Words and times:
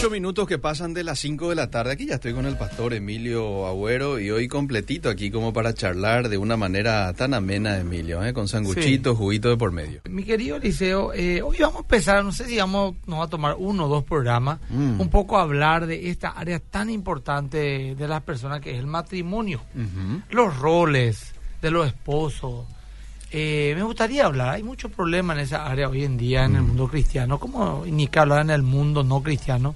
Ocho 0.00 0.08
minutos 0.08 0.48
que 0.48 0.56
pasan 0.58 0.94
de 0.94 1.04
las 1.04 1.18
cinco 1.18 1.50
de 1.50 1.56
la 1.56 1.70
tarde. 1.70 1.92
Aquí 1.92 2.06
ya 2.06 2.14
estoy 2.14 2.32
con 2.32 2.46
el 2.46 2.56
pastor 2.56 2.94
Emilio 2.94 3.66
Agüero 3.66 4.18
y 4.18 4.30
hoy 4.30 4.48
completito 4.48 5.10
aquí 5.10 5.30
como 5.30 5.52
para 5.52 5.74
charlar 5.74 6.30
de 6.30 6.38
una 6.38 6.56
manera 6.56 7.12
tan 7.12 7.34
amena, 7.34 7.76
Emilio, 7.78 8.24
¿eh? 8.24 8.32
con 8.32 8.48
sanguchitos, 8.48 9.18
juguito 9.18 9.50
de 9.50 9.58
por 9.58 9.72
medio. 9.72 10.00
Mi 10.08 10.24
querido 10.24 10.58
Liceo, 10.58 11.12
eh, 11.12 11.42
hoy 11.42 11.58
vamos 11.60 11.76
a 11.76 11.80
empezar, 11.80 12.24
no 12.24 12.32
sé 12.32 12.46
si 12.46 12.56
vamos, 12.56 12.94
nos 13.06 13.20
va 13.20 13.24
a 13.24 13.28
tomar 13.28 13.56
uno 13.58 13.84
o 13.84 13.88
dos 13.88 14.04
programas, 14.04 14.58
Mm. 14.70 15.02
un 15.02 15.10
poco 15.10 15.36
a 15.36 15.42
hablar 15.42 15.86
de 15.86 16.08
esta 16.08 16.30
área 16.30 16.60
tan 16.60 16.88
importante 16.88 17.94
de 17.94 18.08
las 18.08 18.22
personas 18.22 18.62
que 18.62 18.70
es 18.70 18.78
el 18.78 18.86
matrimonio, 18.86 19.60
los 20.30 20.56
roles 20.58 21.34
de 21.60 21.70
los 21.70 21.86
esposos. 21.86 22.64
Eh, 23.32 23.74
me 23.76 23.82
gustaría 23.84 24.26
hablar, 24.26 24.50
hay 24.50 24.62
muchos 24.62 24.90
problemas 24.90 25.36
en 25.36 25.44
esa 25.44 25.66
área 25.66 25.88
hoy 25.88 26.04
en 26.04 26.16
día 26.16 26.44
en 26.44 26.56
el 26.56 26.62
mundo 26.62 26.88
cristiano, 26.88 27.38
como 27.38 27.84
ni 27.86 28.08
que 28.08 28.18
hablar 28.18 28.40
en 28.42 28.50
el 28.50 28.62
mundo 28.62 29.04
no 29.04 29.22
cristiano, 29.22 29.74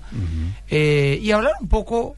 Eh, 0.69 1.19
y 1.23 1.31
hablar 1.31 1.53
un 1.61 1.69
poco 1.69 2.17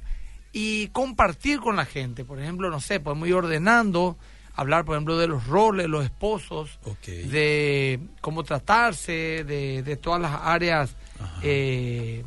y 0.52 0.86
compartir 0.88 1.60
con 1.60 1.76
la 1.76 1.84
gente. 1.84 2.24
Por 2.24 2.40
ejemplo, 2.40 2.70
no 2.70 2.80
sé, 2.80 3.00
podemos 3.00 3.28
ir 3.28 3.34
ordenando, 3.34 4.16
hablar, 4.54 4.86
por 4.86 4.94
ejemplo, 4.96 5.18
de 5.18 5.26
los 5.28 5.46
roles, 5.46 5.86
los 5.88 6.02
esposos, 6.04 6.78
de 7.06 8.00
cómo 8.22 8.42
tratarse, 8.42 9.44
de, 9.44 9.82
de 9.82 9.96
todas 9.96 10.22
las 10.22 10.32
áreas, 10.42 10.96
eh, 11.42 12.24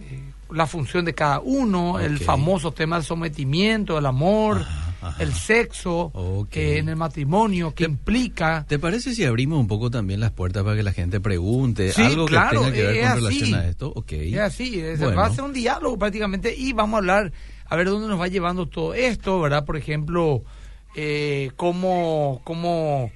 eh, 0.00 0.22
la 0.50 0.66
función 0.66 1.04
de 1.04 1.12
cada 1.12 1.40
uno, 1.40 2.00
el 2.00 2.18
famoso 2.18 2.72
tema 2.72 2.96
del 2.96 3.04
sometimiento, 3.04 3.98
el 3.98 4.06
amor, 4.06 4.62
Ajá, 4.62 4.87
ajá. 5.00 5.22
el 5.22 5.32
sexo 5.32 6.10
Ok. 6.14 6.56
eh, 6.56 6.78
en 6.78 6.88
el 6.88 6.96
matrimonio, 6.96 7.74
que 7.74 7.84
implica... 7.84 8.64
¿Te 8.68 8.78
parece 8.78 9.14
si 9.14 9.24
abrimos 9.24 9.58
un 9.58 9.66
poco 9.68 9.90
también 9.90 10.20
las 10.20 10.30
puertas 10.32 10.62
para 10.64 10.76
que 10.76 10.82
la 10.82 10.92
gente 10.92 11.20
pregunte 11.20 11.92
Sí, 11.92 12.02
algo 12.02 12.26
claro, 12.26 12.50
que 12.64 12.70
tenga 12.70 12.72
que 12.72 12.82
ver 12.82 13.00
con 13.00 13.08
así. 13.10 13.20
relación 13.40 13.54
a 13.60 13.68
esto? 13.68 13.92
Ok. 13.94 14.12
Es 14.12 14.38
así, 14.38 14.80
es- 14.80 15.00
Bueno. 15.00 15.16
va 15.20 15.26
a 15.26 15.30
ser 15.34 15.44
un 15.44 15.52
diálogo 15.52 15.98
prácticamente 15.98 16.54
y 16.54 16.72
vamos 16.72 16.94
a 16.94 16.98
hablar, 16.98 17.32
a 17.66 17.76
ver 17.76 17.88
dónde 17.88 18.08
nos 18.08 18.20
va 18.20 18.28
llevando 18.28 18.66
todo 18.66 18.94
esto, 18.94 19.40
¿verdad? 19.40 19.64
Por 19.64 19.76
ejemplo, 19.76 20.42
eh, 20.96 21.50
cómo, 21.56 22.40
cómo 22.44 23.10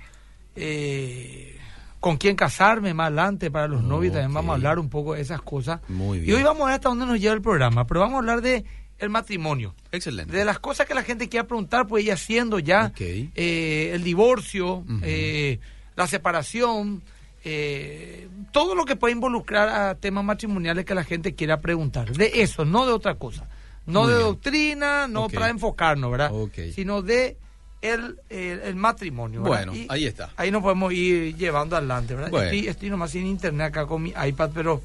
eh, 0.57 1.57
con 2.01 2.17
quién 2.17 2.35
casarme 2.37 2.95
más 2.95 3.07
adelante 3.09 3.51
para 3.51 3.69
los 3.69 3.83
novios, 3.83 4.13
también 4.13 4.35
vamos 4.35 4.51
a 4.51 4.55
hablar 4.57 4.79
un 4.79 4.89
poco 4.89 5.15
de 5.15 5.21
esas 5.21 5.41
cosas. 5.41 5.81
Muy 5.89 6.19
Y 6.19 6.23
bien. 6.23 6.37
hoy 6.39 6.43
vamos 6.43 6.63
a 6.63 6.67
ver 6.67 6.75
hasta 6.75 6.89
dónde 6.89 7.07
nos 7.07 7.21
lleva 7.21 7.35
el 7.35 7.41
programa, 7.43 7.87
pero 7.87 8.01
vamos 8.01 8.17
a 8.17 8.19
hablar 8.19 8.41
de 8.43 8.65
el 9.03 9.11
matrimonio. 9.11 9.75
Excelente. 9.91 10.35
De 10.37 10.45
las 10.45 10.59
cosas 10.59 10.87
que 10.87 10.95
la 10.95 11.03
gente 11.03 11.29
quiera 11.29 11.47
preguntar, 11.47 11.87
pues 11.87 12.05
ir 12.05 12.13
haciendo 12.13 12.59
ya 12.59 12.87
Ok. 12.87 13.01
eh, 13.01 13.91
el 13.95 14.03
divorcio, 14.05 14.85
eh, 15.03 15.59
la 15.97 16.07
separación, 16.07 17.03
eh, 17.45 18.29
todo 18.53 18.75
lo 18.75 18.85
que 18.85 18.97
puede 18.97 19.13
involucrar 19.13 19.69
a 19.69 19.95
temas 19.97 20.25
matrimoniales 20.25 20.85
que 20.85 20.95
la 20.95 21.05
gente 21.05 21.35
quiera 21.35 21.61
preguntar. 21.61 22.13
De 22.13 22.43
eso, 22.43 22.65
no 22.65 22.87
de 22.87 22.93
otra 22.93 23.17
cosa. 23.17 23.49
No 23.87 24.03
Muy 24.05 24.13
de 24.13 24.19
bien. 24.19 24.29
doctrina, 24.29 25.09
no 25.09 25.25
Ok. 25.25 25.35
para 25.35 25.49
enfocarnos, 25.49 26.11
¿verdad? 26.11 26.31
Ok. 26.33 26.55
Sino 26.73 27.03
de 27.03 27.37
el, 27.81 28.21
el, 28.31 28.61
el 28.61 28.75
matrimonio. 28.77 29.43
¿verdad? 29.43 29.67
Bueno, 29.67 29.75
Y 29.75 29.87
ahí 29.91 30.07
está. 30.07 30.31
Ahí 30.37 30.53
nos 30.53 30.63
podemos 30.63 30.93
ir 30.93 31.35
llevando 31.37 31.77
adelante, 31.77 32.15
¿verdad? 32.15 32.31
Bueno. 32.31 32.45
Estoy, 32.47 32.69
estoy 32.69 32.91
nomás 32.91 33.11
sin 33.11 33.27
internet 33.27 33.67
acá 33.69 33.87
con 33.87 34.03
mi 34.05 34.11
iPad, 34.11 34.51
pero 34.55 34.81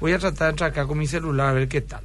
voy 0.00 0.12
a 0.12 0.18
tratar 0.18 0.46
de 0.46 0.50
entrar 0.52 0.70
acá 0.70 0.86
con 0.86 0.96
mi 0.96 1.06
celular 1.06 1.48
a 1.48 1.52
ver 1.52 1.68
qué 1.68 1.82
tal. 1.82 2.02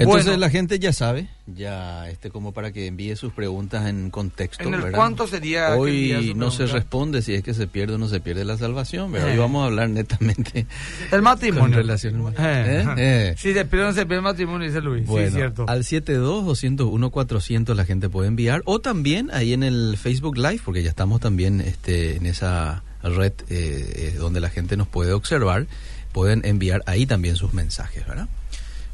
Entonces 0.00 0.24
Bueno. 0.26 0.40
la 0.40 0.50
gente 0.50 0.78
ya 0.78 0.92
sabe, 0.92 1.28
ya 1.46 2.08
este 2.08 2.30
como 2.30 2.52
para 2.52 2.72
que 2.72 2.86
envíe 2.86 3.14
sus 3.16 3.32
preguntas 3.32 3.86
en 3.88 4.10
contexto. 4.10 4.64
¿En 4.66 4.74
el 4.74 4.80
¿verdad? 4.80 4.96
cuánto 4.96 5.26
sería 5.26 5.74
Hoy 5.76 6.32
no 6.34 6.50
se 6.50 6.66
responde 6.66 7.22
si 7.22 7.34
es 7.34 7.42
que 7.42 7.52
se 7.54 7.66
pierde 7.66 7.94
o 7.94 7.98
no 7.98 8.08
se 8.08 8.20
pierde 8.20 8.44
la 8.44 8.56
salvación, 8.56 9.12
pero 9.12 9.26
Eh. 9.28 9.32
hoy 9.32 9.38
vamos 9.38 9.62
a 9.62 9.66
hablar 9.66 9.90
netamente 9.90 10.66
El 11.12 11.22
matrimonio. 11.22 11.76
relación 11.76 12.20
Eh. 12.30 12.34
¿Eh? 12.38 12.84
Eh. 12.96 13.34
Sí, 13.36 13.52
de 13.52 13.64
pero 13.64 13.84
no 13.84 13.92
se 13.92 14.00
pierde 14.06 14.16
el 14.16 14.22
matrimonio, 14.22 14.66
dice 14.66 14.80
Luis. 14.80 15.06
Bueno, 15.06 15.28
sí, 15.28 15.34
cierto. 15.34 15.66
al 15.68 15.84
72-201-400 15.84 17.74
la 17.74 17.84
gente 17.84 18.08
puede 18.08 18.28
enviar 18.28 18.62
o 18.64 18.80
también 18.80 19.30
ahí 19.32 19.52
en 19.52 19.62
el 19.62 19.96
Facebook 19.96 20.36
Live, 20.36 20.60
porque 20.64 20.82
ya 20.82 20.90
estamos 20.90 21.20
también 21.20 21.60
este, 21.60 22.16
en 22.16 22.26
esa 22.26 22.82
red 23.02 23.32
eh, 23.48 24.12
eh, 24.12 24.14
donde 24.18 24.40
la 24.40 24.50
gente 24.50 24.76
nos 24.76 24.86
puede 24.88 25.12
observar, 25.12 25.66
pueden 26.12 26.44
enviar 26.44 26.82
ahí 26.86 27.06
también 27.06 27.36
sus 27.36 27.52
mensajes, 27.54 28.06
¿verdad? 28.06 28.28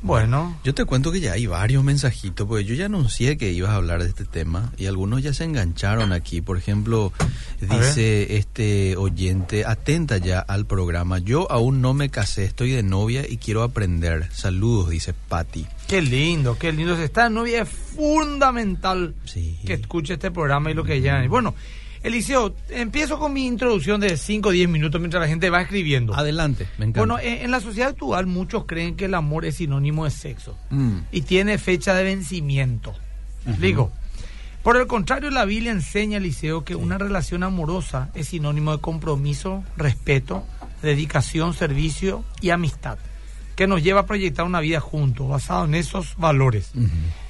Bueno, 0.06 0.56
Yo 0.62 0.72
te 0.72 0.84
cuento 0.84 1.10
que 1.10 1.18
ya 1.20 1.32
hay 1.32 1.46
varios 1.46 1.82
mensajitos, 1.82 2.46
porque 2.46 2.64
yo 2.64 2.74
ya 2.76 2.86
anuncié 2.86 3.36
que 3.36 3.50
ibas 3.50 3.70
a 3.72 3.74
hablar 3.76 4.02
de 4.04 4.08
este 4.08 4.24
tema 4.24 4.72
y 4.78 4.86
algunos 4.86 5.20
ya 5.22 5.34
se 5.34 5.42
engancharon 5.44 6.12
aquí. 6.12 6.40
Por 6.40 6.56
ejemplo, 6.56 7.12
dice 7.60 8.36
este 8.36 8.96
oyente, 8.96 9.64
atenta 9.66 10.18
ya 10.18 10.38
al 10.38 10.64
programa. 10.66 11.18
Yo 11.18 11.50
aún 11.50 11.80
no 11.80 11.92
me 11.92 12.08
casé, 12.08 12.44
estoy 12.44 12.70
de 12.70 12.82
novia 12.84 13.24
y 13.28 13.38
quiero 13.38 13.62
aprender. 13.64 14.28
Saludos, 14.32 14.90
dice 14.90 15.12
Patti. 15.28 15.66
qué 15.88 16.00
lindo, 16.02 16.56
qué 16.56 16.70
lindo. 16.72 16.96
Si 16.96 17.02
está 17.02 17.26
en 17.26 17.34
novia 17.34 17.62
es 17.62 17.68
fundamental 17.68 19.14
Sí. 19.24 19.58
que 19.66 19.72
escuche 19.74 20.14
este 20.14 20.30
programa 20.30 20.70
y 20.70 20.74
lo 20.74 20.84
que 20.84 21.00
ya. 21.00 21.26
Bueno, 21.28 21.54
Eliseo, 22.06 22.54
empiezo 22.70 23.18
con 23.18 23.32
mi 23.32 23.46
introducción 23.46 24.00
de 24.00 24.16
5 24.16 24.48
o 24.48 24.52
10 24.52 24.68
minutos 24.68 25.00
mientras 25.00 25.20
la 25.20 25.26
gente 25.28 25.50
va 25.50 25.60
escribiendo. 25.62 26.14
Adelante, 26.14 26.66
me 26.78 26.84
encanta. 26.86 27.00
Bueno, 27.00 27.18
en, 27.18 27.42
en 27.44 27.50
la 27.50 27.60
sociedad 27.60 27.90
actual 27.90 28.26
muchos 28.26 28.64
creen 28.64 28.94
que 28.96 29.06
el 29.06 29.14
amor 29.14 29.44
es 29.44 29.56
sinónimo 29.56 30.04
de 30.04 30.10
sexo 30.12 30.56
Mm. 30.70 30.98
y 31.10 31.22
tiene 31.22 31.58
fecha 31.58 31.94
de 31.94 32.04
vencimiento. 32.04 32.94
¿Me 33.44 33.50
explico? 33.52 33.90
Por 34.62 34.76
el 34.76 34.86
contrario, 34.86 35.30
la 35.30 35.44
Biblia 35.44 35.72
enseña, 35.72 36.18
Eliseo, 36.18 36.64
que 36.64 36.74
una 36.76 36.96
relación 36.98 37.42
amorosa 37.42 38.10
es 38.14 38.28
sinónimo 38.28 38.72
de 38.72 38.80
compromiso, 38.80 39.62
respeto, 39.76 40.44
dedicación, 40.82 41.54
servicio 41.54 42.24
y 42.40 42.50
amistad, 42.50 42.98
que 43.56 43.66
nos 43.66 43.82
lleva 43.82 44.00
a 44.00 44.06
proyectar 44.06 44.44
una 44.44 44.60
vida 44.60 44.80
juntos, 44.80 45.28
basado 45.28 45.64
en 45.64 45.74
esos 45.74 46.16
valores. 46.16 46.70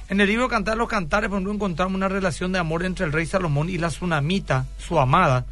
En 0.09 0.21
el 0.21 0.27
libro 0.27 0.47
Cantar 0.47 0.77
los 0.77 0.87
Cantares, 0.87 1.29
por 1.29 1.37
ejemplo, 1.37 1.53
encontramos 1.53 1.95
una 1.95 2.07
relación 2.07 2.51
de 2.53 2.59
amor 2.59 2.85
entre 2.85 3.05
el 3.05 3.11
rey 3.11 3.25
Salomón 3.25 3.69
y 3.69 3.77
la 3.77 3.89
tsunamita, 3.89 4.65
su 4.77 4.99
amada, 4.99 5.45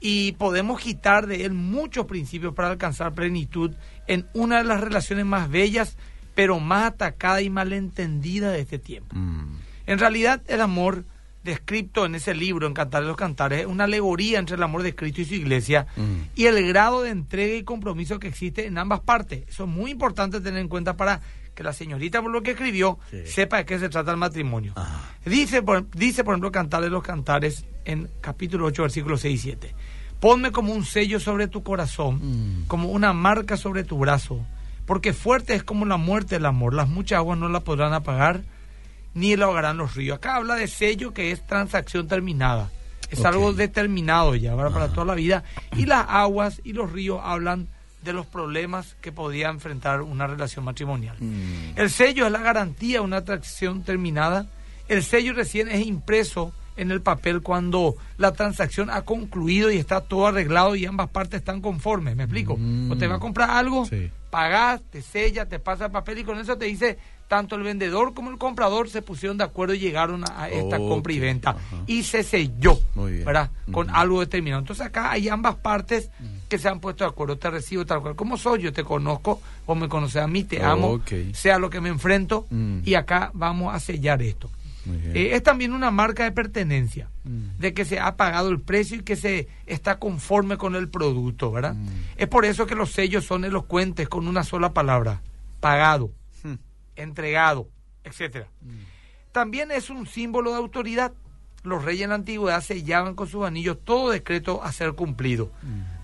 y 0.00 0.32
podemos 0.32 0.80
quitar 0.80 1.26
de 1.26 1.44
él 1.44 1.52
muchos 1.52 2.06
principios 2.06 2.54
para 2.54 2.70
alcanzar 2.70 3.12
plenitud 3.12 3.72
en 4.06 4.26
una 4.32 4.58
de 4.58 4.64
las 4.64 4.80
relaciones 4.80 5.26
más 5.26 5.50
bellas, 5.50 5.96
pero 6.34 6.58
más 6.58 6.84
atacada 6.84 7.42
y 7.42 7.50
malentendida 7.50 8.50
de 8.50 8.60
este 8.60 8.78
tiempo. 8.78 9.14
Mm. 9.14 9.58
En 9.86 9.98
realidad, 9.98 10.42
el 10.48 10.62
amor 10.62 11.04
descrito 11.44 12.06
en 12.06 12.14
ese 12.14 12.34
libro, 12.34 12.66
en 12.66 12.74
Cantar 12.74 13.02
de 13.02 13.08
los 13.08 13.16
Cantares, 13.16 13.60
es 13.60 13.66
una 13.66 13.84
alegoría 13.84 14.38
entre 14.38 14.56
el 14.56 14.62
amor 14.62 14.82
de 14.82 14.94
Cristo 14.94 15.20
y 15.20 15.24
su 15.24 15.34
iglesia 15.34 15.86
Mm. 15.96 16.30
y 16.36 16.46
el 16.46 16.66
grado 16.66 17.02
de 17.02 17.10
entrega 17.10 17.54
y 17.56 17.64
compromiso 17.64 18.18
que 18.18 18.28
existe 18.28 18.66
en 18.66 18.78
ambas 18.78 19.00
partes. 19.00 19.44
Eso 19.48 19.64
es 19.64 19.70
muy 19.70 19.90
importante 19.90 20.40
tener 20.40 20.60
en 20.60 20.68
cuenta 20.68 20.96
para 20.96 21.20
que 21.54 21.62
la 21.62 21.72
señorita, 21.72 22.22
por 22.22 22.30
lo 22.30 22.42
que 22.42 22.52
escribió, 22.52 22.98
Sí. 23.10 23.26
sepa 23.26 23.58
de 23.58 23.64
qué 23.66 23.78
se 23.78 23.88
trata 23.88 24.10
el 24.10 24.16
matrimonio. 24.16 24.72
Ajá. 24.76 25.00
Dice 25.24 25.62
por, 25.62 25.88
dice, 25.90 26.24
por 26.24 26.34
ejemplo, 26.34 26.50
Cantar 26.52 26.82
de 26.82 26.90
los 26.90 27.02
Cantares 27.02 27.64
en 27.84 28.08
capítulo 28.20 28.66
8, 28.66 28.82
versículos 28.82 29.20
6 29.20 29.34
y 29.34 29.42
7. 29.42 29.74
Ponme 30.20 30.52
como 30.52 30.72
un 30.72 30.84
sello 30.84 31.18
sobre 31.20 31.48
tu 31.48 31.62
corazón, 31.62 32.20
Mm. 32.22 32.64
como 32.68 32.88
una 32.90 33.12
marca 33.12 33.56
sobre 33.56 33.84
tu 33.84 33.98
brazo, 33.98 34.40
porque 34.86 35.12
fuerte 35.12 35.54
es 35.54 35.64
como 35.64 35.84
la 35.84 35.96
muerte 35.96 36.36
el 36.36 36.46
amor. 36.46 36.74
Las 36.74 36.88
muchas 36.88 37.18
aguas 37.18 37.38
no 37.38 37.48
la 37.48 37.60
podrán 37.60 37.92
apagar, 37.92 38.42
ni 39.14 39.36
la 39.36 39.46
ahogarán 39.46 39.76
los 39.76 39.94
ríos. 39.94 40.16
Acá 40.16 40.36
habla 40.36 40.54
de 40.54 40.68
sello 40.68 41.12
que 41.12 41.32
es 41.32 41.46
transacción 41.46 42.08
terminada. 42.08 42.70
Es 43.10 43.24
algo 43.26 43.52
determinado 43.52 44.34
ya, 44.36 44.54
¿verdad? 44.54 44.72
para 44.72 44.84
Ajá. 44.86 44.94
toda 44.94 45.06
la 45.08 45.14
vida. 45.14 45.44
Y 45.76 45.84
las 45.84 46.06
aguas 46.08 46.62
y 46.64 46.72
los 46.72 46.90
ríos 46.92 47.20
hablan 47.22 47.68
de 48.02 48.12
los 48.12 48.26
problemas 48.26 48.96
que 49.00 49.12
podía 49.12 49.48
enfrentar 49.48 50.02
una 50.02 50.26
relación 50.26 50.64
matrimonial. 50.64 51.16
Mm. 51.18 51.76
El 51.78 51.90
sello 51.90 52.26
es 52.26 52.32
la 52.32 52.40
garantía 52.40 52.98
de 52.98 53.04
una 53.04 53.18
atracción 53.18 53.82
terminada. 53.82 54.46
El 54.88 55.02
sello 55.02 55.32
recién 55.32 55.68
es 55.68 55.86
impreso 55.86 56.52
en 56.76 56.90
el 56.90 57.00
papel 57.00 57.42
cuando 57.42 57.96
la 58.16 58.32
transacción 58.32 58.90
ha 58.90 59.02
concluido 59.02 59.70
y 59.70 59.76
está 59.76 60.00
todo 60.00 60.26
arreglado 60.26 60.74
y 60.74 60.86
ambas 60.86 61.08
partes 61.10 61.40
están 61.40 61.60
conformes. 61.60 62.16
¿Me 62.16 62.24
explico? 62.24 62.56
Mm. 62.58 62.90
O 62.90 62.96
te 62.96 63.06
va 63.06 63.16
a 63.16 63.20
comprar 63.20 63.50
algo, 63.50 63.84
Sí. 63.86 64.10
pagás, 64.30 64.80
te 64.90 65.02
sella, 65.02 65.46
te 65.46 65.58
pasa 65.58 65.86
el 65.86 65.92
papel 65.92 66.18
y 66.18 66.24
con 66.24 66.38
eso 66.38 66.56
te 66.56 66.64
dice 66.64 66.98
tanto 67.28 67.56
el 67.56 67.62
vendedor 67.62 68.12
como 68.12 68.30
el 68.30 68.36
comprador 68.36 68.90
se 68.90 69.00
pusieron 69.00 69.38
de 69.38 69.44
acuerdo 69.44 69.72
y 69.72 69.78
llegaron 69.78 70.22
a, 70.30 70.50
esta 70.50 70.76
compra 70.76 71.14
y 71.14 71.18
venta 71.18 71.50
ajá. 71.50 71.60
y 71.86 72.02
se 72.02 72.22
selló. 72.22 72.78
¿verdad? 72.94 73.50
Con 73.70 73.88
algo 73.88 74.20
determinado. 74.20 74.60
Entonces 74.60 74.84
acá 74.84 75.12
hay 75.12 75.30
ambas 75.30 75.54
partes 75.56 76.10
que 76.52 76.58
se 76.58 76.68
han 76.68 76.80
puesto 76.80 77.04
de 77.04 77.08
acuerdo. 77.08 77.38
Te 77.38 77.48
recibo 77.48 77.86
tal 77.86 78.02
cual 78.02 78.14
como 78.14 78.36
soy, 78.36 78.60
yo 78.60 78.74
te 78.74 78.84
conozco, 78.84 79.40
o 79.64 79.74
me 79.74 79.88
conoces 79.88 80.20
a 80.20 80.26
mí, 80.26 80.44
te 80.44 80.62
amo, 80.62 81.00
sea 81.32 81.58
lo 81.58 81.70
que 81.70 81.80
me 81.80 81.88
enfrento 81.88 82.46
Mm. 82.50 82.80
y 82.84 82.92
acá 82.94 83.30
vamos 83.32 83.74
a 83.74 83.80
sellar 83.80 84.20
esto. 84.20 84.50
Eh, 85.14 85.30
es 85.32 85.42
también 85.42 85.72
una 85.72 85.90
marca 85.90 86.24
de 86.24 86.32
pertenencia, 86.32 87.08
Mm. 87.24 87.56
de 87.58 87.72
que 87.72 87.86
se 87.86 87.98
ha 88.00 88.16
pagado 88.18 88.50
el 88.50 88.60
precio 88.60 88.98
y 88.98 89.02
que 89.02 89.16
se 89.16 89.48
está 89.64 89.98
conforme 89.98 90.58
con 90.58 90.74
el 90.74 90.90
producto, 90.90 91.50
¿verdad? 91.52 91.72
Mm. 91.74 91.86
Es 92.18 92.28
por 92.28 92.44
eso 92.44 92.66
que 92.66 92.74
los 92.74 92.92
sellos 92.92 93.24
son 93.24 93.46
elocuentes 93.46 94.10
con 94.10 94.28
una 94.28 94.44
sola 94.44 94.74
palabra, 94.74 95.22
pagado, 95.60 96.10
Mm. 96.44 96.54
entregado, 96.96 97.66
etcétera. 98.04 98.48
También 99.32 99.70
es 99.70 99.88
un 99.88 100.06
símbolo 100.06 100.50
de 100.50 100.58
autoridad. 100.58 101.12
Los 101.62 101.84
reyes 101.84 102.04
en 102.04 102.10
la 102.10 102.16
antigüedad 102.16 102.60
sellaban 102.60 103.14
con 103.14 103.28
sus 103.28 103.44
anillos 103.44 103.78
todo 103.84 104.10
decreto 104.10 104.62
a 104.62 104.72
ser 104.72 104.92
cumplido. 104.94 105.50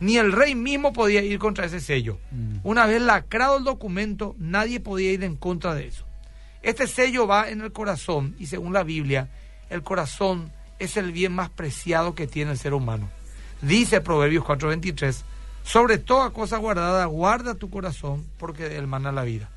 Ni 0.01 0.17
el 0.17 0.33
rey 0.33 0.55
mismo 0.55 0.93
podía 0.93 1.23
ir 1.23 1.39
contra 1.39 1.67
ese 1.67 1.81
sello. 1.81 2.19
Una 2.63 2.87
vez 2.87 3.03
lacrado 3.03 3.59
el 3.59 3.65
documento, 3.65 4.37
nadie 4.39 4.81
podía 4.81 5.13
ir 5.13 5.25
en 5.25 5.37
contra 5.37 5.75
de 5.75 5.89
eso. 5.89 6.05
Este 6.63 6.87
sello 6.87 7.27
va 7.27 7.51
en 7.51 7.61
el 7.61 7.73
corazón 7.73 8.35
y 8.39 8.47
según 8.47 8.73
la 8.73 8.83
Biblia, 8.83 9.29
el 9.71 9.83
corazón 9.83 10.53
es 10.79 10.97
el 10.97 11.13
bien 11.13 11.33
más 11.33 11.51
preciado 11.51 12.15
que 12.15 12.27
tiene 12.27 12.53
el 12.53 12.59
ser 12.59 12.75
humano. 12.75 13.09
Dice 13.63 14.01
Proverbios 14.01 14.45
4:23, 14.45 15.25
sobre 15.65 15.99
toda 15.99 16.31
cosa 16.31 16.57
guardada, 16.59 17.05
guarda 17.07 17.55
tu 17.55 17.71
corazón 17.71 18.27
porque 18.39 18.69
de 18.69 18.79
él 18.79 18.87
mana 18.87 19.13
la 19.13 19.23
vida. 19.23 19.51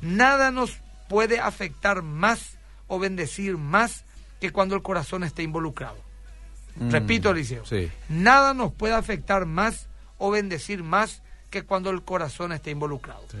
Nada 0.00 0.50
nos 0.50 0.78
puede 1.08 1.40
afectar 1.40 2.02
más 2.02 2.58
o 2.86 2.98
bendecir 2.98 3.56
más 3.56 4.04
que 4.40 4.50
cuando 4.50 4.74
el 4.74 4.82
corazón 4.82 5.24
está 5.24 5.42
involucrado. 5.42 5.96
Mm. 6.76 6.90
Repito, 6.90 7.30
Eliseo. 7.30 7.64
Sí. 7.64 7.90
Nada 8.08 8.54
nos 8.54 8.72
puede 8.72 8.94
afectar 8.94 9.46
más 9.46 9.88
o 10.18 10.30
bendecir 10.30 10.82
más 10.82 11.22
que 11.50 11.62
cuando 11.62 11.90
el 11.90 12.02
corazón 12.02 12.52
está 12.52 12.70
involucrado. 12.70 13.24
Sí. 13.30 13.38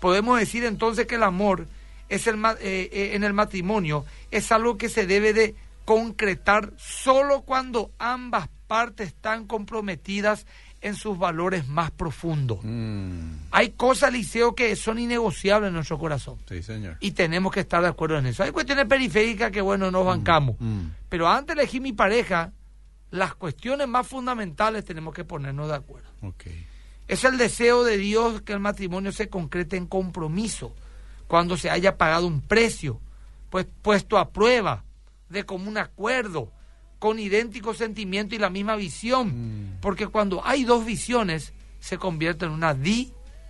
Podemos 0.00 0.38
decir 0.38 0.64
entonces 0.64 1.06
que 1.06 1.16
el 1.16 1.22
amor 1.22 1.66
es 2.08 2.26
el, 2.26 2.36
eh, 2.36 2.88
eh, 2.92 3.10
en 3.14 3.24
el 3.24 3.32
matrimonio 3.32 4.04
es 4.30 4.50
algo 4.52 4.78
que 4.78 4.88
se 4.88 5.06
debe 5.06 5.32
de 5.32 5.54
concretar 5.84 6.72
solo 6.76 7.42
cuando 7.42 7.90
ambas 7.98 8.48
partes 8.66 9.08
están 9.08 9.46
comprometidas 9.46 10.46
en 10.80 10.94
sus 10.94 11.18
valores 11.18 11.66
más 11.66 11.90
profundos. 11.90 12.58
Mm. 12.62 13.32
Hay 13.50 13.70
cosas, 13.70 14.12
Liceo, 14.12 14.54
que 14.54 14.76
son 14.76 14.98
innegociables 14.98 15.68
en 15.68 15.74
nuestro 15.74 15.98
corazón 15.98 16.38
Sí, 16.48 16.62
señor. 16.62 16.96
y 17.00 17.10
tenemos 17.12 17.52
que 17.52 17.60
estar 17.60 17.82
de 17.82 17.88
acuerdo 17.88 18.18
en 18.18 18.26
eso. 18.26 18.42
Hay 18.44 18.52
cuestiones 18.52 18.86
periféricas 18.86 19.50
que, 19.50 19.60
bueno, 19.60 19.90
nos 19.90 20.06
bancamos. 20.06 20.56
Mm. 20.60 20.86
Pero 21.08 21.28
antes 21.28 21.56
de 21.56 21.62
elegir 21.62 21.80
mi 21.80 21.92
pareja, 21.92 22.52
las 23.10 23.34
cuestiones 23.34 23.88
más 23.88 24.06
fundamentales 24.06 24.84
tenemos 24.84 25.14
que 25.14 25.24
ponernos 25.24 25.68
de 25.68 25.74
acuerdo. 25.74 26.08
Ok. 26.22 26.44
Es 27.08 27.24
el 27.24 27.38
deseo 27.38 27.84
de 27.84 27.96
Dios 27.96 28.42
que 28.42 28.52
el 28.52 28.60
matrimonio 28.60 29.12
se 29.12 29.28
concrete 29.28 29.76
en 29.76 29.86
compromiso, 29.86 30.74
cuando 31.26 31.56
se 31.56 31.70
haya 31.70 31.96
pagado 31.96 32.26
un 32.26 32.40
precio, 32.42 33.00
pues 33.50 33.66
puesto 33.82 34.18
a 34.18 34.28
prueba, 34.30 34.84
de 35.30 35.44
común 35.44 35.78
acuerdo, 35.78 36.52
con 36.98 37.18
idéntico 37.18 37.74
sentimiento 37.74 38.34
y 38.34 38.38
la 38.38 38.50
misma 38.50 38.76
visión. 38.76 39.28
Mm. 39.28 39.80
Porque 39.80 40.06
cuando 40.08 40.44
hay 40.44 40.64
dos 40.64 40.84
visiones, 40.84 41.52
se 41.80 41.96
convierte 41.98 42.44
en 42.46 42.50
una 42.52 42.74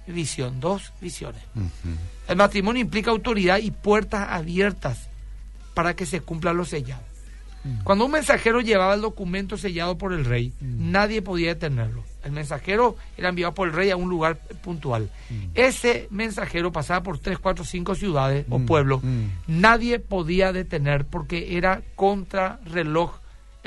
división, 0.06 0.60
dos 0.60 0.92
visiones. 1.00 1.42
El 2.28 2.36
matrimonio 2.36 2.82
implica 2.82 3.10
autoridad 3.10 3.58
y 3.58 3.70
puertas 3.70 4.26
abiertas 4.30 5.08
para 5.74 5.94
que 5.96 6.06
se 6.06 6.20
cumpla 6.20 6.52
lo 6.52 6.64
sellado. 6.64 7.02
Cuando 7.84 8.06
un 8.06 8.12
mensajero 8.12 8.60
llevaba 8.62 8.94
el 8.94 9.02
documento 9.02 9.58
sellado 9.58 9.98
por 9.98 10.12
el 10.14 10.24
rey, 10.24 10.54
nadie 10.60 11.20
podía 11.20 11.48
detenerlo. 11.48 12.02
El 12.24 12.32
mensajero 12.32 12.96
era 13.16 13.28
enviado 13.28 13.52
por 13.52 13.68
el 13.68 13.74
rey 13.74 13.90
a 13.90 13.96
un 13.96 14.08
lugar 14.08 14.38
puntual. 14.62 15.10
Ese 15.54 16.06
mensajero 16.10 16.72
pasaba 16.72 17.02
por 17.02 17.18
tres, 17.18 17.38
cuatro, 17.38 17.64
cinco 17.64 17.94
ciudades 17.94 18.46
o 18.48 18.58
Mm, 18.58 18.66
pueblos. 18.66 19.02
mm. 19.02 19.24
Nadie 19.48 19.98
podía 19.98 20.52
detener 20.52 21.04
porque 21.04 21.56
era 21.58 21.82
contra 21.94 22.58
reloj 22.64 23.18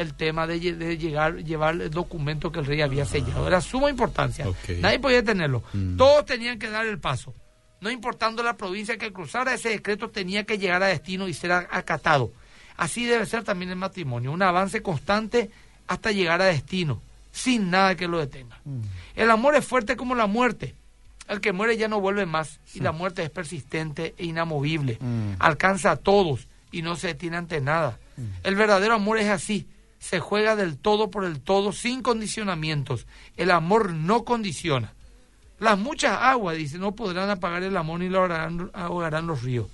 el 0.02 0.14
tema 0.14 0.46
de, 0.48 0.60
lle- 0.62 0.76
de 0.78 0.98
llegar, 0.98 1.38
llevar 1.44 1.76
el 1.82 1.90
documento 1.90 2.52
que 2.52 2.60
el 2.60 2.66
rey 2.66 2.82
había 2.82 3.06
sellado. 3.06 3.48
Era 3.48 3.62
suma 3.62 3.90
importancia. 3.90 4.46
Nadie 4.80 5.00
podía 5.00 5.18
detenerlo. 5.18 5.64
Mm. 5.74 5.98
Todos 5.98 6.26
tenían 6.26 6.60
que 6.60 6.70
dar 6.70 6.86
el 6.86 7.00
paso. 7.00 7.34
No 7.80 7.90
importando 7.90 8.44
la 8.44 8.58
provincia 8.58 8.98
que 8.98 9.12
cruzara, 9.14 9.54
ese 9.54 9.70
decreto 9.70 10.10
tenía 10.10 10.44
que 10.44 10.58
llegar 10.58 10.84
a 10.84 10.88
destino 10.88 11.28
y 11.28 11.34
ser 11.34 11.52
acatado. 11.52 12.32
Así 12.78 13.06
debe 13.06 13.26
ser 13.26 13.44
también 13.44 13.72
el 13.72 13.78
matrimonio, 13.78 14.32
un 14.32 14.42
avance 14.42 14.82
constante 14.82 15.50
hasta 15.88 16.12
llegar 16.12 16.42
a 16.42 16.46
destino, 16.46 17.02
sin 17.32 17.70
nada 17.72 17.96
que 17.96 18.08
lo 18.08 18.20
detenga. 18.20 18.60
El 19.16 19.30
amor 19.32 19.56
es 19.56 19.66
fuerte 19.66 19.96
como 19.96 20.14
la 20.16 20.28
muerte. 20.28 20.76
El 21.28 21.40
que 21.42 21.54
muere 21.54 21.78
ya 21.78 21.88
no 21.88 22.00
vuelve 22.02 22.26
más 22.26 22.60
y 22.74 22.82
la 22.82 22.92
muerte 22.92 23.24
es 23.24 23.30
persistente 23.30 24.14
e 24.18 24.26
inamovible. 24.26 24.98
Mm. 25.00 25.34
Alcanza 25.40 25.92
a 25.92 25.96
todos 25.96 26.48
y 26.72 26.82
no 26.82 26.96
se 26.96 27.08
detiene 27.08 27.38
ante 27.38 27.62
nada. 27.62 27.98
El 28.44 28.56
verdadero 28.56 28.94
amor 28.94 29.18
es 29.18 29.30
así. 29.30 29.68
Se 30.02 30.20
juega 30.20 30.56
del 30.56 30.78
todo 30.78 31.12
por 31.12 31.26
el 31.26 31.40
todo 31.40 31.72
sin 31.72 32.02
condicionamientos. 32.02 33.06
El 33.38 33.52
amor 33.52 33.94
no 33.94 34.26
condiciona. 34.26 34.94
Las 35.60 35.78
muchas 35.78 36.18
aguas, 36.20 36.58
dice, 36.58 36.80
no 36.80 36.94
podrán 36.94 37.30
apagar 37.30 37.62
el 37.62 37.78
amor 37.78 38.00
ni 38.00 38.10
lo 38.10 38.18
ahogarán, 38.18 38.72
ahogarán 38.74 39.28
los 39.28 39.44
ríos. 39.44 39.68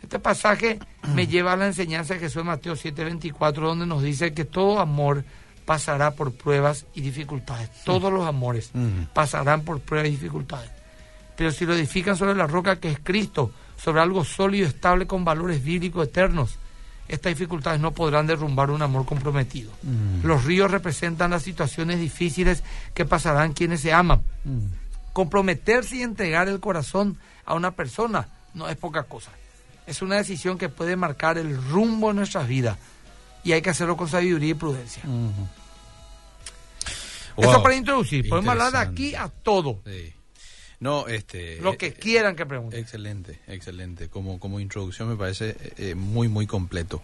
Este 0.00 0.20
pasaje 0.20 0.78
me 1.14 1.26
lleva 1.26 1.54
a 1.54 1.56
la 1.56 1.66
enseñanza 1.66 2.14
de 2.14 2.20
Jesús 2.20 2.42
en 2.42 2.46
Mateo 2.46 2.74
7:24, 2.74 3.52
donde 3.54 3.84
nos 3.84 4.00
dice 4.00 4.32
que 4.32 4.44
todo 4.44 4.78
amor 4.78 5.24
pasará 5.64 6.12
por 6.12 6.32
pruebas 6.32 6.86
y 6.94 7.00
dificultades. 7.00 7.68
Todos 7.84 8.12
los 8.12 8.24
amores 8.24 8.70
pasarán 9.12 9.62
por 9.62 9.80
pruebas 9.80 10.08
y 10.08 10.12
dificultades. 10.12 10.70
Pero 11.36 11.50
si 11.50 11.66
lo 11.66 11.74
edifican 11.74 12.16
sobre 12.16 12.34
la 12.34 12.46
roca 12.46 12.76
que 12.76 12.90
es 12.90 13.00
Cristo, 13.02 13.50
sobre 13.76 14.02
algo 14.02 14.24
sólido, 14.24 14.68
estable, 14.68 15.08
con 15.08 15.24
valores 15.24 15.64
bíblicos 15.64 16.06
eternos, 16.06 16.58
estas 17.08 17.30
dificultades 17.32 17.80
no 17.80 17.90
podrán 17.92 18.26
derrumbar 18.26 18.70
un 18.70 18.80
amor 18.82 19.04
comprometido. 19.04 19.70
Mm. 19.82 20.26
Los 20.26 20.44
ríos 20.44 20.70
representan 20.70 21.30
las 21.32 21.42
situaciones 21.42 22.00
difíciles 22.00 22.62
que 22.94 23.04
pasarán 23.04 23.52
quienes 23.52 23.80
se 23.80 23.92
aman. 23.92 24.22
Mm. 24.44 24.66
Comprometerse 25.12 25.96
y 25.96 26.02
entregar 26.02 26.48
el 26.48 26.60
corazón 26.60 27.18
a 27.44 27.54
una 27.54 27.72
persona 27.72 28.28
no 28.54 28.68
es 28.68 28.76
poca 28.76 29.02
cosa. 29.04 29.30
Es 29.86 30.00
una 30.00 30.16
decisión 30.16 30.56
que 30.56 30.68
puede 30.70 30.96
marcar 30.96 31.36
el 31.36 31.62
rumbo 31.70 32.08
de 32.08 32.14
nuestras 32.14 32.48
vidas 32.48 32.78
y 33.44 33.52
hay 33.52 33.60
que 33.60 33.68
hacerlo 33.70 33.96
con 33.98 34.08
sabiduría 34.08 34.50
y 34.52 34.54
prudencia. 34.54 35.02
Ujú. 35.04 35.46
Eso 37.36 37.50
Wow. 37.52 37.62
para 37.62 37.74
introducir. 37.74 38.28
Podemos 38.28 38.50
hablar 38.52 38.72
de 38.72 38.78
aquí 38.78 39.14
a 39.14 39.28
todo, 39.28 39.80
Sí. 39.84 40.13
No, 40.80 41.06
este... 41.06 41.60
lo 41.60 41.76
que 41.76 41.86
eh, 41.86 41.92
quieran 41.92 42.36
que 42.36 42.46
pregunten. 42.46 42.78
Excelente, 42.80 43.40
excelente. 43.46 44.08
Como, 44.08 44.38
como 44.38 44.60
introducción 44.60 45.08
me 45.08 45.16
parece 45.16 45.50
eh, 45.50 45.72
eh, 45.78 45.94
muy, 45.94 46.28
muy 46.28 46.46
completo. 46.46 47.02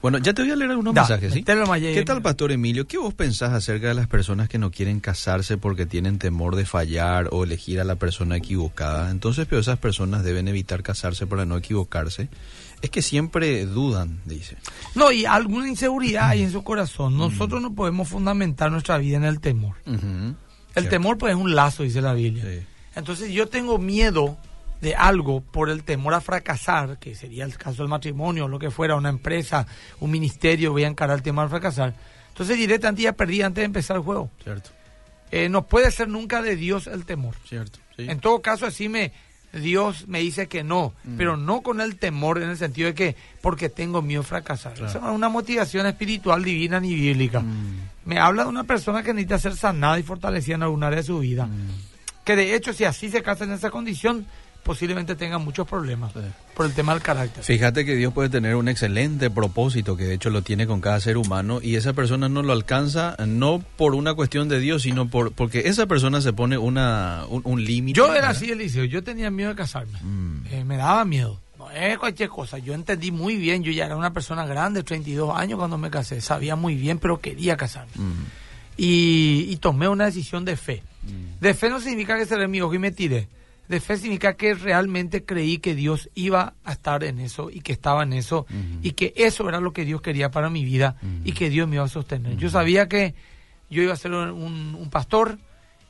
Bueno, 0.00 0.18
ya 0.18 0.34
te 0.34 0.42
voy 0.42 0.50
a 0.50 0.56
leer 0.56 0.70
algunos 0.70 0.94
Da, 0.94 1.02
mensajes, 1.02 1.32
¿sí? 1.32 1.42
¿Qué 1.42 2.04
tal, 2.04 2.22
Pastor 2.22 2.52
Emilio? 2.52 2.86
¿Qué 2.86 2.98
vos 2.98 3.14
pensás 3.14 3.52
acerca 3.52 3.88
de 3.88 3.94
las 3.94 4.08
personas 4.08 4.48
que 4.48 4.58
no 4.58 4.70
quieren 4.70 5.00
casarse 5.00 5.56
porque 5.56 5.86
tienen 5.86 6.18
temor 6.18 6.56
de 6.56 6.64
fallar 6.64 7.28
o 7.32 7.44
elegir 7.44 7.80
a 7.80 7.84
la 7.84 7.96
persona 7.96 8.36
equivocada? 8.36 9.10
Entonces, 9.10 9.46
pero 9.48 9.60
esas 9.60 9.78
personas 9.78 10.24
deben 10.24 10.48
evitar 10.48 10.82
casarse 10.82 11.26
para 11.26 11.46
no 11.46 11.56
equivocarse. 11.56 12.28
Es 12.82 12.90
que 12.90 13.00
siempre 13.00 13.64
dudan, 13.64 14.20
dice. 14.24 14.56
No, 14.96 15.12
y 15.12 15.24
alguna 15.24 15.68
inseguridad 15.68 16.30
hay 16.30 16.42
en 16.42 16.50
su 16.50 16.64
corazón. 16.64 17.16
Nosotros 17.16 17.62
no 17.62 17.74
podemos 17.74 18.08
fundamentar 18.08 18.72
nuestra 18.72 18.98
vida 18.98 19.16
en 19.16 19.24
el 19.24 19.40
temor. 19.40 19.76
El 19.86 20.34
Cierto. 20.74 20.90
temor 20.90 21.18
pues 21.18 21.34
es 21.34 21.40
un 21.40 21.54
lazo, 21.54 21.84
dice 21.84 22.00
la 22.00 22.12
Biblia. 22.12 22.44
Sí. 22.44 22.66
Entonces 22.94 23.30
yo 23.30 23.46
tengo 23.48 23.78
miedo 23.78 24.36
de 24.80 24.94
algo 24.96 25.40
por 25.40 25.70
el 25.70 25.84
temor 25.84 26.12
a 26.14 26.20
fracasar, 26.20 26.98
que 26.98 27.14
sería 27.14 27.44
el 27.44 27.56
caso 27.56 27.82
del 27.82 27.88
matrimonio, 27.88 28.48
lo 28.48 28.58
que 28.58 28.70
fuera, 28.70 28.96
una 28.96 29.08
empresa, 29.10 29.66
un 30.00 30.10
ministerio, 30.10 30.72
voy 30.72 30.84
a 30.84 30.88
encarar 30.88 31.16
el 31.18 31.22
tema 31.22 31.42
de 31.44 31.48
fracasar. 31.50 31.94
Entonces 32.28 32.56
directamente 32.56 33.02
ya 33.02 33.12
perdí 33.12 33.42
antes 33.42 33.62
de 33.62 33.66
empezar 33.66 33.96
el 33.96 34.02
juego. 34.02 34.30
Cierto, 34.42 34.70
Eh, 35.30 35.48
no 35.48 35.66
puede 35.66 35.90
ser 35.90 36.08
nunca 36.08 36.42
de 36.42 36.56
Dios 36.56 36.86
el 36.86 37.04
temor. 37.06 37.34
cierto. 37.46 37.78
sí. 37.96 38.06
En 38.08 38.20
todo 38.20 38.42
caso, 38.42 38.66
así 38.66 38.88
me 38.88 39.12
Dios 39.52 40.08
me 40.08 40.20
dice 40.20 40.46
que 40.48 40.64
no, 40.64 40.94
Mm. 41.04 41.16
pero 41.18 41.36
no 41.36 41.60
con 41.60 41.82
el 41.82 41.96
temor 41.98 42.42
en 42.42 42.48
el 42.48 42.56
sentido 42.56 42.86
de 42.88 42.94
que 42.94 43.16
porque 43.42 43.68
tengo 43.68 44.00
miedo 44.00 44.22
a 44.22 44.24
fracasar. 44.24 44.72
Claro. 44.74 45.00
No 45.00 45.10
es 45.10 45.14
una 45.14 45.28
motivación 45.28 45.86
espiritual 45.86 46.42
divina 46.42 46.80
ni 46.80 46.94
bíblica. 46.94 47.40
Mm. 47.40 47.88
Me 48.06 48.18
habla 48.18 48.44
de 48.44 48.48
una 48.48 48.64
persona 48.64 49.02
que 49.02 49.12
necesita 49.12 49.38
ser 49.38 49.54
sanada 49.56 49.98
y 49.98 50.02
fortalecida 50.02 50.54
en 50.54 50.62
algún 50.62 50.82
área 50.82 50.96
de 50.98 51.02
su 51.02 51.18
vida. 51.18 51.46
Mm. 51.46 51.68
Que 52.24 52.36
de 52.36 52.54
hecho, 52.54 52.72
si 52.72 52.84
así 52.84 53.10
se 53.10 53.22
casa 53.22 53.44
en 53.44 53.52
esa 53.52 53.70
condición, 53.70 54.26
posiblemente 54.62 55.16
tenga 55.16 55.38
muchos 55.38 55.66
problemas 55.66 56.12
Sí. 56.12 56.20
por 56.54 56.66
el 56.66 56.72
tema 56.72 56.92
del 56.94 57.02
carácter. 57.02 57.42
Fíjate 57.42 57.84
que 57.84 57.96
Dios 57.96 58.12
puede 58.12 58.28
tener 58.28 58.54
un 58.54 58.68
excelente 58.68 59.28
propósito, 59.28 59.96
que 59.96 60.04
de 60.04 60.14
hecho 60.14 60.30
lo 60.30 60.42
tiene 60.42 60.68
con 60.68 60.80
cada 60.80 61.00
ser 61.00 61.16
humano, 61.16 61.58
y 61.60 61.74
esa 61.74 61.94
persona 61.94 62.28
no 62.28 62.42
lo 62.44 62.52
alcanza 62.52 63.16
no 63.26 63.64
por 63.76 63.96
una 63.96 64.14
cuestión 64.14 64.48
de 64.48 64.60
Dios, 64.60 64.82
sino 64.82 65.08
por 65.08 65.32
porque 65.32 65.62
esa 65.66 65.86
persona 65.86 66.20
se 66.20 66.32
pone 66.32 66.58
una, 66.58 67.24
un, 67.28 67.42
un 67.44 67.64
límite. 67.64 67.96
Yo 67.98 68.14
era 68.14 68.28
así, 68.30 68.50
Eliseo. 68.52 68.84
Yo 68.84 69.02
tenía 69.02 69.30
miedo 69.32 69.50
de 69.50 69.56
casarme. 69.56 69.98
Mm. 70.00 70.46
Eh, 70.52 70.64
me 70.64 70.76
daba 70.76 71.04
miedo. 71.04 71.40
No 71.58 71.68
es 71.72 71.98
cualquier 71.98 72.28
cosa. 72.28 72.58
Yo 72.58 72.72
entendí 72.74 73.10
muy 73.10 73.36
bien. 73.36 73.64
Yo 73.64 73.72
ya 73.72 73.86
era 73.86 73.96
una 73.96 74.12
persona 74.12 74.46
grande, 74.46 74.84
32 74.84 75.36
años 75.36 75.58
cuando 75.58 75.76
me 75.78 75.90
casé. 75.90 76.20
Sabía 76.20 76.54
muy 76.54 76.76
bien, 76.76 76.98
pero 77.00 77.20
quería 77.20 77.56
casarme. 77.56 77.92
Mm. 77.96 78.24
Y, 78.76 79.46
y 79.48 79.56
tomé 79.56 79.88
una 79.88 80.04
decisión 80.06 80.44
de 80.44 80.56
fe. 80.56 80.82
Mm. 81.02 81.40
De 81.40 81.54
fe 81.54 81.70
no 81.70 81.80
significa 81.80 82.16
que 82.16 82.26
cerré 82.26 82.48
mi 82.48 82.60
ojo 82.60 82.74
y 82.74 82.78
me 82.78 82.92
tiré. 82.92 83.28
De 83.68 83.80
fe 83.80 83.96
significa 83.96 84.34
que 84.34 84.54
realmente 84.54 85.24
creí 85.24 85.58
que 85.58 85.74
Dios 85.74 86.10
iba 86.14 86.54
a 86.64 86.72
estar 86.72 87.04
en 87.04 87.18
eso 87.18 87.48
y 87.50 87.60
que 87.60 87.72
estaba 87.72 88.02
en 88.02 88.12
eso 88.12 88.44
y 88.82 88.92
que 88.92 89.14
eso 89.16 89.48
era 89.48 89.60
lo 89.60 89.72
que 89.72 89.84
Dios 89.84 90.02
quería 90.02 90.30
para 90.30 90.50
mi 90.50 90.64
vida 90.64 90.96
y 91.24 91.32
que 91.32 91.48
Dios 91.48 91.68
me 91.68 91.76
iba 91.76 91.84
a 91.84 91.88
sostener. 91.88 92.36
Yo 92.36 92.50
sabía 92.50 92.88
que 92.88 93.14
yo 93.70 93.82
iba 93.82 93.92
a 93.92 93.96
ser 93.96 94.12
un, 94.12 94.74
un 94.74 94.90
pastor 94.90 95.38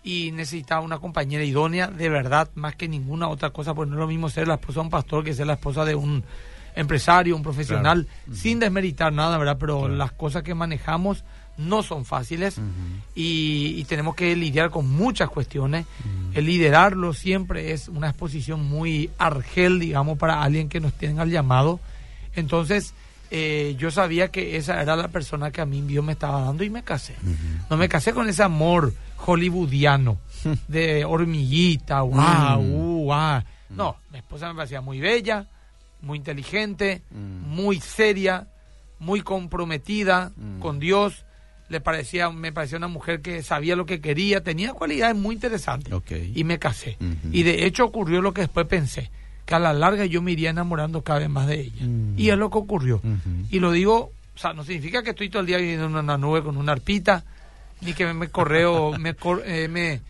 y 0.05 0.33
necesitaba 0.33 0.81
una 0.83 0.99
compañera 0.99 1.45
idónea, 1.45 1.89
de 1.89 2.09
verdad, 2.09 2.51
más 2.55 2.77
que 2.77 2.89
ninguna 2.89 3.29
otra 3.29 3.51
cosa, 3.51 3.75
porque 3.75 3.91
no 3.91 3.97
es 3.97 4.01
lo 4.01 4.09
mismo 4.09 4.29
ser 4.29 4.49
la 4.49 4.55
esposa 4.55 4.81
de 4.81 4.85
un 4.85 4.91
pastor 4.91 5.25
que 5.25 5.35
ser 5.35 5.47
la 5.47 5.55
esposa 5.55 5.85
de 5.85 5.95
un 5.95 6.25
empresario, 6.75 7.37
un 7.37 7.43
profesional, 7.43 8.09
sin 8.33 8.59
desmeritar 8.59 9.13
nada, 9.13 9.39
¿verdad? 9.39 9.57
Pero 9.59 9.89
las 9.89 10.13
cosas 10.13 10.43
que 10.43 10.55
manejamos 10.55 11.25
no 11.57 11.83
son 11.83 12.05
fáciles 12.05 12.61
y, 13.15 13.85
tenemos 13.85 14.15
que 14.15 14.35
lidiar 14.35 14.71
con 14.71 14.91
muchas 14.91 15.29
cuestiones. 15.29 15.87
El 16.35 16.47
liderarlo 16.47 17.13
siempre 17.13 17.73
es 17.73 17.89
una 17.89 18.09
exposición 18.09 18.65
muy 18.65 19.11
argel, 19.19 19.81
digamos, 19.81 20.19
para 20.19 20.43
alguien 20.43 20.69
que 20.69 20.81
nos 20.81 20.95
tenga 20.95 21.25
el 21.25 21.31
llamado. 21.31 21.79
Entonces, 22.35 22.95
eh, 23.31 23.75
yo 23.79 23.91
sabía 23.91 24.29
que 24.29 24.57
esa 24.57 24.81
era 24.81 24.97
la 24.97 25.09
persona 25.09 25.51
que 25.51 25.61
a 25.61 25.67
mí 25.67 25.83
Dios 25.83 26.05
me 26.05 26.13
estaba 26.13 26.41
dando 26.43 26.65
y 26.65 26.71
me 26.71 26.83
casé. 26.83 27.17
No 27.69 27.77
me 27.77 27.89
casé 27.89 28.15
con 28.15 28.29
ese 28.29 28.43
amor 28.43 28.95
hollywoodiano 29.17 30.19
de 30.69 31.05
hormiguita, 31.05 32.01
guau, 32.01 32.63
uh, 32.63 33.05
guau. 33.05 33.43
No, 33.71 33.97
mi 34.11 34.19
esposa 34.19 34.49
me 34.49 34.55
parecía 34.55 34.81
muy 34.81 35.01
bella, 35.01 35.47
muy 36.01 36.19
inteligente, 36.19 37.03
muy 37.11 37.81
seria, 37.81 38.49
muy 38.99 39.23
comprometida 39.23 40.33
con 40.61 40.79
Dios 40.79 41.25
le 41.73 41.81
parecía, 41.81 42.31
me 42.31 42.53
parecía 42.53 42.77
una 42.77 42.89
mujer 42.89 43.23
que 43.23 43.43
sabía 43.43 43.75
lo 43.75 43.87
que 43.87 44.01
quería, 44.01 44.43
tenía 44.43 44.75
cualidades 44.75 45.17
muy 45.17 45.35
interesantes. 45.35 45.93
Y 46.35 46.45
me 46.45 46.59
casé. 46.59 46.99
Y 47.33 47.43
de 47.43 47.65
hecho 47.65 47.87
ocurrió 47.87 48.21
lo 48.21 48.35
que 48.35 48.43
después 48.43 48.67
pensé, 48.67 49.11
que 49.47 49.55
a 49.55 49.59
la 49.59 49.73
larga 49.73 50.05
yo 50.05 50.21
me 50.21 50.33
iría 50.33 50.51
enamorando 50.51 51.03
cada 51.03 51.21
vez 51.21 51.31
más 51.31 51.47
de 51.47 51.61
ella. 51.63 51.87
Mm. 51.87 52.19
Y 52.19 52.29
es 52.29 52.37
lo 52.37 52.51
que 52.51 52.59
ocurrió. 52.59 53.01
Y 53.51 53.59
lo 53.59 53.73
digo, 53.73 54.13
o 54.35 54.39
sea, 54.39 54.53
no 54.53 54.65
significa 54.65 55.03
que 55.03 55.11
estoy 55.11 55.31
todo 55.31 55.41
el 55.41 55.47
día 55.47 55.57
viviendo 55.57 55.87
en 55.87 55.97
una 55.97 56.19
nube 56.19 56.43
con 56.43 56.59
una 56.59 56.73
arpita, 56.73 57.25
ni 57.81 57.95
que 57.95 58.13
me 58.13 58.29
correo, 58.29 58.93
me, 58.99 59.17
eh, 59.47 59.69
me, 59.69 60.01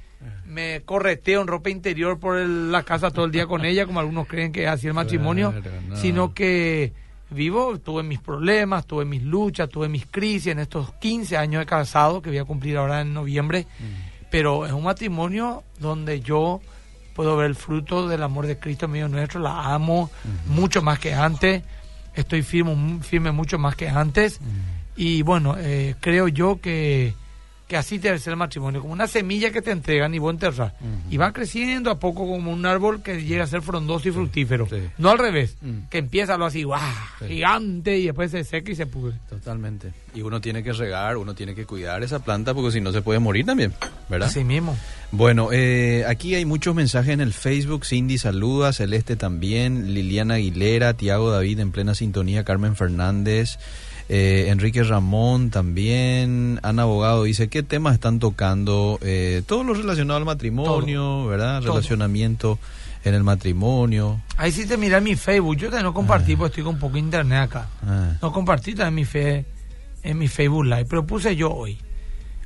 me 0.47 0.83
correteo 0.85 1.43
en 1.43 1.47
ropa 1.47 1.71
interior 1.71 2.19
por 2.19 2.37
la 2.37 2.83
casa 2.83 3.13
todo 3.13 3.25
el 3.25 3.31
día 3.31 3.47
con 3.47 3.65
ella, 3.65 3.87
como 3.87 4.01
algunos 4.01 4.27
creen 4.27 4.51
que 4.51 4.65
es 4.65 4.69
así 4.69 4.89
el 4.89 4.95
matrimonio, 4.95 5.55
sino 5.95 6.35
que 6.35 6.93
vivo, 7.33 7.79
tuve 7.79 8.03
mis 8.03 8.21
problemas, 8.21 8.87
tuve 8.87 9.05
mis 9.05 9.23
luchas, 9.23 9.69
tuve 9.69 9.89
mis 9.89 10.07
crisis 10.07 10.49
en 10.49 10.59
estos 10.59 10.93
15 10.95 11.37
años 11.37 11.61
de 11.61 11.67
casado 11.67 12.23
que 12.23 12.31
voy 12.31 12.39
a 12.39 12.45
cumplir 12.45 12.77
ahora 12.77 13.01
en 13.01 13.13
noviembre, 13.13 13.67
mm. 13.79 14.29
pero 14.31 14.67
es 14.67 14.73
un 14.73 14.85
matrimonio 14.85 15.65
donde 15.79 16.21
yo 16.21 16.61
puedo 17.15 17.37
ver 17.37 17.47
el 17.47 17.55
fruto 17.55 18.09
del 18.09 18.23
amor 18.23 18.47
de 18.47 18.59
Cristo 18.59 18.89
mío 18.89 19.09
nuestro, 19.09 19.41
la 19.41 19.75
amo 19.75 20.11
mucho 20.47 20.83
más 20.83 20.99
que 20.99 21.15
antes, 21.15 21.63
estoy 22.15 22.43
firme, 22.43 23.03
firme 23.03 23.33
mucho 23.33 23.59
más 23.59 23.77
que 23.77 23.89
antes. 23.89 24.41
Y 24.97 25.23
bueno, 25.23 25.57
eh, 25.59 25.95
creo 26.01 26.29
yo 26.29 26.61
que 26.61 27.15
que 27.67 27.77
así 27.77 27.99
debe 27.99 28.19
ser 28.19 28.33
el 28.33 28.37
matrimonio, 28.37 28.81
como 28.81 28.93
una 28.93 29.07
semilla 29.07 29.51
que 29.51 29.63
te 29.63 29.71
entregan 29.71 30.15
y 30.15 30.19
vos 30.19 30.33
enterrar. 30.33 30.75
Y 31.11 31.17
va 31.17 31.33
creciendo 31.33 31.91
a 31.91 31.99
poco 31.99 32.27
como 32.27 32.53
un 32.53 32.67
árbol 32.67 33.03
que 33.03 33.23
llega 33.25 33.45
a 33.45 33.47
ser 33.47 33.63
frondoso 33.63 34.09
y 34.09 34.13
fructífero. 34.13 34.69
No 34.99 35.11
al 35.11 35.19
revés, 35.19 35.57
que 35.91 35.99
empieza 35.99 36.37
lo 36.37 36.45
así, 36.45 36.65
¡guau! 36.65 36.81
gigante 37.27 37.99
y 37.99 38.07
después 38.07 38.31
se 38.31 38.45
seca 38.45 38.73
y 38.73 38.77
se 38.77 38.87
pudre. 38.87 39.17
Totalmente. 39.29 39.93
Y 40.15 40.21
uno 40.23 40.41
tiene 40.41 40.63
que 40.63 40.73
regar, 40.73 41.17
uno 41.17 41.35
tiene 41.35 41.55
que 41.55 41.65
cuidar 41.65 42.03
esa 42.03 42.19
planta 42.19 42.53
porque 42.53 42.73
si 42.73 42.81
no 42.81 42.93
se 42.93 43.01
puede 43.01 43.19
morir 43.19 43.47
también, 43.47 43.73
¿verdad? 44.09 44.29
Así 44.29 44.45
mismo. 44.45 44.77
Bueno, 45.11 45.49
eh, 45.53 46.05
aquí 46.07 46.35
hay 46.35 46.45
muchos 46.45 46.75
mensajes 46.75 47.13
en 47.15 47.21
el 47.21 47.33
Facebook. 47.33 47.87
Cindy 47.87 48.19
saluda, 48.19 48.73
Celeste 48.73 49.17
también, 49.17 49.95
Liliana 49.95 50.35
Aguilera, 50.35 50.95
Tiago 50.95 51.31
David 51.31 51.61
en 51.61 51.73
plena 51.73 51.95
sintonía, 51.95 52.45
Carmen 52.45 52.77
Fernández. 52.77 53.59
Eh, 54.09 54.47
Enrique 54.49 54.83
Ramón 54.83 55.51
también, 55.51 56.61
Ana 56.63 56.83
Abogado 56.83 57.25
dice, 57.25 57.49
¿qué 57.49 57.63
temas 57.63 57.95
están 57.95 58.19
tocando? 58.19 58.99
Eh, 59.03 59.43
todo 59.47 59.65
lo 59.65 59.75
relacionado 59.75 60.19
al 60.19 60.25
matrimonio, 60.25 61.27
¿verdad? 61.27 61.63
Relacionamiento 61.63 62.59
en 63.05 63.15
el 63.15 63.23
matrimonio. 63.23 64.21
Ahí 64.37 64.53
sí 64.53 64.67
te 64.67 64.77
mira 64.77 65.01
mi 65.01 65.17
Facebook, 65.17 65.57
yo 65.57 65.71
te 65.71 65.83
no 65.83 65.93
compartí 65.95 66.35
ah. 66.35 66.37
porque 66.39 66.61
estoy 66.61 66.65
con 66.65 66.79
poco 66.79 66.97
internet 66.99 67.43
acá. 67.45 67.69
Ah. 67.85 68.13
No 68.21 68.33
compartí 68.33 68.75
en 68.79 68.95
mi, 68.95 69.05
fe, 69.05 69.45
en 70.03 70.19
mi 70.19 70.29
Facebook 70.29 70.65
Live, 70.65 70.87
pero 70.87 71.07
puse 71.07 71.35
yo 71.35 71.53
hoy. 71.53 71.79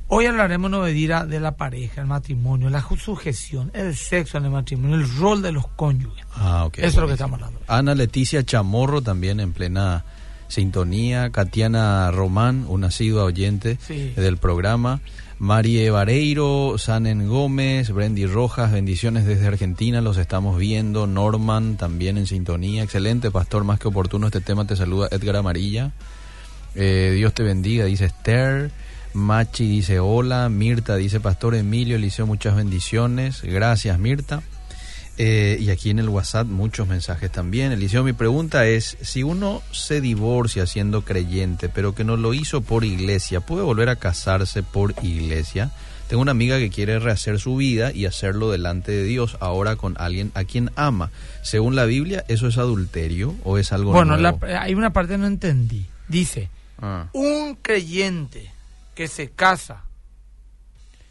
Hoy 0.09 0.25
hablaremos 0.25 0.71
novedira 0.71 1.25
de 1.25 1.41
la 1.41 1.57
pareja, 1.57 1.99
el 1.99 2.07
matrimonio, 2.07 2.69
la 2.69 2.81
sujeción, 2.81 3.71
el 3.73 3.93
sexo 3.93 4.37
en 4.37 4.45
el 4.45 4.51
matrimonio, 4.51 4.95
el 4.95 5.17
rol 5.17 5.41
de 5.41 5.51
los 5.51 5.67
cónyuges. 5.67 6.25
Ah, 6.33 6.63
ok. 6.65 6.77
Eso 6.77 6.87
es 6.87 6.95
lo 6.95 7.07
que 7.07 7.13
estamos 7.13 7.41
hablando. 7.41 7.59
Ana 7.67 7.93
Leticia 7.93 8.41
Chamorro 8.45 9.01
también 9.01 9.41
en 9.41 9.51
plena 9.51 10.05
sintonía, 10.47 11.29
Katiana 11.31 12.11
Román, 12.11 12.65
un 12.67 12.81
nacido 12.81 13.23
oyente 13.25 13.77
del 14.15 14.37
programa, 14.37 15.01
Marie 15.39 15.89
Vareiro, 15.91 16.77
Sanen 16.77 17.27
Gómez, 17.27 17.91
Brendy 17.91 18.25
Rojas, 18.25 18.71
bendiciones 18.71 19.25
desde 19.25 19.47
Argentina, 19.47 20.01
los 20.01 20.17
estamos 20.17 20.57
viendo, 20.57 21.05
Norman 21.05 21.77
también 21.77 22.17
en 22.17 22.25
sintonía, 22.25 22.83
excelente, 22.83 23.29
pastor, 23.29 23.63
más 23.63 23.79
que 23.79 23.87
oportuno 23.87 24.27
este 24.27 24.41
tema, 24.41 24.65
te 24.65 24.75
saluda 24.75 25.09
Edgar 25.11 25.35
Amarilla, 25.35 25.91
eh, 26.75 27.13
Dios 27.15 27.33
te 27.33 27.43
bendiga, 27.43 27.85
dice 27.85 28.05
Esther, 28.05 28.71
Machi 29.13 29.67
dice 29.67 29.99
hola, 29.99 30.49
Mirta 30.49 30.95
dice 30.95 31.19
Pastor 31.19 31.55
Emilio, 31.55 31.95
Eliseo, 31.95 32.25
muchas 32.25 32.55
bendiciones, 32.55 33.41
gracias 33.43 33.97
Mirta. 33.99 34.41
Eh, 35.19 35.57
y 35.59 35.71
aquí 35.71 35.89
en 35.89 35.97
el 35.97 36.09
WhatsApp 36.09 36.47
muchos 36.47 36.87
mensajes 36.87 37.31
también. 37.31 37.71
Eliseo, 37.71 38.03
mi 38.03 38.13
pregunta 38.13 38.67
es, 38.67 38.97
si 39.01 39.23
uno 39.23 39.63
se 39.71 39.99
divorcia 39.99 40.67
siendo 40.67 41.03
creyente, 41.03 41.69
pero 41.69 41.95
que 41.95 42.03
no 42.03 42.17
lo 42.17 42.35
hizo 42.35 42.61
por 42.61 42.85
iglesia, 42.85 43.39
¿puede 43.39 43.63
volver 43.63 43.89
a 43.89 43.95
casarse 43.95 44.61
por 44.61 44.93
iglesia? 45.01 45.71
Tengo 46.07 46.21
una 46.21 46.31
amiga 46.31 46.59
que 46.59 46.69
quiere 46.69 46.99
rehacer 46.99 47.39
su 47.39 47.55
vida 47.55 47.91
y 47.91 48.05
hacerlo 48.05 48.51
delante 48.51 48.91
de 48.91 49.03
Dios 49.03 49.37
ahora 49.41 49.75
con 49.75 49.95
alguien 49.99 50.31
a 50.35 50.43
quien 50.43 50.71
ama. 50.75 51.09
Según 51.41 51.75
la 51.75 51.85
Biblia, 51.85 52.23
¿eso 52.27 52.47
es 52.47 52.57
adulterio 52.57 53.35
o 53.43 53.57
es 53.57 53.73
algo 53.73 53.91
Bueno, 53.91 54.15
hay 54.57 54.73
una 54.75 54.93
parte 54.93 55.13
que 55.13 55.17
no 55.17 55.27
entendí. 55.27 55.87
Dice, 56.07 56.49
ah. 56.79 57.07
un 57.11 57.55
creyente 57.61 58.51
que 58.95 59.07
se 59.07 59.31
casa 59.31 59.86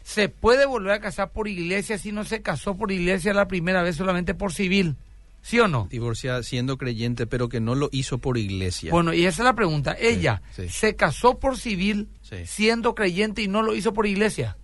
se 0.07 0.29
puede 0.29 0.65
volver 0.65 0.93
a 0.93 0.99
casar 1.01 1.33
por 1.33 1.49
iglesia 1.49 1.97
si 1.97 2.13
no 2.13 2.23
se 2.23 2.41
casó 2.41 2.77
por 2.77 2.93
iglesia 2.93 3.33
la 3.33 3.49
primera 3.49 3.83
vez 3.83 3.97
solamente 3.97 4.33
por 4.33 4.53
civil. 4.53 4.95
¿Sí 5.41 5.59
o 5.59 5.67
no? 5.67 5.89
Divorciada 5.91 6.43
siendo 6.43 6.77
creyente, 6.77 7.27
pero 7.27 7.49
que 7.49 7.59
no 7.59 7.75
lo 7.75 7.89
hizo 7.91 8.17
por 8.17 8.37
iglesia. 8.37 8.89
Bueno, 8.89 9.13
y 9.13 9.25
esa 9.25 9.41
es 9.41 9.45
la 9.45 9.53
pregunta. 9.53 9.97
Ella 9.99 10.41
se 10.69 10.95
casó 10.95 11.39
por 11.39 11.57
civil 11.57 12.07
siendo 12.45 12.95
creyente 12.95 13.41
y 13.41 13.49
no 13.49 13.61
lo 13.61 13.75
hizo 13.75 13.93
por 13.93 14.07
iglesia. 14.07 14.55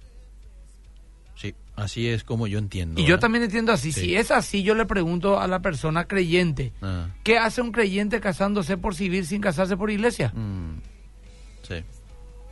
Sí, 1.36 1.54
así 1.76 2.08
es 2.08 2.24
como 2.24 2.48
yo 2.48 2.58
entiendo. 2.58 3.02
Y 3.02 3.06
yo 3.06 3.20
también 3.20 3.44
entiendo 3.44 3.74
así. 3.74 3.92
Si 3.92 4.16
es 4.16 4.32
así, 4.32 4.64
yo 4.64 4.76
le 4.76 4.86
pregunto 4.86 5.42
a 5.42 5.48
la 5.48 5.62
persona 5.62 6.06
creyente, 6.06 6.72
ah. 6.82 7.10
¿qué 7.24 7.38
hace 7.38 7.62
un 7.62 7.74
creyente 7.74 8.22
casándose 8.22 8.78
por 8.78 8.96
civil 8.96 9.26
sin 9.26 9.42
casarse 9.42 9.76
por 9.76 9.92
iglesia? 9.92 10.30
Mm. 10.30 10.80
Sí. 11.64 11.84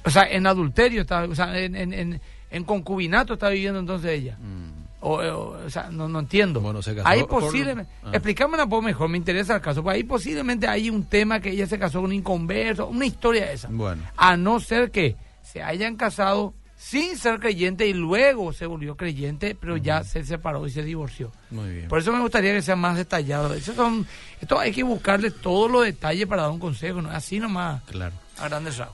O 0.03 0.09
sea, 0.09 0.29
en 0.29 0.45
adulterio, 0.45 1.01
está, 1.01 1.23
o 1.23 1.35
sea, 1.35 1.57
en 1.57 1.75
en 1.75 2.19
concubinato 2.63 3.33
está 3.33 3.49
viviendo 3.49 3.79
entonces 3.79 4.11
ella. 4.11 4.37
Mm. 4.39 4.81
O, 5.03 5.69
sea, 5.69 5.89
no, 5.89 6.07
no 6.07 6.19
entiendo. 6.19 6.61
Bueno, 6.61 6.81
se 6.83 6.95
casó 6.95 7.07
ahí 7.07 7.23
posiblemente, 7.23 7.91
ah. 8.03 8.11
explícame 8.13 8.61
un 8.61 8.69
poco 8.69 8.83
mejor, 8.83 9.09
me 9.09 9.17
interesa 9.17 9.55
el 9.55 9.61
caso. 9.61 9.81
Pues 9.81 9.95
ahí 9.95 10.03
posiblemente 10.03 10.67
hay 10.67 10.91
un 10.91 11.05
tema 11.05 11.39
que 11.39 11.49
ella 11.49 11.65
se 11.65 11.79
casó 11.79 12.01
con 12.01 12.11
un 12.11 12.15
inconverso, 12.15 12.87
una 12.87 13.05
historia 13.05 13.51
esa. 13.51 13.67
Bueno. 13.71 14.03
A 14.15 14.37
no 14.37 14.59
ser 14.59 14.91
que 14.91 15.15
se 15.41 15.63
hayan 15.63 15.95
casado 15.95 16.53
sin 16.81 17.15
ser 17.15 17.39
creyente 17.39 17.87
y 17.87 17.93
luego 17.93 18.53
se 18.53 18.65
volvió 18.65 18.95
creyente, 18.95 19.55
pero 19.59 19.77
ya 19.77 20.03
se 20.03 20.23
separó 20.23 20.65
y 20.65 20.71
se 20.71 20.83
divorció. 20.83 21.31
Muy 21.51 21.69
bien. 21.69 21.87
Por 21.87 21.99
eso 21.99 22.11
me 22.11 22.19
gustaría 22.19 22.53
que 22.53 22.61
sea 22.61 22.75
más 22.75 22.97
detallado. 22.97 23.53
Eso 23.53 23.73
son, 23.73 24.05
esto 24.39 24.59
hay 24.59 24.71
que 24.71 24.81
buscarle 24.81 25.29
todos 25.29 25.69
los 25.69 25.83
detalles 25.83 26.25
para 26.25 26.43
dar 26.43 26.51
un 26.51 26.59
consejo, 26.59 27.01
¿no? 27.01 27.11
así 27.11 27.39
nomás. 27.39 27.83
Claro. 27.83 28.15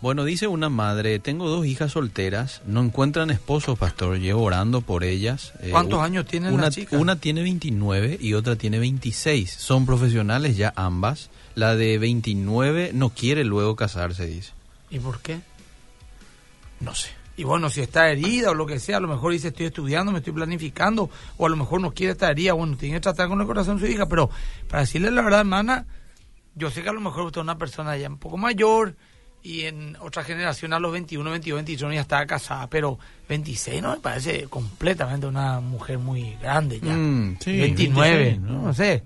Bueno, 0.01 0.23
dice 0.25 0.47
una 0.47 0.69
madre, 0.69 1.19
tengo 1.19 1.49
dos 1.49 1.65
hijas 1.65 1.93
solteras, 1.93 2.61
no 2.65 2.81
encuentran 2.81 3.29
esposo, 3.29 3.75
pastor, 3.75 4.19
llevo 4.19 4.43
orando 4.43 4.81
por 4.81 5.03
ellas. 5.03 5.53
Eh, 5.61 5.69
¿Cuántos 5.71 6.01
años 6.01 6.25
tienen 6.25 6.53
una, 6.53 6.63
las 6.63 6.75
chicas? 6.75 6.99
Una 6.99 7.15
tiene 7.15 7.41
29 7.43 8.17
y 8.19 8.33
otra 8.33 8.55
tiene 8.55 8.79
26. 8.79 9.51
Son 9.51 9.85
profesionales 9.85 10.57
ya 10.57 10.73
ambas. 10.75 11.29
La 11.55 11.75
de 11.75 11.97
29 11.97 12.91
no 12.93 13.09
quiere 13.09 13.43
luego 13.43 13.75
casarse, 13.75 14.27
dice. 14.27 14.51
¿Y 14.89 14.99
por 14.99 15.19
qué? 15.21 15.39
No 16.79 16.93
sé. 16.93 17.09
Y 17.37 17.43
bueno, 17.43 17.69
si 17.69 17.81
está 17.81 18.09
herida 18.09 18.49
o 18.49 18.53
lo 18.55 18.65
que 18.65 18.79
sea, 18.79 18.97
a 18.97 18.99
lo 18.99 19.07
mejor 19.07 19.31
dice 19.31 19.49
estoy 19.49 19.67
estudiando, 19.67 20.11
me 20.11 20.19
estoy 20.19 20.33
planificando, 20.33 21.09
o 21.37 21.45
a 21.45 21.49
lo 21.49 21.55
mejor 21.55 21.79
no 21.81 21.93
quiere 21.93 22.13
estar 22.13 22.31
herida, 22.31 22.53
bueno, 22.53 22.75
tiene 22.77 22.95
que 22.95 23.01
tratar 23.01 23.29
con 23.29 23.39
el 23.39 23.45
corazón 23.45 23.79
su 23.79 23.85
hija, 23.85 24.07
pero 24.07 24.31
para 24.67 24.81
decirle 24.81 25.11
la 25.11 25.21
verdad, 25.21 25.41
hermana, 25.41 25.85
yo 26.55 26.71
sé 26.71 26.81
que 26.81 26.89
a 26.89 26.93
lo 26.93 26.99
mejor 26.99 27.25
usted 27.25 27.41
es 27.41 27.43
una 27.43 27.59
persona 27.59 27.95
ya 27.95 28.09
un 28.09 28.17
poco 28.17 28.37
mayor, 28.37 28.95
y 29.43 29.61
en 29.63 29.95
otra 30.01 30.23
generación 30.23 30.73
a 30.73 30.79
los 30.79 30.91
21, 30.91 31.29
22, 31.31 31.57
23 31.57 31.95
ya 31.95 32.01
estaba 32.01 32.25
casada, 32.25 32.67
pero 32.67 32.99
26 33.29 33.81
no 33.81 33.91
me 33.91 33.97
parece 33.99 34.45
completamente 34.47 35.25
una 35.27 35.59
mujer 35.59 35.99
muy 35.99 36.35
grande 36.41 36.79
ya. 36.81 36.93
29, 37.45 38.39
mm, 38.39 38.63
¿no? 38.65 38.73
sé. 38.73 39.03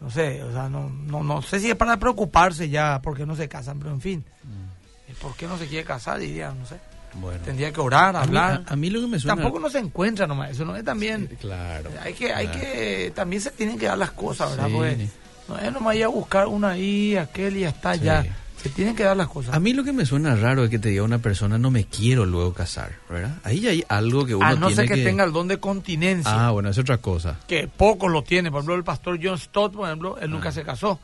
No 0.00 0.10
sé, 0.10 0.42
o 0.42 0.52
sea, 0.52 0.68
no, 0.68 0.88
no, 0.88 1.22
no 1.22 1.42
sé 1.42 1.58
si 1.58 1.70
es 1.70 1.76
para 1.76 1.96
preocuparse 1.96 2.68
ya 2.68 3.00
porque 3.02 3.26
no 3.26 3.34
se 3.34 3.48
casan, 3.48 3.78
pero 3.78 3.90
en 3.92 4.00
fin. 4.00 4.24
Mm. 4.44 5.12
¿Por 5.20 5.34
qué 5.36 5.46
no 5.46 5.56
se 5.58 5.66
quiere 5.66 5.84
casar? 5.84 6.18
Diría, 6.18 6.52
no 6.52 6.66
sé. 6.66 6.76
Bueno. 7.14 7.40
Tendría 7.44 7.72
que 7.72 7.80
orar, 7.80 8.14
hablar. 8.14 8.62
A 8.66 8.76
mí, 8.76 8.90
lo 8.90 9.00
que 9.00 9.06
me 9.06 9.18
suena... 9.18 9.36
Tampoco 9.36 9.58
no 9.58 9.70
se 9.70 9.78
encuentra 9.78 10.26
nomás, 10.26 10.50
eso 10.50 10.64
no 10.66 10.76
es 10.76 10.84
también... 10.84 11.26
claro. 11.40 11.90
Hay 12.02 12.12
que, 12.12 12.32
hay 12.32 12.48
que, 12.48 13.12
también 13.14 13.40
se 13.40 13.50
tienen 13.52 13.78
que 13.78 13.86
dar 13.86 13.96
las 13.96 14.10
cosas, 14.10 14.50
¿verdad? 14.50 14.68
No 14.68 15.58
es 15.58 15.72
nomás 15.72 15.96
ir 15.96 16.04
a 16.04 16.08
buscar 16.08 16.46
una 16.46 16.70
ahí, 16.70 17.16
aquel 17.16 17.56
y 17.56 17.60
ya 17.60 17.68
está, 17.70 17.94
Sí. 17.94 18.00
ya. 18.00 18.24
Se 18.68 18.74
tienen 18.74 18.96
que 18.96 19.04
dar 19.04 19.16
las 19.16 19.28
cosas. 19.28 19.54
A 19.54 19.60
mí 19.60 19.72
lo 19.72 19.84
que 19.84 19.92
me 19.92 20.04
suena 20.06 20.34
raro 20.36 20.64
es 20.64 20.70
que 20.70 20.78
te 20.78 20.88
diga 20.88 21.02
una 21.02 21.18
persona 21.18 21.56
no 21.58 21.70
me 21.70 21.84
quiero 21.84 22.26
luego 22.26 22.52
casar, 22.52 22.92
¿verdad? 23.08 23.36
Ahí 23.44 23.60
ya 23.60 23.70
hay 23.70 23.84
algo 23.88 24.26
que 24.26 24.34
uno 24.34 24.44
a 24.46 24.54
no 24.54 24.66
tiene 24.68 24.86
ser 24.86 24.88
que, 24.96 25.04
tenga 25.04 25.24
el 25.24 25.32
don 25.32 25.46
de 25.48 25.58
continencia. 25.58 26.48
Ah, 26.48 26.50
bueno, 26.50 26.68
es 26.70 26.78
otra 26.78 26.98
cosa. 26.98 27.38
que 27.46 27.68
pocos 27.68 28.10
lo 28.10 28.22
tienen. 28.22 28.50
Por 28.52 28.60
ejemplo, 28.60 28.74
el 28.74 28.84
pastor 28.84 29.18
John 29.22 29.38
Stott, 29.38 29.72
por 29.74 29.86
ejemplo, 29.86 30.18
él 30.20 30.30
nunca 30.30 30.48
Ah. 30.48 30.52
se 30.52 30.62
casó. 30.64 30.98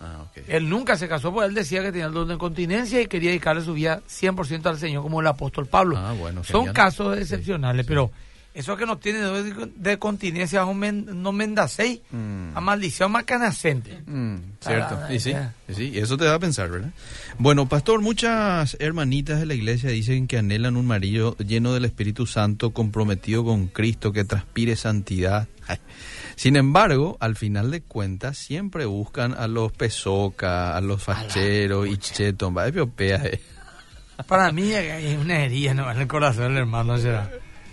Ah, 0.00 0.22
ok. 0.22 0.44
Él 0.46 0.68
nunca 0.68 0.96
se 0.96 1.08
casó 1.08 1.32
porque 1.32 1.48
él 1.48 1.54
decía 1.54 1.82
que 1.82 1.90
tenía 1.90 2.06
el 2.06 2.12
don 2.12 2.28
de 2.28 2.38
continencia 2.38 3.00
y 3.02 3.08
quería 3.08 3.30
dedicarle 3.30 3.62
su 3.62 3.72
vida 3.74 4.00
100% 4.08 4.66
al 4.68 4.78
Señor 4.78 5.02
como 5.02 5.20
el 5.20 5.26
apóstol 5.26 5.66
Pablo. 5.66 5.96
Ah, 5.98 6.12
bueno, 6.16 6.44
Son 6.44 6.60
genial. 6.60 6.74
casos 6.74 7.16
Sí, 7.16 7.22
excepcionales, 7.22 7.84
sí. 7.84 7.88
pero 7.88 8.12
eso 8.54 8.76
que 8.76 8.86
no 8.86 8.98
tiene 8.98 9.20
de, 9.20 9.70
de 9.76 9.98
continencia 9.98 10.62
no, 10.62 10.74
men, 10.74 11.22
no 11.22 11.32
mendacei, 11.32 12.02
Mm. 12.10 12.56
a 12.56 12.60
maldición 12.60 13.12
macanacente. 13.12 14.02
Mm, 14.06 14.36
cierto, 14.60 14.98
y 15.12 15.20
sí, 15.20 15.32
y 15.68 15.74
sí, 15.74 15.90
y 15.94 15.98
eso 15.98 16.16
te 16.16 16.24
da 16.24 16.34
a 16.34 16.38
pensar, 16.38 16.68
¿verdad? 16.70 16.90
Bueno, 17.38 17.68
pastor, 17.68 18.00
muchas 18.00 18.76
hermanitas 18.80 19.38
de 19.38 19.46
la 19.46 19.54
iglesia 19.54 19.90
dicen 19.90 20.26
que 20.26 20.38
anhelan 20.38 20.76
un 20.76 20.86
marido 20.86 21.36
lleno 21.36 21.72
del 21.72 21.84
Espíritu 21.84 22.26
Santo, 22.26 22.70
comprometido 22.70 23.44
con 23.44 23.68
Cristo, 23.68 24.12
que 24.12 24.24
transpire 24.24 24.74
santidad. 24.76 25.46
Sin 26.34 26.56
embargo, 26.56 27.16
al 27.20 27.36
final 27.36 27.70
de 27.70 27.82
cuentas, 27.82 28.38
siempre 28.38 28.86
buscan 28.86 29.34
a 29.34 29.46
los 29.48 29.72
pesoca, 29.72 30.76
a 30.76 30.80
los 30.80 31.02
facheros 31.02 31.86
y 31.88 31.96
chetos. 31.98 32.56
Va, 32.56 32.66
europea, 32.66 33.20
eh. 33.24 33.40
Para 34.26 34.50
mí 34.52 34.72
hay 34.72 35.14
una 35.16 35.44
herida 35.44 35.74
¿no? 35.74 35.90
en 35.90 35.98
el 35.98 36.06
corazón 36.08 36.48
del 36.48 36.58
hermano. 36.58 36.96
será. 36.98 37.30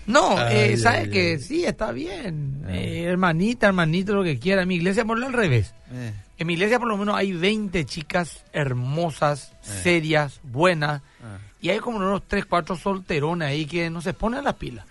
No, 0.07 0.37
Ay, 0.37 0.55
eh, 0.55 0.63
ay, 0.71 0.77
sabe 0.77 0.97
ay. 0.99 1.09
que 1.09 1.39
sí, 1.39 1.65
está 1.65 1.91
bien. 1.91 2.61
Ah. 2.67 2.75
Eh, 2.75 3.03
hermanita, 3.03 3.67
hermanito, 3.67 4.13
lo 4.13 4.23
que 4.23 4.37
quiera. 4.39 4.61
En 4.63 4.67
mi 4.67 4.75
iglesia, 4.75 5.03
por 5.05 5.17
lo 5.17 5.25
al 5.27 5.33
revés. 5.33 5.73
Eh, 5.91 6.13
En 6.37 6.47
mi 6.47 6.53
iglesia 6.53 6.79
por 6.79 6.87
lo 6.89 6.97
menos 6.97 7.15
hay 7.15 7.31
20 7.31 7.85
chicas 7.85 8.43
hermosas, 8.53 9.53
Eh. 9.63 9.79
serias, 9.83 10.39
buenas. 10.43 11.01
ah, 11.23 11.37
Y 11.61 11.69
hay 11.69 11.79
como 11.79 11.97
unos 11.97 12.27
3, 12.27 12.45
4 12.45 12.75
solterones 12.75 13.47
ahí 13.47 13.65
que 13.65 13.89
no 13.89 14.01
se 14.01 14.13
ponen 14.13 14.43
las 14.43 14.55
pilas. 14.55 14.85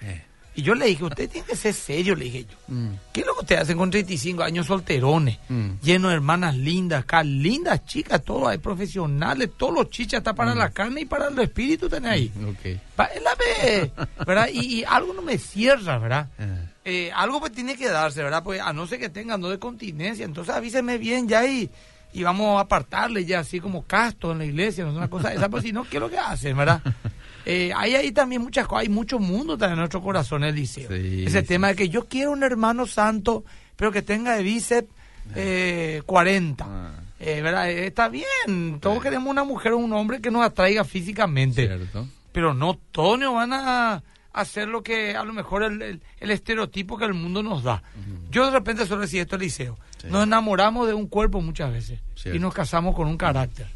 Y 0.57 0.63
yo 0.63 0.75
le 0.77 0.87
dije, 0.87 1.03
usted 1.05 1.29
tiene 1.29 1.47
que 1.47 1.57
ser 1.57 1.75
serio, 1.75 2.15
le 2.15 2.27
dije 2.27 2.45
yo. 2.45 2.57
mm, 2.69 2.89
¿Qué 3.13 3.21
es 3.23 3.27
lo 3.27 3.35
que 3.35 3.41
usted 3.41 3.57
hace 3.57 3.75
con 3.75 3.91
35 3.91 4.43
años 4.45 4.67
solterones? 4.67 5.39
mm. 5.49 5.71
Lleno 5.83 6.09
de 6.09 6.15
hermanas 6.15 6.57
lindas, 6.57 7.03
acá, 7.03 7.25
lindas 7.25 7.85
chicas, 7.87 8.23
todos 8.23 8.49
hay 8.49 8.59
profesionales, 8.59 9.51
todos 9.57 9.75
los 9.75 9.91
chichas 9.91 10.19
está 10.19 10.33
para 10.35 10.55
la 10.55 10.71
carne 10.71 11.01
y 11.01 11.05
para 11.07 11.29
el 11.29 11.39
espíritu 11.41 11.89
tenés 11.89 12.11
ahí. 12.13 12.33
Ok. 12.49 12.81
Pa- 12.95 13.07
es 13.07 13.23
la 13.23 13.31
ve, 13.35 13.91
¿verdad? 14.27 14.49
Y, 14.53 14.81
y 14.81 14.85
algo 14.85 15.13
no 15.13 15.23
me 15.23 15.39
cierra, 15.39 15.99
¿verdad? 15.99 16.29
Eh, 16.87 17.07
Eh, 17.09 17.11
algo 17.15 17.41
pues 17.41 17.51
tiene 17.53 17.77
que 17.77 17.89
darse, 17.89 18.23
¿verdad? 18.23 18.43
Pues 18.45 18.61
a 18.61 18.73
no 18.75 18.87
ser 18.87 19.01
que 19.01 19.09
tengan 19.09 19.41
no 19.41 19.49
de 19.49 19.59
continencia, 19.59 20.25
entonces 20.27 20.55
avíseme 20.55 20.99
bien 20.99 21.27
ya 21.27 21.47
y, 21.47 21.71
y 22.13 22.23
vamos 22.23 22.59
a 22.59 22.61
apartarle 22.61 23.25
ya 23.25 23.41
así 23.41 23.59
como 23.59 23.85
casto 23.87 24.33
en 24.33 24.39
la 24.39 24.45
iglesia, 24.45 24.85
no 24.85 24.91
es 24.91 24.97
una 24.99 25.09
cosa 25.09 25.33
esa, 25.33 25.49
pues 25.49 25.63
si 25.65 25.73
no, 25.73 25.85
¿qué 25.89 25.97
es 25.97 26.01
lo 26.01 26.11
que 26.11 26.19
hacen, 26.19 26.57
verdad? 26.57 26.83
Eh, 27.47 27.73
hay 27.77 27.95
ahí 27.95 28.13
también 28.13 28.43
muchas 28.43 28.67
cosas, 28.67 28.83
hay 28.83 28.89
mucho 28.89 29.19
mundo 29.19 29.59
también 29.59 29.75
en 29.75 29.79
nuestro 29.81 30.03
corazón, 30.03 30.45
Eliseo. 30.45 30.89
Sí, 30.89 31.25
Ese 31.27 31.41
sí. 31.43 31.47
tema 31.47 31.69
de 31.69 31.77
que 31.77 31.89
yo 31.89 32.07
quiero 32.07 32.31
un 32.33 32.43
hermano 32.43 32.87
santo, 32.87 33.45
pero 33.77 33.93
que 33.93 34.03
tenga 34.03 34.37
de 34.37 34.43
bíceps 34.43 34.89
eh, 35.35 36.03
40. 36.07 36.65
Ah. 36.67 36.91
Eh, 37.21 37.41
¿verdad? 37.43 37.71
Eh, 37.71 37.87
está 37.87 38.09
bien, 38.09 38.79
todos 38.81 39.03
queremos 39.03 39.31
una 39.31 39.45
mujer 39.45 39.73
o 39.73 39.79
un 39.79 39.93
hombre 39.93 40.21
que 40.21 40.31
nos 40.31 40.45
atraiga 40.45 40.85
físicamente 40.85 41.67
Cierto. 41.67 42.07
pero 42.33 42.53
no 42.53 42.79
todos 42.93 43.19
nos 43.19 43.35
van 43.35 43.53
a 43.55 44.03
hacer 44.33 44.69
lo 44.69 44.83
que 44.83 45.15
a 45.17 45.25
lo 45.25 45.33
mejor 45.33 45.63
el, 45.63 45.81
el- 45.81 46.03
el 46.19 46.31
estereotipo 46.31 46.99
que 46.99 47.05
el 47.05 47.15
mundo 47.15 47.43
nos 47.43 47.63
da. 47.63 47.83
Yo 48.31 48.45
de 48.47 48.51
repente 48.51 48.85
solo 48.87 49.03
decía 49.03 49.23
esto, 49.23 49.37
Eliseo. 49.37 49.79
Sí. 49.99 50.09
Nos 50.11 50.25
enamoramos 50.25 50.87
de 50.89 50.93
un 50.95 51.07
cuerpo 51.07 51.41
muchas 51.41 51.73
veces 51.73 52.01
Cierto. 52.17 52.37
y 52.37 52.41
nos 52.41 52.53
casamos 52.53 52.95
con 52.97 53.07
un 53.07 53.17
carácter. 53.17 53.69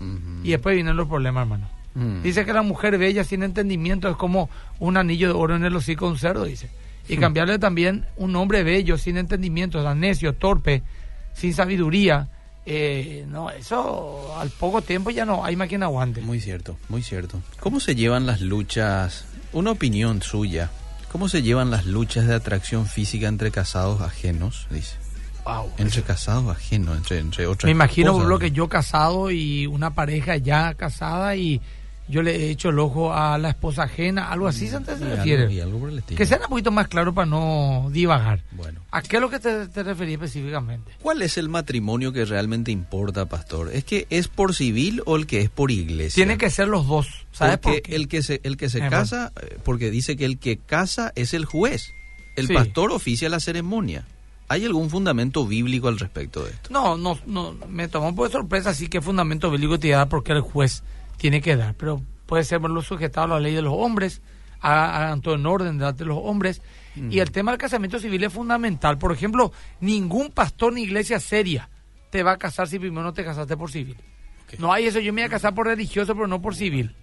Y 0.42 0.50
después 0.50 0.74
vienen 0.74 0.96
los 0.96 1.06
problemas, 1.08 1.42
hermano. 1.42 1.70
Mm. 1.98 2.22
Dice 2.22 2.44
que 2.44 2.52
la 2.52 2.62
mujer 2.62 2.96
bella 2.98 3.24
sin 3.24 3.42
entendimiento 3.42 4.08
es 4.08 4.16
como 4.16 4.48
un 4.78 4.96
anillo 4.96 5.28
de 5.28 5.34
oro 5.34 5.56
en 5.56 5.64
el 5.64 5.74
hocico 5.74 6.06
de 6.06 6.12
un 6.12 6.18
cerdo, 6.18 6.44
dice. 6.44 6.68
Y 7.08 7.16
Hmm. 7.16 7.20
cambiarle 7.20 7.58
también 7.58 8.04
un 8.16 8.36
hombre 8.36 8.62
bello 8.62 8.98
sin 8.98 9.16
entendimiento, 9.16 9.82
tan 9.82 9.98
necio, 10.00 10.34
torpe, 10.34 10.82
sin 11.34 11.52
sabiduría. 11.54 12.28
eh, 12.70 13.24
no, 13.26 13.48
eso 13.48 14.36
al 14.38 14.50
poco 14.50 14.82
tiempo 14.82 15.08
ya 15.08 15.24
no 15.24 15.42
hay 15.42 15.56
más 15.56 15.68
quien 15.68 15.82
aguante. 15.82 16.20
Muy 16.20 16.38
cierto, 16.38 16.76
muy 16.90 17.02
cierto. 17.02 17.40
¿Cómo 17.60 17.80
se 17.80 17.94
llevan 17.94 18.26
las 18.26 18.42
luchas? 18.42 19.24
Una 19.54 19.70
opinión 19.70 20.20
suya. 20.20 20.68
¿Cómo 21.10 21.30
se 21.30 21.40
llevan 21.40 21.70
las 21.70 21.86
luchas 21.86 22.26
de 22.26 22.34
atracción 22.34 22.84
física 22.84 23.26
entre 23.26 23.50
casados 23.50 24.02
ajenos? 24.02 24.66
Dice. 24.70 24.96
Wow. 25.46 25.70
Entre 25.78 26.02
casados 26.02 26.54
ajenos, 26.54 26.94
entre, 26.98 27.18
entre 27.20 27.46
otras 27.46 27.64
Me 27.64 27.70
imagino 27.70 28.12
cosas. 28.12 28.28
lo 28.28 28.38
que 28.38 28.50
yo 28.50 28.68
casado 28.68 29.30
y 29.30 29.66
una 29.66 29.94
pareja 29.94 30.36
ya 30.36 30.74
casada 30.74 31.34
y 31.36 31.62
yo 32.08 32.22
le 32.22 32.34
he 32.36 32.50
hecho 32.50 32.70
el 32.70 32.78
ojo 32.78 33.12
a 33.12 33.36
la 33.38 33.50
esposa 33.50 33.82
ajena, 33.84 34.30
algo 34.30 34.48
así 34.48 34.66
se 34.68 34.80
te 34.80 34.92
Y 34.92 34.94
algo- 34.94 35.16
refiere. 35.16 35.62
algo. 35.62 35.88
Que 36.16 36.24
sea 36.26 36.38
un 36.38 36.48
poquito 36.48 36.70
más 36.70 36.88
claro 36.88 37.12
para 37.14 37.26
no 37.26 37.88
divagar. 37.92 38.42
Bueno. 38.52 38.80
¿A 38.90 39.02
qué 39.02 39.16
es 39.16 39.22
lo 39.22 39.28
que 39.30 39.38
te, 39.38 39.68
te 39.68 39.82
referí 39.82 40.14
específicamente? 40.14 40.92
¿Cuál 41.02 41.22
es 41.22 41.36
el 41.38 41.48
matrimonio 41.48 42.12
que 42.12 42.24
realmente 42.24 42.70
importa, 42.70 43.26
pastor? 43.26 43.70
¿Es 43.72 43.84
que 43.84 44.06
es 44.10 44.28
por 44.28 44.54
civil 44.54 45.02
o 45.06 45.16
el 45.16 45.26
que 45.26 45.40
es 45.42 45.50
por 45.50 45.70
iglesia? 45.70 46.14
Tiene 46.14 46.38
que 46.38 46.50
ser 46.50 46.68
los 46.68 46.86
dos. 46.86 47.08
¿Sabes 47.32 47.58
porque 47.58 47.78
por 47.80 47.82
qué? 47.90 47.96
el 47.96 48.08
que 48.08 48.22
se 48.22 48.40
el 48.44 48.56
que 48.56 48.68
se 48.70 48.80
casa, 48.88 49.32
eh, 49.42 49.58
porque 49.64 49.90
dice 49.90 50.16
que 50.16 50.24
el 50.24 50.38
que 50.38 50.56
casa 50.56 51.12
es 51.14 51.34
el 51.34 51.44
juez. 51.44 51.92
El 52.36 52.46
Sí. 52.46 52.54
pastor 52.54 52.92
oficia 52.92 53.28
la 53.28 53.40
ceremonia. 53.40 54.04
¿Hay 54.50 54.64
algún 54.64 54.88
fundamento 54.88 55.46
bíblico 55.46 55.88
al 55.88 55.98
respecto 55.98 56.42
de 56.44 56.52
esto? 56.52 56.70
No, 56.72 56.96
no, 56.96 57.18
no, 57.26 57.54
me 57.68 57.86
tomó 57.88 58.14
por 58.14 58.30
sorpresa, 58.30 58.70
así 58.70 58.88
que 58.88 59.02
fundamento 59.02 59.50
bíblico 59.50 59.78
te 59.78 59.88
da 59.90 60.06
porque 60.08 60.32
el 60.32 60.40
juez 60.40 60.82
tiene 61.18 61.40
que 61.42 61.56
dar, 61.56 61.74
pero 61.74 62.00
puede 62.26 62.44
ser 62.44 62.60
sujetado 62.82 63.26
a 63.26 63.28
la 63.38 63.40
ley 63.40 63.54
de 63.54 63.62
los 63.62 63.74
hombres, 63.76 64.22
a- 64.60 64.96
hagan 65.04 65.20
todo 65.20 65.34
en 65.34 65.44
orden 65.46 65.76
de 65.78 66.04
los 66.04 66.18
hombres. 66.22 66.62
Y 67.10 67.20
el 67.20 67.30
tema 67.30 67.52
del 67.52 67.58
casamiento 67.60 68.00
civil 68.00 68.24
es 68.24 68.32
fundamental. 68.32 68.98
Por 68.98 69.12
ejemplo, 69.12 69.52
ningún 69.80 70.30
pastor 70.30 70.72
ni 70.72 70.82
iglesia 70.82 71.20
seria 71.20 71.68
te 72.10 72.22
va 72.24 72.32
a 72.32 72.38
casar 72.38 72.66
si 72.66 72.78
primero 72.78 73.02
no 73.02 73.12
te 73.12 73.24
casaste 73.24 73.56
por 73.56 73.70
civil. 73.70 73.96
No 74.58 74.72
hay 74.72 74.86
eso, 74.86 74.98
yo 74.98 75.12
me 75.12 75.20
voy 75.20 75.26
a 75.26 75.30
casar 75.30 75.54
por 75.54 75.66
religioso, 75.66 76.14
pero 76.14 76.26
no 76.26 76.40
por 76.42 76.56
civil. 76.56 76.94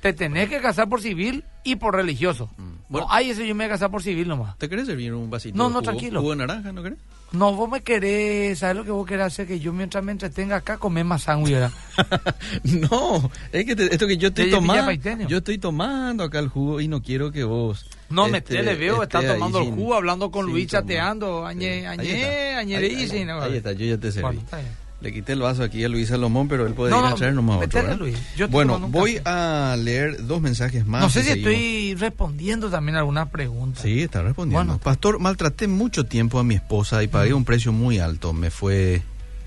Te 0.00 0.12
tenés 0.14 0.48
que 0.48 0.60
casar 0.60 0.88
por 0.88 1.00
civil 1.02 1.44
y 1.62 1.76
por 1.76 1.94
religioso. 1.94 2.50
Bueno. 2.88 3.06
No 3.06 3.12
hay 3.12 3.30
eso, 3.30 3.42
yo 3.42 3.54
me 3.54 3.64
voy 3.64 3.70
a 3.70 3.74
casar 3.74 3.90
por 3.90 4.02
civil 4.02 4.26
nomás. 4.26 4.56
¿Te 4.58 4.68
querés 4.68 4.86
servir 4.86 5.12
un 5.14 5.30
vasito 5.30 5.56
No, 5.56 5.64
no, 5.64 5.76
jugo- 5.78 5.82
tranquilo. 5.82 6.20
jugo 6.20 6.30
de 6.32 6.36
naranja, 6.38 6.72
no 6.72 6.82
querés? 6.82 6.98
No, 7.32 7.54
vos 7.54 7.70
me 7.70 7.82
querés, 7.82 8.58
¿sabes 8.58 8.76
lo 8.76 8.84
que 8.84 8.90
vos 8.90 9.06
querés 9.06 9.26
hacer? 9.26 9.46
Que 9.46 9.60
yo 9.60 9.72
mientras 9.72 10.02
me 10.02 10.10
entretenga 10.10 10.56
acá, 10.56 10.78
comer 10.78 11.04
más 11.04 11.22
sándwich, 11.22 11.54
no, 12.64 13.30
es 13.52 13.64
que 13.64 13.76
te- 13.76 13.92
esto 13.94 14.06
que 14.06 14.16
yo 14.16 14.28
estoy 14.28 14.50
tomando, 14.50 14.92
yo 15.28 15.38
estoy 15.38 15.58
tomando 15.58 16.24
acá 16.24 16.38
el 16.40 16.48
jugo 16.48 16.80
y 16.80 16.88
no 16.88 17.02
quiero 17.02 17.30
que 17.30 17.44
vos. 17.44 17.86
No, 18.08 18.26
me 18.28 18.38
este, 18.38 18.62
le 18.62 18.74
veo, 18.74 19.02
está 19.04 19.18
esté 19.20 19.30
ahí 19.32 19.38
tomando 19.38 19.60
el 19.60 19.70
jugo, 19.70 19.94
hablando 19.94 20.30
con 20.32 20.46
Luis, 20.46 20.66
chateando, 20.66 21.46
añe, 21.46 21.86
añe, 21.86 22.02
está. 22.50 22.58
añe, 22.58 22.76
Ahí-. 22.76 23.28
Ahí 23.40 23.56
está, 23.56 23.72
yo 23.72 23.86
ya 23.86 23.98
te 23.98 24.10
serví. 24.10 24.22
Bueno, 24.22 24.40
está 24.40 24.56
bien. 24.58 24.72
Le 25.00 25.12
quité 25.14 25.32
el 25.32 25.40
vaso 25.40 25.62
aquí 25.62 25.82
a 25.82 25.88
Luis 25.88 26.08
Salomón, 26.08 26.46
pero 26.46 26.66
él 26.66 26.74
puede 26.74 26.90
No, 26.90 27.00
ir 27.00 27.06
a 27.06 27.14
traer 27.14 27.32
nomás 27.34 27.64
otro. 27.64 27.96
Luis. 27.96 28.18
Yo 28.36 28.48
Bueno, 28.48 28.78
voy 28.80 29.18
a 29.24 29.74
leer 29.78 30.26
dos 30.26 30.42
mensajes 30.42 30.84
más. 30.86 31.00
No 31.00 31.08
sé 31.08 31.22
si 31.22 31.28
seguimos. 31.28 31.52
estoy 31.52 31.94
respondiendo 31.94 32.68
también 32.68 32.96
algunas 32.96 33.28
preguntas. 33.30 33.82
Sí, 33.82 34.02
está 34.02 34.22
respondiendo. 34.22 34.64
Bueno. 34.74 34.80
Pastor, 34.82 35.18
maltraté 35.18 35.68
mucho 35.68 36.04
tiempo 36.04 36.38
a 36.38 36.44
mi 36.44 36.54
esposa 36.54 37.02
y 37.02 37.08
pagué 37.08 37.32
un 37.32 37.46
precio 37.46 37.72
muy 37.72 37.98
alto. 37.98 38.34
Me 38.34 38.50
fue 38.50 39.02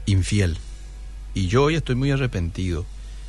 infiel. 0.08 0.58
Y 1.36 1.48
yo 1.48 1.63
hoy 1.66 1.76
estoy 1.76 1.96
muy 1.96 2.10
arrepentido. 2.10 2.86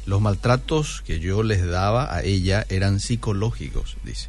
Los 0.06 0.20
maltratos 0.22 1.02
que 1.06 1.20
yo 1.20 1.42
les 1.42 1.66
daba 1.66 2.14
a 2.14 2.22
ella 2.22 2.64
eran 2.70 3.00
psicológicos, 3.00 3.96
dice. 4.04 4.28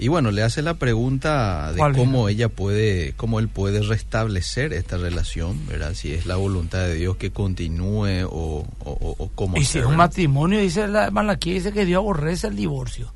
Y 0.00 0.06
bueno, 0.08 0.30
le 0.30 0.42
hace 0.42 0.62
la 0.62 0.74
pregunta 0.74 1.72
de 1.72 1.78
¿Cuál 1.78 1.96
cómo 1.96 2.28
ella 2.28 2.48
puede, 2.48 3.14
cómo 3.16 3.40
él 3.40 3.48
puede 3.48 3.80
restablecer 3.82 4.72
esta 4.72 4.96
relación, 4.96 5.66
¿verdad? 5.66 5.94
Si 5.94 6.12
es 6.14 6.24
la 6.24 6.36
voluntad 6.36 6.78
de 6.86 6.94
Dios 6.94 7.16
que 7.16 7.32
continúe 7.32 8.24
o, 8.26 8.64
o, 8.78 9.16
o- 9.18 9.30
cómo 9.34 9.56
Y 9.56 9.64
si 9.64 9.80
es 9.80 9.84
un 9.84 9.96
matrimonio, 9.96 10.60
dice 10.60 10.86
la 10.86 11.10
Malaquía, 11.10 11.54
dice 11.54 11.72
que 11.72 11.84
Dios 11.84 11.98
aborrece 11.98 12.46
el 12.46 12.54
divorcio. 12.56 13.12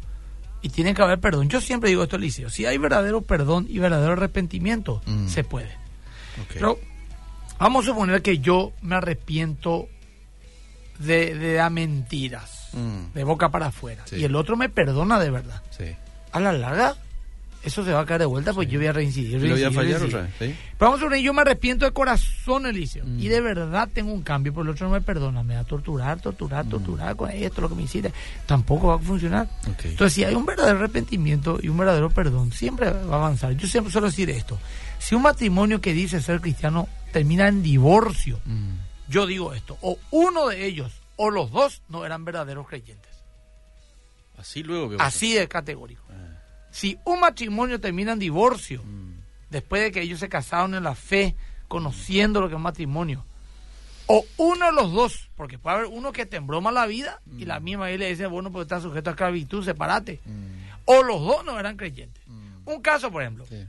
Y 0.61 0.71
tiene 0.71 0.92
que 0.95 1.03
haber 1.03 1.21
perdón. 1.21 1.49
Yo 1.49 1.61
siempre 1.61 1.88
digo 1.90 2.03
esto, 2.03 2.16
Eliseo. 2.16 2.51
Si 2.51 2.66
hay 2.66 2.79
verdadero 2.79 3.23
perdón 3.23 3.66
y 3.68 3.79
verdadero 3.79 4.12
arrepentimiento, 4.12 5.03
Mm. 5.07 5.29
se 5.29 5.45
puede. 5.45 5.71
Pero 6.53 6.79
vamos 7.61 7.85
a 7.85 7.88
suponer 7.90 8.23
que 8.23 8.38
yo 8.38 8.73
me 8.81 8.97
arrepiento 8.97 9.87
de, 10.99 11.35
de 11.35 11.71
mentiras, 11.71 12.59
Mm, 12.73 13.12
de 13.14 13.23
boca 13.25 13.51
para 13.51 13.66
afuera, 13.66 14.03
Sí. 14.07 14.16
y 14.16 14.25
el 14.25 14.35
otro 14.35 14.57
me 14.57 14.68
perdona 14.68 15.21
de 15.21 15.31
verdad. 15.31 15.62
sí. 15.77 15.85
A 16.33 16.40
la 16.40 16.53
larga, 16.53 16.97
eso 17.62 17.85
se 17.85 17.92
va 17.92 18.01
a 18.01 18.07
caer 18.07 18.21
de 18.21 18.27
vuelta, 18.27 18.53
pues 18.53 18.68
yo 18.68 18.79
voy 18.79 18.88
a 18.88 18.92
reincidir. 18.92 19.35
¿Lo 19.35 19.38
voy 19.40 19.62
a 19.62 19.68
reincidir, 19.68 19.75
fallar 19.75 20.01
reincidir. 20.01 20.16
otra 20.16 20.23
vez? 20.23 20.35
¿sí? 20.57 20.59
Pero 20.79 20.90
vamos 20.90 21.23
yo 21.23 21.33
me 21.33 21.42
arrepiento 21.42 21.85
de 21.85 21.92
corazón, 21.92 22.66
Eliseo, 22.66 23.05
Mm. 23.05 23.21
y 23.21 23.29
de 23.29 23.40
verdad 23.40 23.88
tengo 23.92 24.12
un 24.12 24.23
cambio, 24.23 24.53
pero 24.53 24.62
el 24.64 24.68
otro 24.71 24.88
no 24.88 24.95
me 24.95 25.01
perdona, 25.01 25.42
me 25.45 25.55
va 25.55 25.61
a 25.61 25.64
torturar, 25.64 26.16
Mm. 26.16 26.21
torturar, 26.23 26.64
torturar 26.68 27.14
con 27.16 27.31
esto, 27.31 27.61
lo 27.61 27.68
que 27.68 27.75
me 27.77 27.83
hiciste, 27.83 28.12
tampoco 28.47 28.88
va 28.88 28.95
a 28.97 28.99
funcionar. 28.99 29.49
Entonces, 29.85 30.12
si 30.12 30.25
hay 30.25 30.35
un 30.35 30.45
verdadero 30.45 30.79
arrepentimiento 30.79 31.59
y 31.62 31.68
un 31.68 31.77
verdadero 31.77 32.11
perdón, 32.11 32.51
siempre 32.51 32.90
va 32.90 33.14
a 33.14 33.18
avanzar. 33.18 33.53
Yo 33.57 33.68
siempre 33.68 33.92
suelo 33.92 34.09
decir 34.09 34.29
esto. 34.31 34.59
Si 34.99 35.14
un 35.14 35.23
matrimonio 35.23 35.81
que 35.81 35.92
dice 35.92 36.21
ser 36.21 36.40
cristiano 36.40 36.88
termina 37.12 37.47
en 37.47 37.62
divorcio. 37.62 38.40
Mm. 38.45 38.71
Yo 39.09 39.27
digo 39.27 39.53
esto, 39.53 39.77
o 39.83 39.99
uno 40.11 40.49
de 40.49 40.64
ellos 40.66 40.92
o 41.16 41.29
los 41.31 41.51
dos 41.53 41.83
no 41.90 42.05
eran 42.07 42.25
verdaderos 42.25 42.66
creyentes. 42.66 43.12
Así 44.38 44.62
luego 44.62 44.88
veo. 44.88 45.01
Así 45.01 45.35
de 45.35 45.47
categórico. 45.47 46.02
Si 46.73 46.99
un 47.05 47.21
matrimonio 47.21 47.79
termina 47.81 48.13
en 48.13 48.19
divorcio, 48.19 48.83
Mm. 48.83 49.13
después 49.51 49.83
de 49.83 49.93
que 49.93 50.01
ellos 50.03 50.19
se 50.19 50.29
casaron 50.29 50.75
en 50.75 50.83
la 50.83 50.95
fe, 50.97 51.37
conociendo 51.69 52.41
lo 52.41 52.49
que 52.49 52.55
es 52.57 52.61
matrimonio, 52.61 53.25
o 54.07 54.25
uno 54.39 54.67
de 54.67 54.73
los 54.73 54.93
dos, 54.93 55.31
porque 55.37 55.59
puede 55.59 55.77
haber 55.77 55.89
uno 55.89 56.13
que 56.13 56.27
te 56.27 56.37
embroma 56.37 56.73
la 56.73 56.87
vida 56.87 57.21
y 57.39 57.45
la 57.45 57.61
misma 57.61 57.85
ahí 57.87 57.97
le 57.99 58.09
dice, 58.09 58.27
bueno, 58.27 58.51
pues 58.51 58.63
estás 58.63 58.83
sujeto 58.83 59.11
a 59.11 59.13
esclavitud, 59.13 59.65
sepárate. 59.65 60.21
Mm. 60.27 60.43
O 60.87 61.03
los 61.05 61.21
dos 61.21 61.45
no 61.45 61.59
eran 61.61 61.77
creyentes. 61.77 62.21
Mm. 62.27 62.69
Un 62.69 62.83
caso, 62.83 63.11
por 63.13 63.23
ejemplo, 63.23 63.47
Sí. 63.47 63.63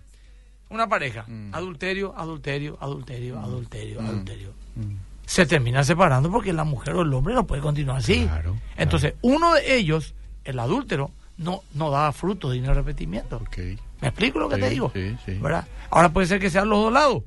una 0.70 0.88
pareja, 0.90 1.26
Mm. 1.28 1.54
adulterio, 1.54 2.14
adulterio, 2.18 2.78
adulterio, 2.82 3.40
adulterio, 3.40 4.02
Mm. 4.02 4.06
adulterio. 4.08 4.54
Mm. 4.76 4.96
Se 5.26 5.46
termina 5.46 5.84
separando 5.84 6.30
porque 6.32 6.52
la 6.52 6.64
mujer 6.64 6.96
o 6.96 7.02
el 7.04 7.14
hombre 7.14 7.34
no 7.36 7.46
puede 7.46 7.62
continuar 7.62 7.98
así. 8.00 8.24
Claro, 8.26 8.58
Entonces, 8.76 9.14
uno 9.22 9.54
de 9.54 9.76
ellos, 9.78 10.14
el 10.44 10.60
adúltero, 10.60 11.12
no, 11.38 11.64
no 11.74 11.90
daba 11.90 12.12
fruto 12.12 12.50
de 12.52 12.66
arrepentimiento. 12.68 13.38
Ok. 13.38 13.58
¿Me 14.02 14.08
explico 14.10 14.40
lo 14.40 14.50
que 14.50 14.56
Sí, 14.56 14.62
te 14.62 14.70
digo? 14.70 14.92
sí, 14.94 15.16
sí. 15.26 15.34
¿Verdad? 15.36 15.68
Ahora 15.90 16.10
puede 16.10 16.28
ser 16.28 16.40
que 16.40 16.50
sean 16.50 16.70
los 16.70 16.80
dos 16.84 16.94
lados. 16.94 17.24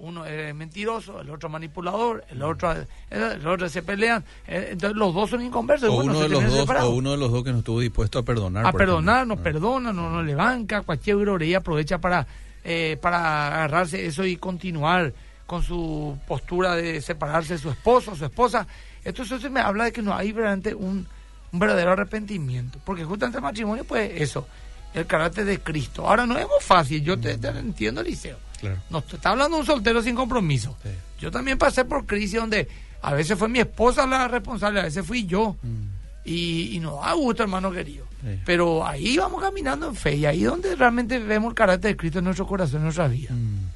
Uno 0.00 0.24
es 0.26 0.54
mentiroso, 0.54 1.20
el 1.20 1.28
otro 1.30 1.48
manipulador, 1.48 2.24
el 2.30 2.40
otro, 2.44 2.72
el 3.10 3.44
otro 3.46 3.68
se 3.68 3.82
pelean. 3.82 4.24
eh, 4.46 4.68
Entonces 4.72 4.96
los 4.96 5.12
dos 5.12 5.30
son 5.30 5.42
inconversos. 5.42 5.88
O 5.88 5.94
Bueno, 5.96 6.12
uno 6.12 6.20
de 6.20 6.28
los 6.28 6.44
dos, 6.44 6.68
o 6.82 6.90
uno 6.90 7.10
de 7.10 7.16
los 7.16 7.32
dos 7.32 7.42
que 7.42 7.50
no 7.50 7.58
estuvo 7.58 7.80
dispuesto 7.80 8.20
a 8.20 8.22
perdonar. 8.22 8.64
a 8.64 8.70
perdonar, 8.70 9.16
ejemplo. 9.24 9.34
nos 9.36 9.42
perdona, 9.42 9.92
no 9.92 10.08
nos 10.10 10.24
levanta, 10.24 10.82
cualquier 10.82 11.42
y 11.42 11.54
aprovecha 11.54 11.98
para, 11.98 12.24
eh, 12.62 12.96
para 13.02 13.48
agarrarse 13.48 14.06
eso 14.06 14.24
y 14.24 14.36
continuar 14.36 15.12
con 15.46 15.64
su 15.64 16.16
postura 16.28 16.76
de 16.76 17.00
separarse 17.00 17.54
de 17.54 17.58
su 17.58 17.70
esposo, 17.70 18.14
su 18.14 18.26
esposa. 18.26 18.68
Entonces 19.04 19.38
eso 19.40 19.50
me 19.50 19.60
habla 19.60 19.84
de 19.84 19.92
que 19.92 20.02
no 20.02 20.14
hay 20.14 20.30
verdaderamente 20.30 20.74
un, 20.74 21.08
un 21.52 21.58
verdadero 21.58 21.92
arrepentimiento, 21.92 22.78
porque 22.84 23.04
justamente 23.04 23.38
el 23.38 23.42
matrimonio, 23.42 23.84
pues 23.84 24.10
eso, 24.20 24.46
el 24.94 25.06
carácter 25.06 25.44
de 25.44 25.60
Cristo. 25.60 26.06
Ahora 26.06 26.26
no 26.26 26.36
es 26.38 26.46
muy 26.46 26.60
fácil, 26.60 27.02
yo 27.02 27.18
te, 27.18 27.38
te 27.38 27.48
entiendo, 27.48 28.00
Eliseo. 28.00 28.36
Claro. 28.60 28.78
No, 28.90 29.02
te 29.02 29.16
está 29.16 29.30
hablando 29.30 29.56
un 29.56 29.66
soltero 29.66 30.02
sin 30.02 30.14
compromiso. 30.14 30.76
Sí. 30.82 30.90
Yo 31.20 31.30
también 31.30 31.58
pasé 31.58 31.84
por 31.84 32.06
crisis 32.06 32.40
donde 32.40 32.68
a 33.02 33.14
veces 33.14 33.38
fue 33.38 33.48
mi 33.48 33.60
esposa 33.60 34.06
la 34.06 34.28
responsable, 34.28 34.80
a 34.80 34.84
veces 34.84 35.06
fui 35.06 35.26
yo. 35.26 35.56
Mm. 35.62 35.98
Y, 36.24 36.76
y 36.76 36.80
nos 36.80 37.00
da 37.00 37.12
gusto, 37.14 37.42
hermano 37.42 37.70
querido. 37.70 38.04
Sí. 38.20 38.40
Pero 38.44 38.86
ahí 38.86 39.16
vamos 39.16 39.40
caminando 39.40 39.86
en 39.88 39.94
fe 39.94 40.16
y 40.16 40.26
ahí 40.26 40.42
es 40.42 40.50
donde 40.50 40.74
realmente 40.76 41.18
vemos 41.18 41.50
el 41.50 41.54
carácter 41.54 41.92
de 41.92 41.96
Cristo 41.96 42.18
en 42.18 42.26
nuestro 42.26 42.46
corazón, 42.46 42.78
en 42.78 42.84
nuestra 42.84 43.08
vida. 43.08 43.32
Mm. 43.32 43.68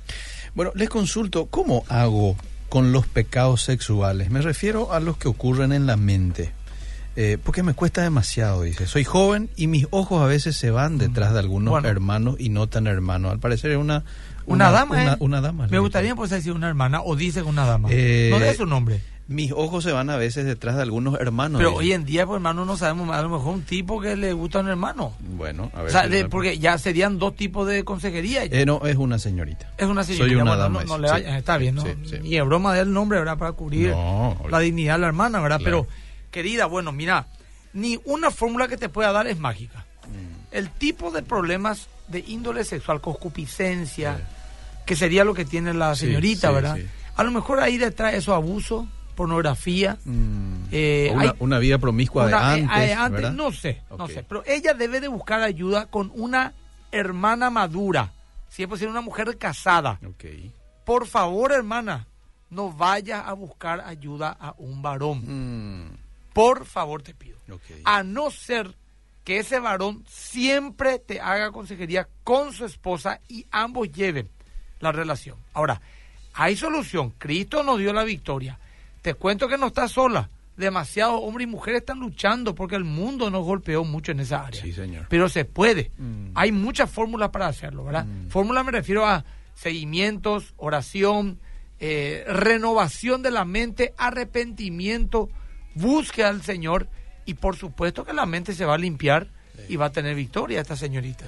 Bueno, 0.55 0.73
les 0.75 0.91
consulto, 0.91 1.47
¿cómo 1.47 1.85
hago 1.89 2.37
con 2.69 2.93
los 2.93 3.07
pecados 3.07 3.63
sexuales? 3.63 4.31
Me 4.31 4.43
refiero 4.43 4.93
a 4.93 5.01
los 5.01 5.17
que 5.17 5.29
ocurren 5.29 5.73
en 5.73 5.87
la 5.87 5.97
mente. 5.97 6.53
Eh, 7.16 7.38
porque 7.42 7.62
me 7.62 7.75
cuesta 7.75 8.03
demasiado, 8.03 8.62
dice. 8.62 8.87
Soy 8.87 9.05
joven 9.05 9.51
y 9.57 9.66
mis 9.66 9.87
ojos 9.90 10.22
a 10.22 10.27
veces 10.27 10.57
se 10.57 10.70
van 10.70 10.98
detrás 10.98 11.33
de 11.33 11.40
algunos 11.40 11.70
Bueno. 11.72 11.88
hermanos 11.88 12.37
y 12.38 12.48
no 12.48 12.68
tan 12.68 12.87
hermanos. 12.87 13.33
Al 13.33 13.38
parecer 13.38 13.70
es 13.72 13.79
una... 13.79 14.05
Una, 14.44 14.70
dama, 14.72 14.94
Una, 14.96 15.12
¿eh? 15.12 15.16
una 15.20 15.40
dama. 15.40 15.68
Me 15.70 15.79
gustaría 15.79 16.16
pues 16.16 16.31
decir 16.31 16.53
una 16.53 16.68
hermana 16.68 17.01
o 17.03 17.14
dice 17.14 17.42
una 17.42 17.64
dama. 17.64 17.88
Eh, 17.92 18.29
no 18.33 18.40
de 18.40 18.55
su 18.57 18.66
nombre. 18.66 19.01
Mis 19.29 19.53
ojos 19.53 19.85
se 19.85 19.92
van 19.92 20.11
a 20.11 20.16
veces 20.16 20.44
detrás 20.44 20.75
de 20.75 20.83
algunos 20.83 21.18
hermanos. 21.20 21.59
Pero 21.59 21.70
dice. 21.70 21.79
hoy 21.81 21.92
en 21.92 22.05
día, 22.05 22.27
pues 22.27 22.37
hermano, 22.38 22.64
no 22.64 22.77
sabemos 22.77 23.07
más. 23.07 23.18
A 23.20 23.22
lo 23.22 23.29
mejor 23.29 23.55
un 23.55 23.62
tipo 23.62 24.01
que 24.01 24.16
le 24.16 24.33
gusta 24.33 24.59
a 24.59 24.62
un 24.62 24.68
hermano. 24.68 25.12
Bueno, 25.20 25.70
a 25.75 25.83
ver. 25.83 25.88
O 25.88 25.90
sea, 25.92 26.29
porque 26.29 26.59
ya 26.59 26.77
serían 26.77 27.18
dos 27.20 27.37
tipos 27.37 27.68
de 27.68 27.85
consejería. 27.85 28.44
Eh, 28.44 28.66
no, 28.66 28.83
es 28.85 28.96
una 28.96 29.18
señorita. 29.20 29.70
es 29.79 29.87
una 29.87 30.03
señorita. 30.03 30.27
Soy 30.27 30.35
una 30.35 30.51
bueno, 30.57 30.62
dama. 30.62 30.85
no, 30.85 30.98
le 30.98 31.09
sí. 31.09 31.14
está 31.29 31.57
bien, 31.57 31.77
¿no? 31.77 31.83
Sí, 31.83 31.90
sí. 32.05 32.16
Ni 32.20 32.37
es 32.37 32.44
broma 32.44 32.75
del 32.75 32.92
nombre, 32.92 33.20
¿verdad? 33.20 33.38
Para 33.38 33.53
cubrir 33.53 33.90
No, 33.90 34.37
la 34.51 34.59
dignidad 34.59 34.94
de 34.94 35.01
la 35.03 35.07
hermana, 35.07 35.40
¿verdad? 35.40 35.61
Claro. 35.61 35.87
Pero, 35.87 36.02
querida, 36.33 36.66
bueno, 36.66 36.90
mira, 36.90 37.29
ni 37.73 38.01
una 38.05 38.33
fórmula 38.33 38.66
que 38.66 38.77
te 38.77 38.88
pueda 38.88 39.12
dar 39.12 39.29
es 39.29 39.38
mágica. 39.38 39.85
Mm. 40.09 40.47
El 40.57 40.71
tipo 40.71 41.12
de 41.12 41.23
problemas 41.23 41.87
de 42.09 42.25
índole 42.27 42.64
sexual, 42.64 43.01
concupiscencia, 43.01 44.16
Sí. 44.16 44.23
que 44.87 44.97
sería 44.97 45.23
lo 45.25 45.35
que 45.35 45.45
tiene 45.45 45.73
la 45.73 45.95
señorita, 45.95 46.49
sí, 46.49 46.55
¿verdad? 46.55 46.79
A 47.14 47.23
lo 47.25 47.31
mejor 47.31 47.61
ahí 47.61 47.79
detrás 47.79 48.14
eso 48.14 48.35
abuso, 48.35 48.88
pornografía. 49.14 49.97
Mm. 50.05 50.64
Eh, 50.73 51.11
una, 51.14 51.23
hay- 51.23 51.31
una 51.38 51.59
vida 51.59 51.79
promiscua 51.79 52.27
una- 52.27 52.55
de 52.55 52.61
eh, 52.61 52.62
antes, 52.64 52.90
eh, 52.90 52.95
antes, 52.95 53.12
¿verdad? 53.12 53.33
no 53.33 53.53
sé, 53.53 53.83
no 53.97 54.09
sé, 54.09 54.25
pero 54.27 54.42
ella 54.47 54.75
debe 54.75 55.01
de 55.01 55.09
buscar 55.09 55.42
ayuda 55.42 55.87
con 55.87 56.11
una 56.14 56.55
hermana 56.90 57.49
madura, 57.51 58.12
si 58.49 58.62
es 58.62 58.68
posible 58.68 58.90
una 58.90 59.01
mujer 59.03 59.37
casada. 59.38 59.99
Ok. 60.07 60.25
Por 60.85 61.07
favor, 61.07 61.53
hermana, 61.53 62.07
no 62.51 62.73
vaya 62.73 63.21
a 63.21 63.33
buscar 63.35 63.81
ayuda 63.87 64.37
a 64.38 64.55
un 64.59 64.83
varón. 64.83 65.23
Mm. 65.87 66.02
Por 66.33 66.64
favor, 66.66 67.03
te 67.03 67.14
pido. 67.14 67.38
A 67.85 68.03
no 68.03 68.31
ser 68.31 68.75
que 69.25 69.38
ese 69.38 69.61
varón 69.61 70.05
siempre 70.09 70.99
te 70.99 71.21
haga 71.21 71.53
consejería 71.53 72.09
con 72.25 72.53
su 72.53 72.64
esposa 72.64 73.21
y 73.29 73.47
ambos 73.51 73.92
lleven 73.92 74.29
la 74.81 74.92
relación. 74.92 75.37
Ahora, 75.53 75.81
hay 76.35 76.57
solución. 76.57 77.11
Cristo 77.18 77.62
nos 77.62 77.79
dio 77.79 77.92
la 77.92 78.05
victoria. 78.05 78.59
Te 79.01 79.14
cuento 79.14 79.49
que 79.49 79.59
no 79.59 79.68
estás 79.68 79.92
sola. 79.92 80.29
Demasiados 80.57 81.21
hombres 81.23 81.47
y 81.47 81.51
mujeres 81.51 81.81
están 81.81 81.99
luchando 81.99 82.55
porque 82.55 82.77
el 82.77 82.85
mundo 82.85 83.31
nos 83.31 83.45
golpeó 83.45 83.85
mucho 83.85 84.12
en 84.12 84.21
esa 84.21 84.47
área. 84.47 84.61
Sí, 84.61 84.73
señor. 84.73 85.07
Pero 85.09 85.29
se 85.29 85.45
puede. 85.45 85.90
Mm. 85.99 86.33
Hay 86.35 86.53
muchas 86.53 86.90
fórmulas 86.90 87.31
para 87.31 87.47
hacerlo, 87.47 87.85
¿verdad? 87.85 88.05
Mm. 88.05 88.29
Fórmula 88.29 88.62
me 88.62 88.73
refiero 88.73 89.07
a 89.07 89.25
seguimientos, 89.55 90.53
oración, 90.59 91.38
eh, 91.81 92.25
renovación 92.29 93.23
de 93.23 93.31
la 93.31 93.45
mente, 93.45 93.95
arrepentimiento, 93.97 95.31
búsqueda 95.75 96.29
al 96.29 96.43
Señor 96.43 96.87
y 97.25 97.35
por 97.35 97.57
supuesto 97.57 98.05
que 98.05 98.13
la 98.13 98.27
mente 98.27 98.55
se 98.55 98.65
va 98.65 98.75
a 98.75 98.79
limpiar 98.79 99.27
y 99.69 99.77
va 99.77 99.87
a 99.87 99.93
tener 99.93 100.15
victoria 100.15 100.61
esta 100.61 100.77
señorita. 100.77 101.25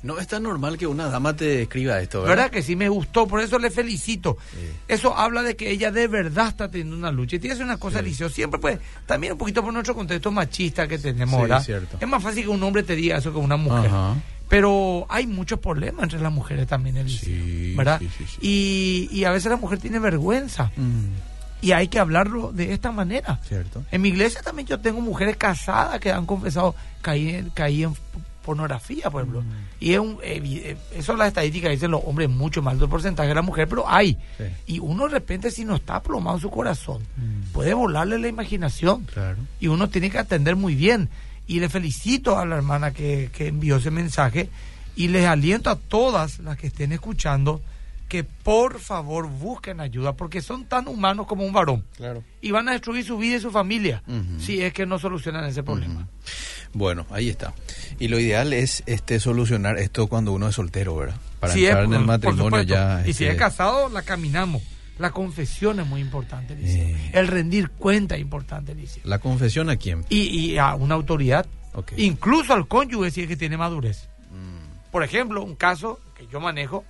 No 0.00 0.20
es 0.20 0.28
tan 0.28 0.44
normal 0.44 0.78
que 0.78 0.86
una 0.86 1.08
dama 1.08 1.34
te 1.34 1.62
escriba 1.62 2.00
esto, 2.00 2.20
¿Verdad? 2.20 2.36
¿verdad? 2.36 2.50
que 2.52 2.62
sí 2.62 2.76
me 2.76 2.88
gustó? 2.88 3.26
Por 3.26 3.40
eso 3.40 3.58
le 3.58 3.68
felicito. 3.68 4.36
Sí. 4.52 4.58
Eso 4.86 5.16
habla 5.16 5.42
de 5.42 5.56
que 5.56 5.70
ella 5.72 5.90
de 5.90 6.06
verdad 6.06 6.46
está 6.48 6.70
teniendo 6.70 6.94
una 6.96 7.10
lucha. 7.10 7.34
Y 7.34 7.38
tiene 7.40 7.56
que 7.56 7.64
una 7.64 7.78
cosa, 7.78 7.98
Sí. 7.98 8.04
Liceo, 8.04 8.28
siempre 8.28 8.60
pues, 8.60 8.78
también 9.06 9.32
un 9.32 9.38
poquito 9.40 9.60
por 9.60 9.72
nuestro 9.72 9.96
contexto 9.96 10.30
machista 10.30 10.86
que 10.86 10.98
tenemos, 11.00 11.34
Sí, 11.34 11.42
¿verdad? 11.42 11.62
cierto. 11.64 11.96
Es 12.00 12.06
más 12.06 12.22
fácil 12.22 12.44
que 12.44 12.48
un 12.48 12.62
hombre 12.62 12.84
te 12.84 12.94
diga 12.94 13.16
eso 13.18 13.32
que 13.32 13.38
una 13.38 13.56
mujer. 13.56 13.88
Ajá. 13.90 14.14
Pero 14.48 15.04
hay 15.10 15.26
muchos 15.26 15.58
problemas 15.58 16.04
entre 16.04 16.20
las 16.20 16.32
mujeres 16.32 16.68
también, 16.68 16.96
Eliseo, 16.96 17.34
Sí, 17.34 17.74
¿verdad? 17.76 18.00
Y, 18.40 19.08
y 19.10 19.24
a 19.24 19.32
veces 19.32 19.50
la 19.50 19.56
mujer 19.56 19.78
tiene 19.80 19.98
vergüenza 19.98 20.70
Mm. 20.76 21.06
Y 21.60 21.72
hay 21.72 21.88
que 21.88 21.98
hablarlo 21.98 22.52
de 22.52 22.72
esta 22.72 22.92
manera. 22.92 23.40
Cierto. 23.46 23.84
En 23.90 24.02
mi 24.02 24.10
iglesia 24.10 24.42
también 24.42 24.68
yo 24.68 24.78
tengo 24.78 25.00
mujeres 25.00 25.36
casadas 25.36 25.98
que 26.00 26.12
han 26.12 26.26
confesado 26.26 26.74
caí 27.02 27.30
en, 27.30 27.50
caí 27.50 27.84
en 27.84 27.94
pornografía, 28.44 29.10
por 29.10 29.22
ejemplo. 29.22 29.42
Mm. 29.42 29.46
Y 29.80 29.92
es 29.92 29.98
un, 29.98 30.18
eh, 30.22 30.76
eso 30.94 31.14
las 31.16 31.28
estadísticas 31.28 31.70
dicen 31.70 31.90
los 31.90 32.00
hombres 32.04 32.30
mucho 32.30 32.62
más 32.62 32.74
alto 32.74 32.88
porcentaje 32.88 33.28
de 33.28 33.34
la 33.34 33.42
mujer, 33.42 33.68
pero 33.68 33.84
hay. 33.88 34.16
Sí. 34.38 34.44
Y 34.74 34.78
uno 34.78 35.04
de 35.04 35.10
repente 35.10 35.50
si 35.50 35.64
no 35.64 35.76
está 35.76 35.96
aplomado 35.96 36.36
en 36.36 36.42
su 36.42 36.50
corazón, 36.50 37.02
Mm. 37.16 37.52
puede 37.52 37.74
volarle 37.74 38.18
la 38.18 38.28
imaginación. 38.28 39.04
Claro. 39.04 39.36
Y 39.60 39.66
uno 39.68 39.88
tiene 39.90 40.10
que 40.10 40.18
atender 40.18 40.56
muy 40.56 40.74
bien. 40.74 41.08
Y 41.46 41.60
le 41.60 41.68
felicito 41.68 42.38
a 42.38 42.46
la 42.46 42.56
hermana 42.56 42.92
que, 42.92 43.30
que 43.32 43.48
envió 43.48 43.76
ese 43.76 43.90
mensaje 43.90 44.48
y 44.96 45.08
les 45.08 45.26
aliento 45.26 45.70
a 45.70 45.76
todas 45.76 46.38
las 46.40 46.56
que 46.56 46.68
estén 46.68 46.92
escuchando 46.92 47.60
que 48.08 48.24
por 48.24 48.80
favor 48.80 49.28
busquen 49.28 49.80
ayuda 49.80 50.14
porque 50.14 50.40
son 50.40 50.64
tan 50.64 50.88
humanos 50.88 51.26
como 51.26 51.44
un 51.44 51.52
varón 51.52 51.84
Claro. 51.96 52.24
y 52.40 52.50
van 52.50 52.68
a 52.68 52.72
destruir 52.72 53.04
su 53.04 53.18
vida 53.18 53.36
y 53.36 53.40
su 53.40 53.50
familia 53.50 54.02
si 54.40 54.62
es 54.62 54.72
que 54.72 54.86
no 54.86 54.98
solucionan 54.98 55.44
ese 55.44 55.62
problema. 55.62 56.08
Bueno, 56.72 57.06
ahí 57.10 57.28
está. 57.28 57.54
Y 57.98 58.08
lo 58.08 58.18
ideal 58.18 58.52
es 58.52 58.82
este 58.86 59.20
solucionar 59.20 59.78
esto 59.78 60.06
cuando 60.06 60.32
uno 60.32 60.48
es 60.48 60.54
soltero, 60.54 60.96
¿verdad? 60.96 61.16
Para 61.40 61.52
Si 61.52 61.64
es, 61.64 61.70
entrar 61.70 61.84
en 61.84 61.94
el 61.94 62.04
matrimonio 62.04 62.62
ya. 62.62 63.00
Y 63.06 63.12
si 63.12 63.24
este, 63.24 63.30
es 63.30 63.36
casado, 63.38 63.88
la 63.88 64.02
caminamos. 64.02 64.62
La 64.98 65.12
confesión 65.12 65.78
es 65.80 65.86
muy 65.86 66.00
importante. 66.00 66.56
Eh. 66.60 67.10
El 67.14 67.28
rendir 67.28 67.70
cuenta 67.70 68.16
es 68.16 68.20
importante. 68.20 68.76
¿La 69.04 69.18
confesión 69.20 69.70
a 69.70 69.76
quién? 69.76 70.04
Y, 70.08 70.22
y 70.22 70.58
a 70.58 70.74
una 70.74 70.94
autoridad, 70.96 71.46
incluso 71.96 72.52
al 72.52 72.66
cónyuge 72.66 73.10
si 73.10 73.22
es 73.22 73.28
que 73.28 73.36
tiene 73.36 73.56
madurez. 73.56 74.08
Mm. 74.32 74.90
Por 74.90 75.04
ejemplo, 75.04 75.42
un 75.42 75.54
caso 75.54 76.00
que 76.16 76.26
yo 76.26 76.40
manejo, 76.40 76.84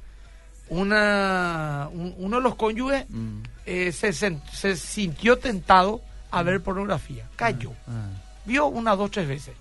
una, 0.70 1.88
un- 1.92 2.14
uno 2.18 2.36
de 2.36 2.42
los 2.42 2.54
cónyuges 2.54 3.04
Mm. 3.08 3.40
eh, 3.66 3.92
se, 3.92 4.12
se 4.12 4.76
sintió 4.76 5.38
tentado 5.38 6.00
a 6.30 6.42
ver 6.42 6.60
pornografía. 6.62 7.26
Cayó. 7.36 7.72
Ah, 7.86 8.06
Vio 8.44 8.66
una, 8.66 8.96
dos, 8.96 9.10
tres 9.10 9.28
veces. 9.28 9.54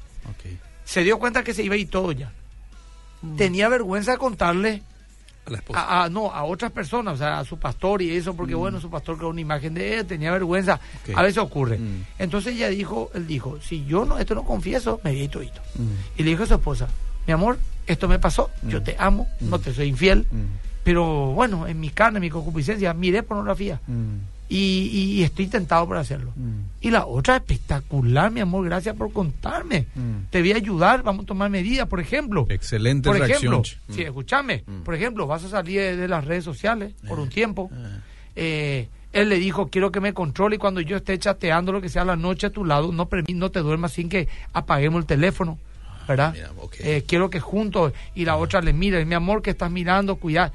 Se 0.86 1.04
dio 1.04 1.20
cuenta 1.20 1.44
que 1.44 1.54
se 1.54 1.64
iba 1.64 1.76
y 1.76 1.86
todo 1.86 2.12
ya. 2.14 2.32
Tenía 3.36 3.68
vergüenza 3.68 4.12
de 4.12 4.18
contarle 4.18 4.84
A 5.46 5.50
la 5.52 5.58
esposa. 5.58 5.80
a, 5.82 6.04
a- 6.06 6.10
no, 6.10 6.32
a 6.32 6.44
otras 6.46 6.72
personas, 6.72 7.16
o 7.16 7.18
sea, 7.18 7.40
a 7.40 7.46
su 7.46 7.58
pastor 7.60 8.02
y 8.02 8.16
eso, 8.16 8.34
porque 8.36 8.56
bueno, 8.56 8.80
su 8.80 8.90
pastor 8.90 9.18
creó 9.18 9.30
una 9.30 9.42
imagen 9.42 9.74
de 9.74 9.96
él, 10.00 10.06
tenía 10.06 10.32
vergüenza. 10.32 10.80
Mm. 11.08 11.18
A 11.18 11.22
veces 11.24 11.40
ocurre. 11.40 11.78
Mm. 11.80 12.06
Entonces 12.20 12.56
ella 12.56 12.70
dijo, 12.70 13.10
él 13.14 13.28
dijo, 13.28 13.60
si 13.62 13.86
yo 13.86 14.06
no, 14.06 14.18
esto 14.20 14.36
no 14.36 14.44
confieso, 14.44 15.02
me 15.04 15.12
voy 15.14 15.28
todito. 15.28 15.62
Mm. 15.76 16.20
Y 16.20 16.24
le 16.24 16.30
dijo 16.30 16.44
a 16.44 16.48
su 16.48 16.54
esposa, 16.54 16.88
mi 17.26 17.34
amor, 17.34 17.58
esto 17.88 18.08
me 18.08 18.20
pasó, 18.20 18.50
yo 18.64 18.80
Mm. 18.80 18.84
te 18.84 18.96
amo, 19.00 19.28
no 19.42 19.60
te 19.60 19.74
soy 19.74 19.88
infiel, 19.88 20.28
Mm. 20.32 20.46
Pero 20.88 21.34
bueno, 21.34 21.68
en 21.68 21.82
mi 21.82 21.90
carne, 21.90 22.20
en 22.20 22.22
mi 22.22 22.30
concupiscencia, 22.30 22.94
miré 22.94 23.22
pornografía. 23.22 23.82
Y, 24.48 25.18
y, 25.18 25.24
estoy 25.24 25.48
tentado 25.48 25.86
por 25.86 25.98
hacerlo. 25.98 26.32
Y 26.80 26.92
la 26.92 27.06
otra, 27.06 27.36
espectacular, 27.36 28.32
mi 28.32 28.40
amor, 28.40 28.64
gracias 28.64 28.96
por 28.96 29.12
contarme. 29.12 29.86
Te 30.30 30.40
voy 30.40 30.54
a 30.54 30.56
ayudar, 30.56 31.04
vamos 31.04 31.24
a 31.24 31.28
tomar 31.28 31.50
medidas, 31.50 31.90
por 31.90 32.00
ejemplo. 32.00 32.48
Excelente 32.48 33.10
por 33.10 33.18
reacción. 33.18 33.56
ejemplo, 33.56 33.64
sí, 33.90 34.04
escúchame, 34.04 34.64
por 34.86 34.96
ejemplo, 34.96 35.28
vas 35.28 35.44
a 35.44 35.50
salir 35.50 35.82
de, 35.82 35.98
de 35.98 36.08
las 36.08 36.24
redes 36.24 36.46
sociales 36.46 36.94
por 37.06 37.20
un 37.20 37.28
tiempo. 37.28 37.70
Eh, 38.38 38.88
él 39.12 39.28
le 39.28 39.40
dijo, 39.40 39.68
quiero 39.68 39.92
que 39.92 40.00
me 40.00 40.14
controle 40.14 40.56
y 40.56 40.60
cuando 40.60 40.80
yo 40.80 40.96
esté 40.96 41.20
chateando 41.20 41.74
lo 41.74 41.82
que 41.82 41.90
sea 41.90 42.06
la 42.06 42.16
noche 42.16 42.48
a 42.48 42.50
tu 42.50 42.64
lado, 42.64 42.94
no, 42.94 43.10
no 43.34 43.52
te 43.52 43.60
duermas 43.60 43.92
sin 43.92 44.08
que 44.08 44.30
apaguemos 44.54 45.02
el 45.02 45.06
teléfono, 45.06 45.60
¿verdad? 46.08 46.32
mira, 46.32 46.52
ok. 46.58 46.76
Eh, 46.80 47.04
quiero 47.06 47.30
que 47.30 47.42
juntos 47.42 47.92
y 48.16 48.24
la 48.24 48.38
otra 48.38 48.62
le 48.62 48.72
mire, 48.72 49.04
mi 49.04 49.16
amor 49.16 49.42
que 49.42 49.50
estás 49.50 49.70
mirando, 49.70 50.16
cuidado. 50.16 50.54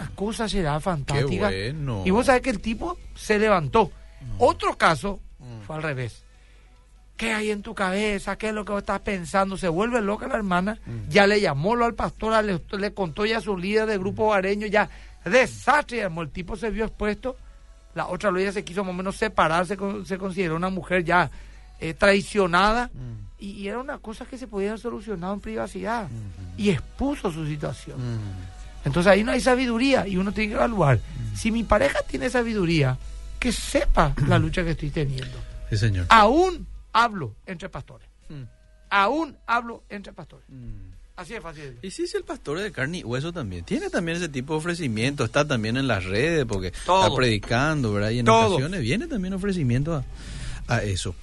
Una 0.00 0.10
cosa 0.14 0.48
será 0.48 0.78
fantástica. 0.80 1.48
bueno. 1.48 2.02
Y 2.06 2.10
vos 2.10 2.26
sabés 2.26 2.42
que 2.42 2.50
el 2.50 2.60
tipo 2.60 2.98
se 3.14 3.38
levantó. 3.38 3.90
Otro 4.38 4.76
caso 4.76 5.20
fue 5.66 5.76
al 5.76 5.82
revés. 5.82 6.24
¿Qué 7.16 7.32
hay 7.34 7.50
en 7.50 7.60
tu 7.62 7.74
cabeza? 7.74 8.36
¿Qué 8.36 8.48
es 8.48 8.54
lo 8.54 8.64
que 8.64 8.72
vos 8.72 8.80
estás 8.80 9.00
pensando? 9.00 9.56
Se 9.58 9.68
vuelve 9.68 10.00
loca 10.00 10.26
la 10.26 10.36
hermana. 10.36 10.78
Ya 11.10 11.26
le 11.26 11.40
llamó 11.40 11.76
lo 11.76 11.84
al 11.84 11.94
pastor, 11.94 12.42
le, 12.44 12.60
le 12.78 12.94
contó 12.94 13.26
ya 13.26 13.38
a 13.38 13.40
su 13.42 13.56
líder 13.58 13.86
del 13.86 13.98
grupo 13.98 14.28
bareño, 14.28 14.66
ya 14.66 14.88
desastre. 15.24 16.02
amor. 16.02 16.26
El 16.26 16.32
tipo 16.32 16.56
se 16.56 16.70
vio 16.70 16.86
expuesto. 16.86 17.36
La 17.94 18.06
otra 18.06 18.30
ella 18.38 18.52
se 18.52 18.64
quiso 18.64 18.84
más 18.84 18.90
o 18.94 18.96
menos 18.96 19.16
separar, 19.16 19.66
se, 19.66 19.76
con- 19.76 20.06
se 20.06 20.16
consideró 20.16 20.56
una 20.56 20.70
mujer 20.70 21.04
ya 21.04 21.30
eh, 21.80 21.92
traicionada. 21.92 22.90
Y, 23.38 23.50
y 23.52 23.68
era 23.68 23.78
una 23.78 23.98
cosa 23.98 24.24
que 24.26 24.38
se 24.38 24.46
podía 24.46 24.68
haber 24.70 24.80
solucionado 24.80 25.34
en 25.34 25.40
privacidad. 25.40 26.08
Y 26.56 26.70
expuso 26.70 27.30
su 27.32 27.46
situación. 27.46 27.96
Entonces 28.84 29.12
ahí 29.12 29.22
no 29.24 29.32
hay 29.32 29.40
sabiduría 29.40 30.06
y 30.06 30.16
uno 30.16 30.32
tiene 30.32 30.50
que 30.50 30.54
evaluar. 30.56 31.00
Si 31.34 31.50
mi 31.52 31.64
pareja 31.64 31.98
tiene 32.08 32.30
sabiduría, 32.30 32.96
que 33.38 33.52
sepa 33.52 34.14
la 34.28 34.38
lucha 34.38 34.64
que 34.64 34.70
estoy 34.72 34.90
teniendo. 34.90 35.38
Sí, 35.70 35.76
señor. 35.76 36.06
Aún 36.08 36.66
hablo 36.92 37.34
entre 37.46 37.68
pastores. 37.68 38.08
Mm. 38.28 38.42
Aún 38.90 39.36
hablo 39.46 39.84
entre 39.88 40.12
pastores. 40.12 40.46
Así 41.16 41.34
es 41.34 41.42
fácil. 41.42 41.76
Y 41.82 41.90
sí, 41.90 42.06
sí, 42.06 42.16
el 42.16 42.24
pastor 42.24 42.58
de 42.58 42.72
carne 42.72 42.98
y 42.98 43.04
hueso 43.04 43.30
también. 43.32 43.62
Tiene 43.64 43.90
también 43.90 44.16
ese 44.16 44.28
tipo 44.30 44.54
de 44.54 44.58
ofrecimiento. 44.58 45.22
Está 45.24 45.46
también 45.46 45.76
en 45.76 45.86
las 45.86 46.04
redes 46.06 46.46
porque 46.46 46.72
Todo. 46.86 47.04
está 47.04 47.14
predicando, 47.14 47.92
¿verdad? 47.92 48.10
Y 48.10 48.20
en 48.20 48.24
Todo. 48.24 48.54
ocasiones 48.54 48.80
viene 48.80 49.06
también 49.06 49.34
ofrecimiento 49.34 49.94
a, 49.94 50.04
a 50.74 50.82
eso. 50.82 51.14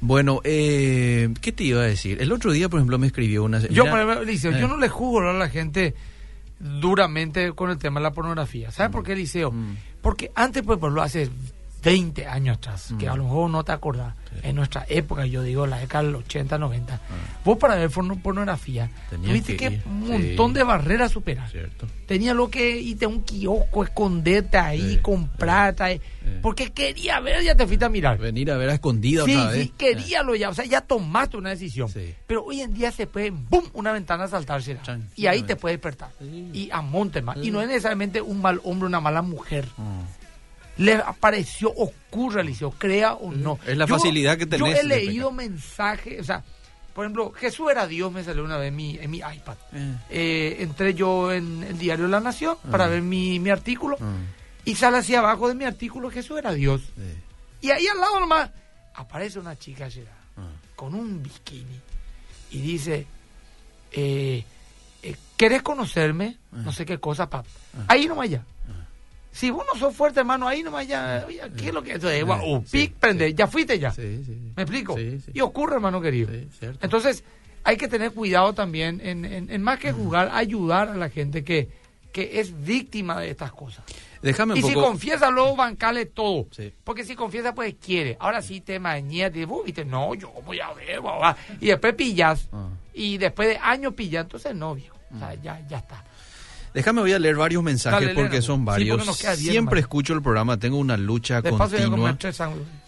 Bueno, 0.00 0.40
eh, 0.42 1.28
¿qué 1.42 1.52
te 1.52 1.64
iba 1.64 1.82
a 1.82 1.84
decir? 1.84 2.20
El 2.22 2.32
otro 2.32 2.50
día, 2.50 2.68
por 2.70 2.80
ejemplo, 2.80 2.98
me 2.98 3.06
escribió 3.06 3.44
una... 3.44 3.60
Yo, 3.60 3.84
mira- 3.84 3.90
por 4.04 4.26
ejemplo, 4.26 4.50
Eh. 4.56 4.60
yo 4.60 4.66
no 4.68 4.78
le 4.78 4.88
juzgo 4.88 5.20
a 5.20 5.32
la 5.34 5.48
gente 5.50 5.94
duramente 6.62 7.52
con 7.52 7.70
el 7.70 7.78
tema 7.78 8.00
de 8.00 8.04
la 8.04 8.12
pornografía. 8.12 8.70
¿Sabes 8.70 8.92
por 8.92 9.02
qué, 9.02 9.16
Liceo? 9.16 9.50
Mm. 9.50 9.76
Porque 10.00 10.30
antes, 10.34 10.62
pues, 10.62 10.78
por 10.78 10.92
lo 10.92 11.02
hace 11.02 11.28
20 11.82 12.26
años 12.26 12.56
atrás, 12.58 12.94
que 12.98 13.06
Mm. 13.06 13.12
a 13.12 13.16
lo 13.16 13.24
mejor 13.24 13.50
no 13.50 13.64
te 13.64 13.72
acordás, 13.72 14.14
en 14.42 14.56
nuestra 14.56 14.86
época, 14.88 15.26
yo 15.26 15.42
digo, 15.42 15.66
la 15.66 15.78
década 15.78 16.04
del 16.04 16.14
80, 16.16 16.56
90, 16.58 16.94
Ah. 16.94 16.98
vos 17.44 17.58
para 17.58 17.74
ver 17.76 17.90
porno- 17.90 18.20
pornografía, 18.22 18.90
Tenías 19.10 19.28
tuviste 19.30 19.56
que 19.56 19.68
un 19.86 20.06
sí. 20.06 20.12
montón 20.12 20.52
de 20.54 20.62
barreras 20.62 21.12
superar. 21.12 21.50
Cierto. 21.50 21.86
Tenía 22.06 22.34
lo 22.34 22.48
que 22.50 22.78
irte 22.80 23.04
a 23.04 23.08
un 23.08 23.22
kiosco, 23.22 23.84
esconderte 23.84 24.56
ahí, 24.58 24.92
Sí, 24.94 24.98
comprar, 25.02 25.74
traer, 25.74 26.00
porque 26.40 26.70
quería 26.72 27.20
ver, 27.20 27.42
ya 27.42 27.54
te 27.54 27.66
fuiste 27.66 27.84
a 27.84 27.88
mirar. 27.88 28.18
Venir 28.18 28.50
a 28.52 28.56
ver 28.56 28.70
a 28.70 28.74
escondida 28.74 29.24
Sí, 29.24 29.34
otra 29.34 29.50
vez. 29.50 29.62
sí, 29.64 29.74
queríalo 29.76 30.34
ya, 30.34 30.50
o 30.50 30.54
sea, 30.54 30.64
ya 30.64 30.80
tomaste 30.82 31.36
una 31.36 31.50
decisión. 31.50 31.90
Pero 32.26 32.44
hoy 32.44 32.60
en 32.60 32.72
día 32.74 32.90
se 32.92 33.06
puede, 33.06 33.30
¡boom!, 33.30 33.64
una 33.74 33.92
ventana 33.92 34.28
saltarse. 34.28 34.78
Y 35.16 35.26
ahí 35.26 35.42
te 35.42 35.56
puede 35.56 35.74
despertar. 35.76 36.10
Y 36.52 36.70
a 36.70 36.80
monte 36.80 37.22
más. 37.22 37.36
Y 37.42 37.50
no 37.50 37.60
es 37.60 37.68
necesariamente 37.68 38.20
un 38.22 38.40
mal 38.40 38.60
hombre, 38.64 38.86
una 38.86 39.00
mala 39.00 39.22
mujer. 39.22 39.66
Mm. 39.76 40.21
Le 40.78 40.94
apareció, 40.94 41.70
ocurre, 41.70 42.42
Liceo, 42.44 42.70
crea 42.72 43.14
o 43.14 43.30
no. 43.32 43.58
Es 43.66 43.76
la 43.76 43.86
facilidad 43.86 44.38
que 44.38 44.46
tenés 44.46 44.60
Yo 44.74 44.80
he 44.80 44.84
leído 44.84 45.30
mensajes, 45.30 46.20
o 46.20 46.24
sea, 46.24 46.42
por 46.94 47.04
ejemplo, 47.04 47.32
Jesús 47.32 47.70
era 47.70 47.86
Dios, 47.86 48.10
me 48.12 48.22
salió 48.24 48.44
una 48.44 48.56
vez 48.58 48.68
en 48.68 48.76
mi, 48.76 48.98
en 48.98 49.10
mi 49.10 49.18
iPad. 49.18 49.56
Eh. 49.72 49.94
Eh, 50.10 50.56
entré 50.60 50.94
yo 50.94 51.32
en 51.32 51.62
el 51.62 51.78
diario 51.78 52.06
La 52.08 52.20
Nación 52.20 52.56
para 52.70 52.84
Ah. 52.84 52.88
ver 52.88 53.02
mi, 53.02 53.38
mi 53.38 53.50
artículo. 53.50 53.96
Mm. 53.98 54.24
Y 54.64 54.74
sale 54.76 54.98
hacia 54.98 55.18
abajo 55.20 55.48
de 55.48 55.54
mi 55.54 55.64
artículo, 55.64 56.10
Jesús 56.10 56.38
era 56.38 56.52
Dios. 56.52 56.82
Y 57.60 57.70
ahí 57.70 57.86
al 57.86 57.98
lado 57.98 58.20
nomás 58.20 58.50
aparece 58.94 59.38
una 59.38 59.58
chica 59.58 59.88
Gerard, 59.90 60.10
Ah. 60.36 60.48
con 60.76 60.94
un 60.94 61.22
bikini 61.22 61.80
y 62.50 62.60
dice, 62.60 63.06
eh, 63.92 64.44
¿querés 65.36 65.62
conocerme? 65.62 66.38
No 66.52 66.72
sé 66.72 66.84
qué 66.84 66.98
cosa, 66.98 67.28
pap. 67.28 67.46
Ahí 67.88 68.06
nomás 68.06 68.28
ya. 68.30 68.44
Si 69.32 69.50
vos 69.50 69.64
no 69.72 69.78
sos 69.80 69.96
fuerte, 69.96 70.20
hermano, 70.20 70.46
ahí 70.46 70.62
nomás 70.62 70.86
ya. 70.86 71.24
oye, 71.26 71.40
¿Qué 71.56 71.68
es 71.68 71.74
lo 71.74 71.82
que 71.82 71.92
Entonces, 71.94 72.22
uh, 72.24 72.62
sí, 72.66 72.86
pic, 72.88 72.94
prende, 72.94 73.32
ya 73.34 73.46
fuiste 73.46 73.78
ya. 73.78 73.90
Sí, 73.90 74.22
sí. 74.24 74.52
¿Me 74.54 74.62
explico? 74.62 74.94
Y 75.32 75.40
ocurre, 75.40 75.74
hermano 75.76 76.00
querido. 76.00 76.30
Entonces, 76.82 77.24
hay 77.64 77.76
que 77.76 77.88
tener 77.88 78.12
cuidado 78.12 78.52
también 78.52 79.00
en, 79.02 79.24
en- 79.24 79.50
en 79.50 79.62
más 79.62 79.78
que 79.78 79.90
jugar, 79.92 80.30
ayudar 80.32 80.88
a 80.90 80.96
la 80.96 81.08
gente 81.08 81.42
que, 81.44 81.70
que 82.12 82.40
es 82.40 82.64
víctima 82.64 83.18
de 83.20 83.30
estas 83.30 83.52
cosas. 83.52 83.84
Déjame 84.20 84.52
un 84.52 84.58
Y 84.58 84.62
si 84.62 84.74
confiesa, 84.74 85.30
luego 85.30 85.56
bancale 85.56 86.06
todo. 86.06 86.46
Sí. 86.52 86.72
Porque 86.84 87.02
si 87.04 87.16
confiesa, 87.16 87.54
pues 87.54 87.74
quiere. 87.84 88.16
Ahora 88.20 88.40
sí 88.42 88.60
te 88.60 88.78
mañana, 88.78 89.34
y 89.34 89.46
dices, 89.66 89.86
no, 89.86 90.14
yo 90.14 90.30
voy 90.44 90.60
a 90.60 90.72
ver, 90.74 91.00
y 91.60 91.66
después 91.68 91.94
pillas. 91.94 92.48
Ah. 92.52 92.68
Y 92.94 93.16
después 93.18 93.48
de 93.48 93.56
años 93.56 93.94
pillas, 93.94 94.24
entonces 94.24 94.54
no, 94.54 94.74
viejo. 94.74 94.96
O 95.14 95.18
sea, 95.18 95.34
ya, 95.34 95.60
ya 95.68 95.78
está. 95.78 96.04
Déjame, 96.74 97.02
voy 97.02 97.12
a 97.12 97.18
leer 97.18 97.36
varios 97.36 97.62
mensajes 97.62 98.00
Dale, 98.00 98.14
porque 98.14 98.40
son 98.40 98.60
Sí, 98.60 98.64
varios. 98.64 99.04
porque 99.04 99.20
queda 99.20 99.36
diez 99.36 99.50
siempre 99.50 99.76
más. 99.76 99.82
escucho 99.82 100.14
el 100.14 100.22
programa, 100.22 100.56
tengo 100.58 100.78
una 100.78 100.96
lucha 100.96 101.42
De 101.42 101.50
paso, 101.52 101.76
voy 101.76 101.82
a 101.82 101.88
continua. 101.90 102.16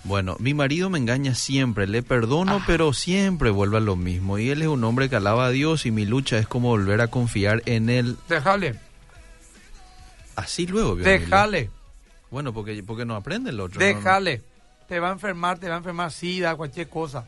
Bueno, 0.04 0.36
mi 0.38 0.54
marido 0.54 0.88
me 0.88 0.98
engaña 0.98 1.34
siempre, 1.34 1.86
le 1.86 2.02
perdono, 2.02 2.56
Ah. 2.62 2.64
pero 2.66 2.92
siempre 2.94 3.50
vuelve 3.50 3.76
a 3.76 3.80
lo 3.80 3.94
mismo. 3.96 4.38
Y 4.38 4.48
él 4.50 4.62
es 4.62 4.68
un 4.68 4.82
hombre 4.84 5.10
que 5.10 5.16
alaba 5.16 5.46
a 5.46 5.50
Dios 5.50 5.84
y 5.84 5.90
mi 5.90 6.06
lucha 6.06 6.38
es 6.38 6.46
como 6.46 6.68
volver 6.68 7.02
a 7.02 7.08
confiar 7.08 7.62
en 7.66 7.90
él. 7.90 8.16
Déjale, 8.28 8.78
Así 10.36 10.66
luego, 10.66 10.96
déjale, 10.96 11.70
Bueno, 12.30 12.52
porque, 12.52 12.82
porque 12.82 13.04
no 13.04 13.14
aprende 13.14 13.50
el 13.50 13.60
otro. 13.60 13.78
¿no? 13.78 13.86
déjale. 13.86 14.42
Te 14.88 14.98
va 14.98 15.10
a 15.10 15.12
enfermar, 15.12 15.58
te 15.58 15.68
va 15.68 15.76
a 15.76 15.78
enfermar 15.78 16.10
sida, 16.10 16.56
cualquier 16.56 16.88
cosa. 16.88 17.24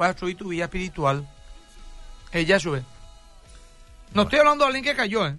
Va 0.00 0.06
a 0.06 0.08
destruir 0.08 0.36
tu 0.36 0.48
vida 0.48 0.64
espiritual. 0.64 1.28
Ella 2.32 2.58
sube. 2.58 2.82
No 4.14 4.22
estoy 4.22 4.38
hablando 4.38 4.64
de 4.64 4.68
alguien 4.68 4.84
que 4.84 4.94
cayó, 4.94 5.26
¿eh? 5.26 5.36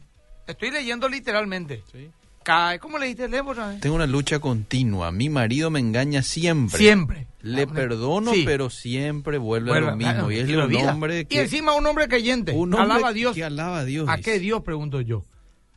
Estoy 0.47 0.71
leyendo 0.71 1.07
literalmente. 1.10 1.83
Sí. 1.91 2.10
Cae, 2.43 2.79
¿cómo 2.79 2.97
leíste? 2.97 3.25
Otra 3.41 3.67
vez. 3.67 3.81
Tengo 3.81 3.95
una 3.97 4.07
lucha 4.07 4.39
continua. 4.39 5.12
Mi 5.12 5.27
marido 5.29 5.69
me 5.69 5.79
engaña 5.81 6.23
siempre. 6.23 6.77
Siempre. 6.77 7.27
Le 7.41 7.63
Ah, 7.63 7.67
perdono, 7.67 8.31
sí. 8.33 8.43
pero 8.45 8.69
siempre 8.69 9.38
vuelve, 9.38 9.69
Vuelve, 9.71 9.88
a 9.88 9.91
lo 9.91 9.97
mismo. 9.97 10.31
y 10.31 10.38
es 10.39 10.49
un 10.49 10.69
vida. 10.69 10.93
hombre 10.93 11.19
Y 11.21 11.25
que... 11.25 11.41
encima 11.41 11.73
un 11.73 11.86
hombre 11.86 12.07
creyente. 12.07 12.53
un 12.53 12.73
hombre 12.73 12.93
alaba 12.93 13.10
a 13.10 13.13
Dios. 13.13 13.36
que 13.36 13.43
alaba 13.43 13.79
a 13.79 13.86
Dios. 13.86 14.07
¿A 14.10 14.17
qué 14.17 14.39
Dios? 14.39 14.62
Pregunto 14.63 15.01
yo. 15.01 15.25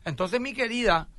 Entonces, 0.05 0.39
mi 0.39 0.53
querida, 0.53 1.09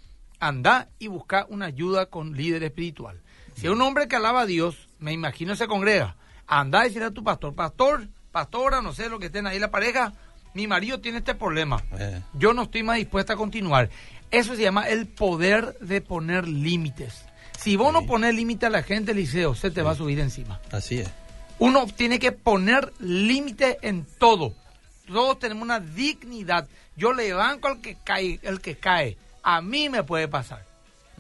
anda 0.41 0.89
y 0.99 1.09
busca 1.09 1.47
una 1.51 1.67
ayuda 1.67 2.07
con 2.07 2.35
líder 2.35 2.63
espiritual. 2.65 3.21
Si 3.55 3.67
es 3.67 3.73
un 3.73 3.83
hombre 3.83 4.09
que 4.09 4.17
alaba 4.17 4.41
a 4.43 4.47
Dios, 4.47 4.89
me 4.99 5.13
imagino 5.13 5.55
se 5.55 5.67
congrega. 5.67 6.17
Anda 6.47 6.81
a 6.81 6.85
decirle 6.85 7.07
a 7.09 7.11
tu 7.11 7.23
pastor, 7.23 7.55
pastor, 7.55 8.09
pastora, 8.31 8.81
no 8.81 8.95
sé 8.95 9.09
lo 9.11 9.19
que 9.19 9.27
estén 9.27 9.47
ahí 9.47 9.59
la 9.59 9.71
pareja, 9.71 10.15
mi 10.55 10.67
marido 10.67 11.01
tiene 11.01 11.19
este 11.19 11.35
problema. 11.35 11.83
Eh. 11.99 12.21
Yo 12.35 12.53
no 12.53 12.63
estoy 12.65 12.83
más 12.83 12.97
dispuesta 12.97 13.35
a 13.35 13.37
continuar. 13.37 13.91
Eso 14.31 14.57
se 14.57 14.63
llama 14.63 14.89
el 14.89 15.07
poder 15.07 15.77
de 15.81 16.01
poner 16.01 16.49
límites. 16.49 17.25
Si 17.59 17.77
vos 17.77 17.93
no 17.93 18.07
pones 18.07 18.35
límite 18.35 18.67
a 18.67 18.71
la 18.71 18.83
gente, 18.83 19.15
Liceo, 19.15 19.55
se 19.55 19.71
te 19.71 19.83
va 19.83 19.93
a 19.93 19.95
subir 19.95 20.19
encima. 20.19 20.61
Así 20.71 20.99
es. 20.99 21.11
Uno 21.59 21.87
tiene 21.87 22.19
que 22.19 22.33
poner 22.33 22.93
límite 22.99 23.79
en 23.83 24.07
todo. 24.19 24.55
Todos 25.07 25.39
tenemos 25.39 25.63
una 25.63 25.79
dignidad. 25.79 26.67
Yo 26.97 27.13
le 27.13 27.33
banco 27.33 27.69
al 27.69 27.81
que 27.81 27.97
cae, 28.03 28.41
el 28.43 28.61
que 28.61 28.77
cae. 28.77 29.17
A 29.43 29.61
mí 29.61 29.89
me 29.89 30.03
puede 30.03 30.29
pasar. 30.29 30.65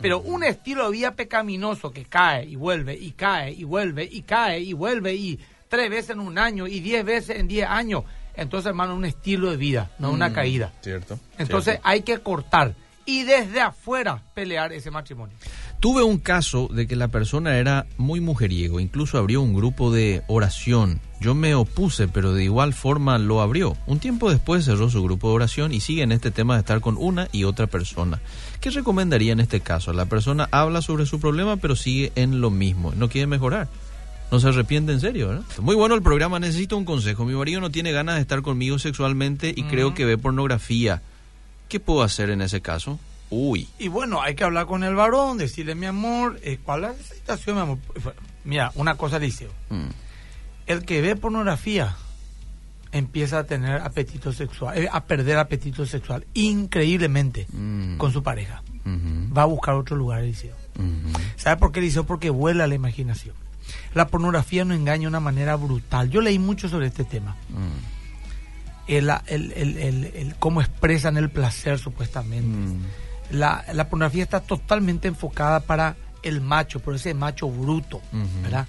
Pero 0.01 0.21
un 0.21 0.43
estilo 0.43 0.87
de 0.87 0.93
vida 0.93 1.15
pecaminoso 1.15 1.93
que 1.93 2.07
cae 2.07 2.47
y 2.47 2.57
vuelve 2.57 2.95
y 2.95 3.13
cae 3.13 3.53
y 3.53 3.65
vuelve 3.65 4.09
y 4.11 4.23
cae 4.23 4.61
y 4.61 4.73
vuelve 4.73 5.15
y 5.15 5.39
tres 5.69 5.91
veces 5.91 6.11
en 6.11 6.21
un 6.21 6.39
año 6.39 6.67
y 6.67 6.81
diez 6.81 7.05
veces 7.05 7.39
en 7.39 7.47
diez 7.47 7.69
años. 7.69 8.05
Entonces, 8.35 8.67
hermano, 8.69 8.95
un 8.95 9.05
estilo 9.05 9.51
de 9.51 9.57
vida, 9.57 9.91
no 9.99 10.11
una 10.11 10.31
Mm, 10.31 10.33
caída. 10.33 10.73
Cierto. 10.83 11.19
Entonces 11.39 11.75
cierto. 11.75 11.89
hay 11.89 12.03
que 12.03 12.19
cortar 12.19 12.75
y 13.05 13.25
desde 13.25 13.61
afuera 13.61 14.23
pelear 14.35 14.73
ese 14.73 14.91
matrimonio. 14.91 15.37
Tuve 15.81 16.05
un 16.05 16.19
caso 16.19 16.69
de 16.73 16.87
que 16.87 16.95
la 16.95 17.09
persona 17.09 17.57
era 17.59 17.87
muy 17.97 18.21
mujeriego, 18.21 18.79
incluso 18.79 19.19
abrió 19.19 19.43
un 19.43 19.53
grupo 19.53 19.91
de 19.91 20.23
oración. 20.29 21.01
Yo 21.21 21.35
me 21.35 21.57
opuse, 21.57 22.07
pero 22.07 22.33
de 22.33 22.45
igual 22.45 22.73
forma 22.73 23.19
lo 23.19 23.41
abrió. 23.41 23.77
Un 23.87 23.99
tiempo 23.99 24.31
después 24.31 24.65
cerró 24.65 24.89
su 24.91 25.03
grupo 25.03 25.29
de 25.29 25.35
oración 25.35 25.73
y 25.75 25.81
sigue 25.81 26.03
en 26.03 26.13
este 26.13 26.31
tema 26.31 26.55
de 26.55 26.61
estar 26.61 26.81
con 26.81 26.97
una 26.97 27.29
y 27.33 27.43
otra 27.45 27.67
persona. 27.67 28.21
¿Qué 28.61 28.71
recomendaría 28.71 29.33
en 29.33 29.41
este 29.41 29.61
caso? 29.61 29.93
La 29.93 30.07
persona 30.07 30.49
habla 30.53 30.83
sobre 30.83 31.05
su 31.07 31.19
problema, 31.19 31.57
pero 31.57 31.75
sigue 31.75 32.13
en 32.15 32.41
lo 32.41 32.51
mismo. 32.51 32.93
No 32.97 33.09
quiere 33.09 33.27
mejorar. 33.27 33.67
No 34.33 34.41
se 34.41 34.49
arrepiente 34.49 34.93
en 34.93 35.01
serio, 35.01 35.29
¿verdad? 35.29 35.45
Muy 35.61 35.75
bueno 35.75 35.95
el 35.95 36.01
programa, 36.01 36.41
necesito 36.41 36.79
un 36.79 36.87
consejo. 36.87 37.27
Mi 37.27 37.35
marido 37.35 37.61
no 37.61 37.71
tiene 37.71 37.93
ganas 37.93 38.15
de 38.15 38.23
estar 38.23 38.41
conmigo 38.41 38.79
sexualmente 38.79 39.53
y 39.55 39.65
creo 39.65 39.93
que 39.93 40.07
ve 40.07 40.17
pornografía. 40.17 41.03
¿Qué 41.69 41.79
puedo 41.81 42.03
hacer 42.03 42.31
en 42.31 42.41
ese 42.41 42.63
caso? 42.63 42.99
Uy. 43.29 43.69
Y 43.79 43.89
bueno, 43.89 44.23
hay 44.23 44.35
que 44.35 44.43
hablar 44.43 44.65
con 44.65 44.85
el 44.85 44.95
varón, 44.95 45.37
decirle, 45.37 45.75
mi 45.75 45.85
amor, 45.85 46.41
eh, 46.43 46.59
¿cuál 46.65 46.85
es 46.85 47.11
la 47.11 47.15
situación, 47.15 47.57
mi 47.57 47.63
amor? 47.63 47.79
Mira, 48.45 48.73
una 48.75 48.95
cosa 48.95 49.19
dice, 49.19 49.49
mm. 49.69 49.89
el 50.67 50.87
que 50.87 51.03
ve 51.03 51.15
pornografía 51.15 51.95
empieza 52.91 53.41
a 53.41 53.45
tener 53.45 53.83
apetito 53.83 54.33
sexual, 54.33 54.79
eh, 54.79 54.89
a 54.91 55.05
perder 55.05 55.37
apetito 55.37 55.85
sexual 55.85 56.25
increíblemente 56.33 57.47
mm. 57.53 57.99
con 57.99 58.11
su 58.11 58.23
pareja. 58.23 58.63
Va 58.87 59.43
a 59.43 59.47
buscar 59.47 59.75
otro 59.75 59.95
lugar, 59.95 60.23
Eliseo. 60.23 60.57
¿Sabe 61.37 61.59
por 61.59 61.71
qué, 61.71 61.81
Eliseo? 61.81 62.05
Porque 62.05 62.31
vuela 62.31 62.67
la 62.67 62.75
imaginación. 62.75 63.35
La 63.95 64.07
pornografía 64.07 64.65
nos 64.65 64.77
engaña 64.77 65.03
de 65.03 65.09
una 65.09 65.21
manera 65.21 65.57
brutal. 65.57 66.11
Yo 66.11 66.21
leí 66.21 66.39
mucho 66.39 66.69
sobre 66.69 66.87
este 66.87 67.05
tema. 67.05 67.37
Mm. 67.49 67.93
El, 68.89 69.11
el, 69.27 69.53
el, 69.55 70.35
cómo 70.39 70.61
expresan 70.61 71.17
el 71.17 71.31
placer, 71.31 71.79
supuestamente. 71.79 72.47
Mm. 72.47 72.83
La, 73.31 73.65
la 73.73 73.89
pornografía 73.89 74.23
está 74.23 74.41
totalmente 74.41 75.09
enfocada 75.09 75.61
para 75.61 75.97
el 76.23 76.41
macho, 76.41 76.81
por 76.81 76.95
ese 76.95 77.15
macho 77.15 77.49
bruto, 77.49 78.01
¿verdad? 78.43 78.67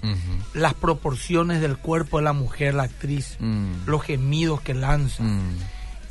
Las 0.54 0.74
proporciones 0.74 1.60
del 1.60 1.76
cuerpo 1.76 2.18
de 2.18 2.24
la 2.24 2.32
mujer, 2.32 2.74
la 2.74 2.84
actriz, 2.84 3.36
mm. 3.38 3.86
los 3.86 4.02
gemidos 4.02 4.60
que 4.60 4.74
lanza, 4.74 5.22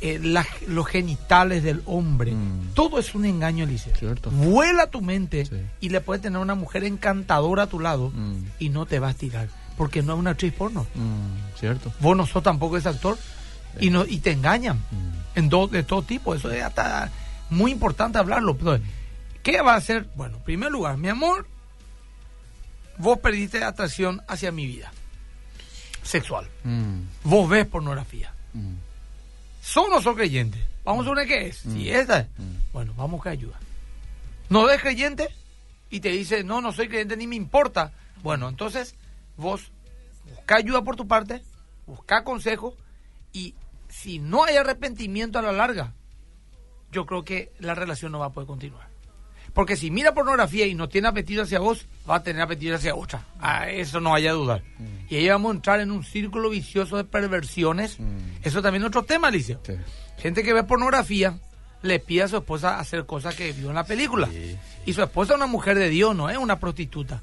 mm. 0.04 0.26
eh, 0.26 0.44
los 0.68 0.86
genitales 0.86 1.62
del 1.62 1.82
hombre, 1.86 2.32
mm. 2.32 2.74
todo 2.74 2.98
es 2.98 3.14
un 3.14 3.24
engaño, 3.24 3.64
Eliseo. 3.64 3.92
Vuela 4.30 4.88
tu 4.88 5.00
mente 5.00 5.48
y 5.80 5.88
le 5.88 6.00
puedes 6.00 6.22
tener 6.22 6.38
una 6.40 6.54
mujer 6.54 6.84
encantadora 6.84 7.64
a 7.64 7.66
tu 7.66 7.80
lado 7.80 8.12
y 8.58 8.68
no 8.68 8.86
te 8.86 8.98
vas 8.98 9.14
a 9.14 9.18
tirar, 9.18 9.48
porque 9.76 10.02
no 10.02 10.14
es 10.14 10.18
una 10.18 10.30
actriz 10.30 10.52
porno. 10.52 10.86
Cierto. 11.58 11.92
Vos 12.00 12.16
no 12.16 12.26
sos 12.26 12.42
tampoco 12.42 12.76
ese 12.76 12.88
actor 12.88 13.18
y, 13.80 13.90
no, 13.90 14.04
y 14.04 14.18
te 14.18 14.32
engañan 14.32 14.80
en 15.34 15.48
de 15.48 15.82
todo 15.82 16.02
tipo, 16.02 16.34
eso 16.34 16.50
es 16.50 16.62
hasta 16.62 17.10
muy 17.50 17.72
importante 17.72 18.18
hablarlo. 18.18 18.56
¿Qué 19.42 19.60
va 19.60 19.74
a 19.74 19.76
hacer? 19.76 20.08
Bueno, 20.14 20.38
en 20.38 20.42
primer 20.42 20.70
lugar, 20.70 20.96
mi 20.96 21.08
amor, 21.08 21.46
vos 22.98 23.18
perdiste 23.18 23.62
atracción 23.62 24.22
hacia 24.28 24.52
mi 24.52 24.66
vida 24.66 24.92
sexual. 26.02 26.48
Mm. 26.64 27.00
Vos 27.24 27.48
ves 27.48 27.66
pornografía. 27.66 28.32
Mm. 29.64 29.66
¿Son 29.66 29.92
o 29.92 30.02
son 30.02 30.14
creyentes? 30.14 30.62
Vamos 30.84 31.06
a 31.06 31.14
ver 31.14 31.26
qué 31.26 31.46
es. 31.46 31.56
Si 31.58 31.68
mm. 31.68 31.88
esta 31.88 32.28
bueno, 32.72 32.92
vamos 32.96 33.26
a 33.26 33.30
ayuda. 33.30 33.58
¿No 34.50 34.64
ves 34.64 34.80
creyente? 34.82 35.28
Y 35.90 36.00
te 36.00 36.10
dice, 36.10 36.44
no, 36.44 36.60
no 36.60 36.72
soy 36.72 36.88
creyente 36.88 37.16
ni 37.16 37.26
me 37.26 37.36
importa. 37.36 37.92
Bueno, 38.22 38.48
entonces 38.48 38.94
vos 39.36 39.72
busca 40.28 40.56
ayuda 40.56 40.82
por 40.82 40.96
tu 40.96 41.06
parte, 41.06 41.42
busca 41.86 42.24
consejo 42.24 42.74
y 43.32 43.54
si 43.88 44.18
no 44.18 44.44
hay 44.44 44.56
arrepentimiento 44.56 45.38
a 45.38 45.42
la 45.42 45.52
larga, 45.52 45.94
yo 46.90 47.06
creo 47.06 47.24
que 47.24 47.52
la 47.58 47.74
relación 47.74 48.12
no 48.12 48.18
va 48.18 48.26
a 48.26 48.32
poder 48.32 48.46
continuar. 48.46 48.93
Porque 49.54 49.76
si 49.76 49.90
mira 49.90 50.12
pornografía 50.12 50.66
y 50.66 50.74
no 50.74 50.88
tiene 50.88 51.08
apetito 51.08 51.42
hacia 51.42 51.60
vos, 51.60 51.86
va 52.10 52.16
a 52.16 52.22
tener 52.22 52.42
apetito 52.42 52.74
hacia 52.74 52.94
otra. 52.94 53.24
A 53.40 53.70
eso 53.70 54.00
no 54.00 54.12
haya 54.12 54.32
duda. 54.32 54.62
Mm. 54.78 54.84
Y 55.08 55.16
ahí 55.16 55.28
vamos 55.28 55.52
a 55.52 55.54
entrar 55.54 55.80
en 55.80 55.92
un 55.92 56.02
círculo 56.02 56.50
vicioso 56.50 56.96
de 56.96 57.04
perversiones. 57.04 58.00
Mm. 58.00 58.18
Eso 58.42 58.60
también 58.60 58.82
es 58.82 58.88
otro 58.88 59.04
tema, 59.04 59.28
Alicia. 59.28 59.60
Gente 60.18 60.42
que 60.42 60.52
ve 60.52 60.64
pornografía 60.64 61.38
le 61.82 62.00
pide 62.00 62.22
a 62.22 62.28
su 62.28 62.38
esposa 62.38 62.80
hacer 62.80 63.04
cosas 63.06 63.34
que 63.36 63.52
vio 63.52 63.68
en 63.68 63.76
la 63.76 63.84
película. 63.84 64.28
Y 64.86 64.92
su 64.92 65.02
esposa 65.02 65.34
es 65.34 65.36
una 65.36 65.46
mujer 65.46 65.78
de 65.78 65.88
Dios, 65.88 66.16
no 66.16 66.28
es 66.28 66.36
una 66.36 66.58
prostituta. 66.58 67.22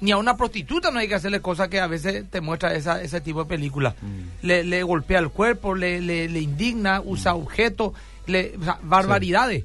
Ni 0.00 0.10
a 0.10 0.18
una 0.18 0.36
prostituta 0.36 0.90
no 0.90 0.98
hay 0.98 1.08
que 1.08 1.14
hacerle 1.14 1.40
cosas 1.40 1.68
que 1.68 1.80
a 1.80 1.86
veces 1.86 2.28
te 2.28 2.40
muestra 2.40 2.74
esa, 2.74 3.00
ese 3.00 3.20
tipo 3.20 3.44
de 3.44 3.48
película. 3.48 3.94
Mm. 4.02 4.46
Le, 4.46 4.82
golpea 4.82 5.20
el 5.20 5.30
cuerpo, 5.30 5.74
le, 5.74 6.00
le, 6.00 6.40
indigna, 6.40 7.00
usa 7.00 7.34
objetos, 7.34 7.92
le, 8.26 8.54
barbaridades. 8.82 9.64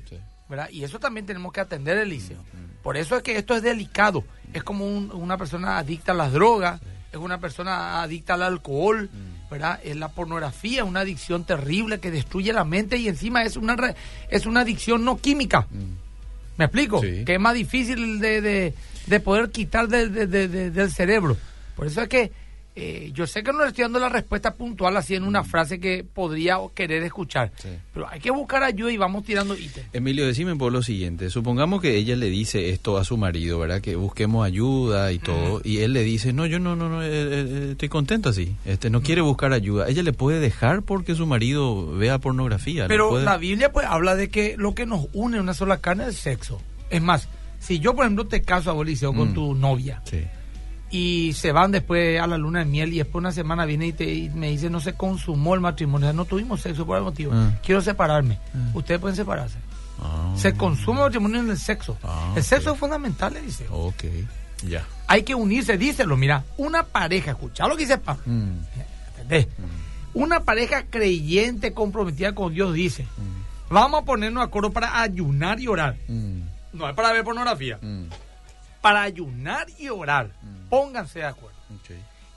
Y 0.71 0.84
eso 0.84 0.99
también 0.99 1.25
tenemos 1.25 1.51
que 1.51 1.62
atender, 1.62 1.97
Eliseo. 1.97 2.43
Por 2.84 2.97
eso 2.97 3.17
es 3.17 3.23
que 3.23 3.38
esto 3.38 3.55
es 3.55 3.63
delicado. 3.63 4.23
Es 4.53 4.63
como 4.63 4.86
una 4.86 5.38
persona 5.38 5.77
adicta 5.77 6.12
a 6.12 6.15
las 6.15 6.31
drogas, 6.31 6.79
es 7.12 7.17
una 7.17 7.39
persona 7.39 8.03
adicta 8.03 8.36
al 8.36 8.43
alcohol, 8.43 9.10
¿verdad? 9.49 9.79
Es 9.84 9.95
la 9.95 10.10
pornografía, 10.10 10.84
una 10.84 10.99
adicción 10.99 11.45
terrible 11.45 11.99
que 11.99 12.12
destruye 12.12 12.53
la 12.53 12.63
mente 12.63 12.97
y 12.97 13.08
encima 13.08 13.43
es 13.43 13.58
una, 13.58 13.95
es 14.29 14.45
una 14.45 14.62
adicción 14.62 15.03
no 15.03 15.17
química. 15.17 15.67
¿Me 16.58 16.65
explico? 16.65 17.01
Que 17.01 17.25
es 17.34 17.39
más 17.39 17.53
difícil 17.53 18.19
de, 18.19 18.73
de, 19.08 19.19
poder 19.19 19.49
quitar 19.51 19.88
del 19.88 20.91
cerebro. 20.91 21.38
Por 21.75 21.88
eso 21.88 22.01
es 22.01 22.08
que 22.08 22.31
eh, 22.77 23.11
yo 23.13 23.25
sé 23.25 23.41
que 23.41 23.53
no 23.53 23.61
le 23.61 23.69
estoy 23.69 23.83
dando 23.83 23.99
la 23.99 24.09
respuesta 24.09 24.53
puntual 24.53 24.97
así 24.97 25.15
en 25.15 25.23
una 25.23 25.43
mm. 25.43 25.45
frase 25.45 25.79
que 25.79 26.03
podría 26.03 26.57
querer 26.73 27.03
escuchar, 27.03 27.53
pero 27.93 28.09
hay 28.09 28.19
que 28.19 28.31
buscar 28.31 28.63
ayuda 28.63 28.91
y 28.91 28.97
vamos 28.97 29.23
tirando 29.23 29.55
ítems. 29.55 29.88
Emilio, 29.93 30.27
decime 30.27 30.57
por 30.57 30.73
lo 30.73 30.83
siguiente, 30.83 31.29
supongamos 31.29 31.81
que 31.81 31.95
ella 31.95 32.17
le 32.17 32.29
dice 32.29 32.71
esto 32.71 32.97
a 32.97 33.05
su 33.05 33.15
marido, 33.15 33.59
¿verdad? 33.59 33.79
Que 33.79 33.95
busquemos 33.95 34.45
ayuda 34.45 35.13
y 35.13 35.19
todo, 35.19 35.61
y 35.63 35.77
él 35.79 35.93
le 35.93 36.03
dice, 36.03 36.33
no, 36.33 36.45
yo 36.45 36.59
no, 36.59 36.75
no, 36.75 36.89
no, 36.89 37.01
eh, 37.01 37.07
eh, 37.11 37.67
estoy 37.71 37.88
contento 37.88 38.27
así, 38.27 38.57
este, 38.65 38.89
no 38.89 39.01
quiere 39.01 39.21
buscar 39.21 39.53
ayuda. 39.53 39.88
¿Ella 39.88 40.03
le 40.03 40.11
puede 40.11 40.41
dejar 40.41 40.81
porque 40.81 41.15
su 41.15 41.25
marido 41.25 41.95
vea 41.95 42.19
pornografía? 42.19 42.88
Pero 42.89 43.21
la 43.21 43.38
Biblia 43.38 43.71
pues 43.71 43.88
habla 43.88 44.15
de 44.15 44.29
que 44.29 44.55
lo 44.57 44.75
que 44.75 44.85
nos 44.85 45.07
une 45.13 45.38
en 45.38 45.43
una 45.43 45.53
sola 45.53 45.77
carne 45.77 46.03
es 46.03 46.09
el 46.09 46.15
sexo. 46.15 46.61
Es 46.89 47.01
más, 47.01 47.29
si 47.59 47.79
yo 47.79 47.95
por 47.95 48.03
ejemplo 48.03 48.27
te 48.27 48.41
caso 48.41 48.71
a 48.71 48.75
con 48.75 49.31
mm. 49.31 49.33
tu 49.33 49.55
novia, 49.55 50.01
sí 50.03 50.25
y 50.95 51.34
se 51.34 51.51
van 51.51 51.71
después 51.73 52.21
a 52.21 52.25
la 52.25 52.38
luna 52.38 52.60
de 52.60 52.65
miel 52.65 52.93
y 52.93 52.99
después 52.99 53.19
una 53.19 53.34
semana 53.34 53.65
viene 53.65 53.88
y, 53.88 53.91
te, 53.91 54.31
me 54.34 54.49
dice 54.49 54.69
no 54.69 54.79
se 54.79 54.93
consumó 54.93 55.53
el 55.53 55.60
matrimonio, 55.60 56.13
no 56.13 56.23
tuvimos 56.23 56.62
sexo 56.62 56.86
por 56.86 56.95
algún 56.95 57.12
motivo, 57.12 57.34
ah. 57.36 57.51
quiero 57.62 57.81
separarme. 57.81 58.39
Ah. 58.53 58.71
Ustedes 58.73 59.01
pueden 59.01 59.17
separarse. 59.17 59.58
Ah. 60.01 60.34
Se 60.38 60.53
consume 60.53 60.99
el 60.99 61.08
matrimonio 61.08 61.41
en 61.41 61.49
el 61.49 61.58
sexo. 61.58 61.97
el 62.34 62.41
sexo 62.41 62.71
es 62.71 62.79
fundamental, 62.79 63.34
le 63.34 63.41
dice. 63.41 63.65
Ok, 63.69 64.05
ya. 64.63 64.86
Hay 65.08 65.23
que 65.23 65.36
unirse, 65.36 65.77
díselo, 65.77 66.15
mira, 66.15 66.45
una 66.55 66.84
pareja, 66.84 67.31
escucha 67.31 67.67
lo 67.67 67.75
que 67.75 67.84
dice 67.84 67.97
pa. 67.97 68.17
Mm. 68.25 68.60
¿Entendés? 69.10 69.47
Mm. 69.47 70.17
Una 70.17 70.45
pareja 70.45 70.86
creyente, 70.89 71.73
comprometida 71.73 72.34
con 72.34 72.53
Dios, 72.53 72.73
dice, 72.73 73.03
mm. 73.03 73.73
vamos 73.73 74.01
a 74.01 74.05
ponernos 74.05 74.43
de 74.43 74.47
acuerdo 74.47 74.71
para 74.71 75.01
ayunar 75.01 75.60
y 75.60 75.67
orar. 75.67 75.97
No 76.08 76.88
es 76.88 76.95
para 76.95 77.12
ver 77.12 77.25
pornografía. 77.25 77.79
Para 78.79 79.01
ayunar 79.01 79.67
y 79.77 79.89
orar 79.89 80.29
pónganse 80.75 81.19
de 81.19 81.25
acuerdo. 81.25 81.57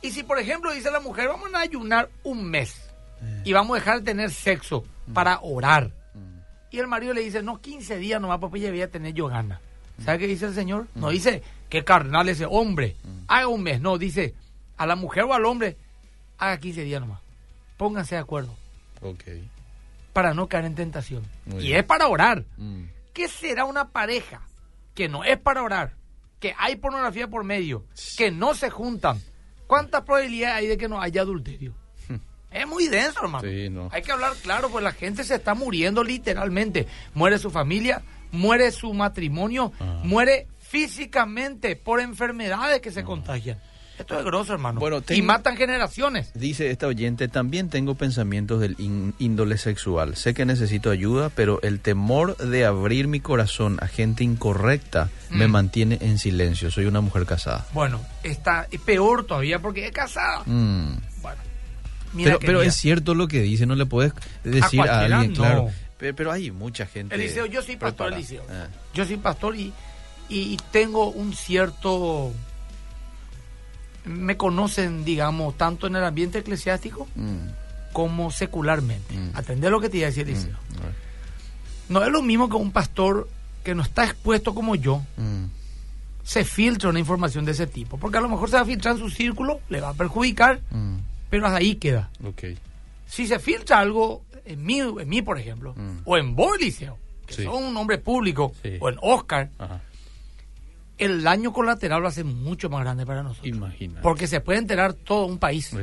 Y 0.00 0.12
si, 0.12 0.22
por 0.22 0.38
ejemplo, 0.38 0.72
dice 0.72 0.92
la 0.92 1.00
mujer, 1.00 1.26
vamos 1.26 1.52
a 1.52 1.58
ayunar 1.58 2.08
un 2.22 2.44
mes 2.44 2.88
eh. 3.20 3.42
y 3.44 3.52
vamos 3.52 3.76
a 3.76 3.80
dejar 3.80 3.98
de 3.98 4.04
tener 4.04 4.30
sexo 4.30 4.84
mm. 5.08 5.12
para 5.12 5.40
orar. 5.42 5.88
Mm. 6.14 6.38
Y 6.70 6.78
el 6.78 6.86
marido 6.86 7.14
le 7.14 7.22
dice, 7.22 7.42
no, 7.42 7.60
15 7.60 7.98
días 7.98 8.20
nomás, 8.20 8.38
porque 8.38 8.60
ya 8.60 8.70
voy 8.70 8.82
a 8.82 8.90
tener 8.90 9.12
yo 9.12 9.26
gana. 9.26 9.60
Mm. 9.96 10.04
¿Sabe 10.04 10.18
qué 10.20 10.26
dice 10.28 10.46
el 10.46 10.54
Señor? 10.54 10.86
No 10.94 11.10
dice 11.10 11.42
que 11.68 11.82
carnal 11.82 12.28
ese 12.28 12.46
hombre, 12.48 12.94
haga 13.26 13.48
un 13.48 13.64
mes. 13.64 13.80
No, 13.80 13.98
dice 13.98 14.34
a 14.76 14.86
la 14.86 14.94
mujer 14.94 15.24
o 15.24 15.34
al 15.34 15.44
hombre, 15.44 15.76
haga 16.38 16.58
15 16.58 16.82
días 16.82 17.00
nomás. 17.00 17.20
Pónganse 17.76 18.14
de 18.14 18.20
acuerdo. 18.20 18.54
Ok. 19.02 19.24
Para 20.12 20.32
no 20.32 20.46
caer 20.46 20.66
en 20.66 20.76
tentación. 20.76 21.24
y 21.58 21.72
es 21.72 21.82
para 21.82 22.06
orar. 22.06 22.44
¿Qué 23.12 23.26
será 23.26 23.64
una 23.64 23.88
pareja 23.88 24.42
que 24.94 25.08
no 25.08 25.24
es 25.24 25.38
para 25.38 25.64
orar? 25.64 25.97
Que 26.40 26.54
hay 26.58 26.76
pornografía 26.76 27.28
por 27.28 27.44
medio, 27.44 27.84
que 28.16 28.30
no 28.30 28.54
se 28.54 28.70
juntan, 28.70 29.20
¿cuántas 29.66 30.02
probabilidades 30.02 30.56
hay 30.56 30.66
de 30.66 30.78
que 30.78 30.88
no 30.88 31.00
haya 31.00 31.22
adulterio? 31.22 31.74
Es 32.50 32.66
muy 32.66 32.88
denso, 32.88 33.20
hermano. 33.22 33.90
Hay 33.92 34.02
que 34.02 34.12
hablar 34.12 34.32
claro, 34.42 34.70
pues 34.70 34.82
la 34.82 34.92
gente 34.92 35.22
se 35.22 35.34
está 35.34 35.54
muriendo 35.54 36.02
literalmente. 36.02 36.86
Muere 37.12 37.38
su 37.38 37.50
familia, 37.50 38.02
muere 38.32 38.72
su 38.72 38.94
matrimonio, 38.94 39.72
ah. 39.80 40.00
muere 40.02 40.46
físicamente 40.58 41.76
por 41.76 42.00
enfermedades 42.00 42.80
que 42.80 42.90
se 42.90 43.04
contagian. 43.04 43.60
Esto 43.98 44.18
es 44.18 44.24
grosso, 44.24 44.52
hermano. 44.52 44.78
Bueno, 44.78 45.02
y 45.08 45.22
matan 45.22 45.56
generaciones. 45.56 46.30
Dice 46.34 46.70
esta 46.70 46.86
oyente, 46.86 47.28
también 47.28 47.68
tengo 47.68 47.96
pensamientos 47.96 48.60
del 48.60 48.76
índole 48.78 49.58
sexual. 49.58 50.16
Sé 50.16 50.34
que 50.34 50.44
necesito 50.44 50.90
ayuda, 50.90 51.30
pero 51.30 51.60
el 51.62 51.80
temor 51.80 52.36
de 52.36 52.64
abrir 52.64 53.08
mi 53.08 53.20
corazón 53.20 53.78
a 53.82 53.88
gente 53.88 54.22
incorrecta 54.22 55.10
me 55.30 55.48
mm. 55.48 55.50
mantiene 55.50 55.98
en 56.00 56.18
silencio. 56.18 56.70
Soy 56.70 56.86
una 56.86 57.00
mujer 57.00 57.26
casada. 57.26 57.66
Bueno, 57.72 58.00
está 58.22 58.68
peor 58.84 59.26
todavía 59.26 59.58
porque 59.58 59.86
es 59.86 59.92
casada. 59.92 60.42
Mm. 60.46 60.98
Bueno, 61.20 61.40
mira 62.12 62.38
pero, 62.38 62.62
es 62.62 62.74
cierto 62.74 63.14
lo 63.14 63.26
que 63.26 63.42
dice, 63.42 63.66
no 63.66 63.74
le 63.74 63.86
puedes 63.86 64.12
decir 64.44 64.80
a, 64.82 65.00
alguien, 65.00 65.34
claro. 65.34 65.70
Pero, 65.98 66.30
hay 66.30 66.52
mucha 66.52 66.86
gente. 66.86 67.16
Eliseo, 67.16 67.46
yo 67.46 67.60
soy 67.60 67.76
pastor, 67.76 68.12
Eliseo. 68.12 68.44
Ah. 68.48 68.68
Yo 68.94 69.04
soy 69.04 69.16
pastor 69.16 69.56
y, 69.56 69.72
y 70.28 70.56
tengo 70.70 71.10
un 71.10 71.34
cierto 71.34 72.32
me 74.08 74.36
conocen, 74.36 75.04
digamos, 75.04 75.56
tanto 75.56 75.86
en 75.86 75.96
el 75.96 76.04
ambiente 76.04 76.38
eclesiástico 76.38 77.06
mm. 77.14 77.92
como 77.92 78.30
secularmente. 78.30 79.14
Mm. 79.14 79.30
Atender 79.34 79.70
lo 79.70 79.80
que 79.80 79.88
te 79.88 79.98
iba 79.98 80.06
a 80.08 80.10
decir, 80.10 80.26
mm. 80.26 81.92
No 81.92 82.02
es 82.02 82.10
lo 82.10 82.22
mismo 82.22 82.48
que 82.48 82.56
un 82.56 82.70
pastor 82.72 83.28
que 83.64 83.74
no 83.74 83.82
está 83.82 84.04
expuesto 84.04 84.54
como 84.54 84.74
yo 84.74 85.02
se 86.22 86.44
filtra 86.44 86.90
una 86.90 86.98
información 86.98 87.44
de 87.46 87.52
ese 87.52 87.66
tipo. 87.66 87.98
Porque 87.98 88.18
a 88.18 88.20
lo 88.20 88.28
mejor 88.28 88.50
se 88.50 88.56
va 88.56 88.62
a 88.62 88.66
filtrar 88.66 88.94
en 88.96 89.00
su 89.00 89.08
círculo, 89.10 89.60
le 89.70 89.80
va 89.80 89.90
a 89.90 89.94
perjudicar, 89.94 90.60
pero 91.30 91.46
hasta 91.46 91.58
ahí 91.58 91.76
queda. 91.76 92.10
Okay. 92.22 92.58
Si 93.06 93.26
se 93.26 93.38
filtra 93.38 93.78
algo 93.78 94.22
en 94.44 94.62
mí, 94.64 94.80
en 94.80 95.08
mí 95.08 95.22
por 95.22 95.38
ejemplo, 95.38 95.74
o 96.04 96.16
en 96.18 96.34
vos, 96.36 96.56
que 96.58 97.34
Sí. 97.34 97.44
son 97.44 97.64
un 97.64 97.76
hombre 97.76 97.98
público, 97.98 98.52
Sí. 98.62 98.76
o 98.80 98.88
en 98.88 98.96
Oscar, 99.02 99.50
Ajá. 99.58 99.80
El 100.98 101.22
daño 101.22 101.52
colateral 101.52 102.04
va 102.04 102.08
a 102.08 102.12
ser 102.12 102.24
mucho 102.24 102.68
más 102.68 102.80
grande 102.82 103.06
para 103.06 103.22
nosotros. 103.22 103.46
Imagina. 103.46 104.00
Porque 104.02 104.26
se 104.26 104.40
puede 104.40 104.58
enterar 104.58 104.92
todo 104.92 105.26
un 105.26 105.38
país. 105.38 105.74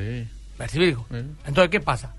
¿Percibido? 0.57 1.05
Sí. 1.09 1.17
Entonces, 1.45 1.69
¿qué 1.69 1.79
pasa? 1.79 2.13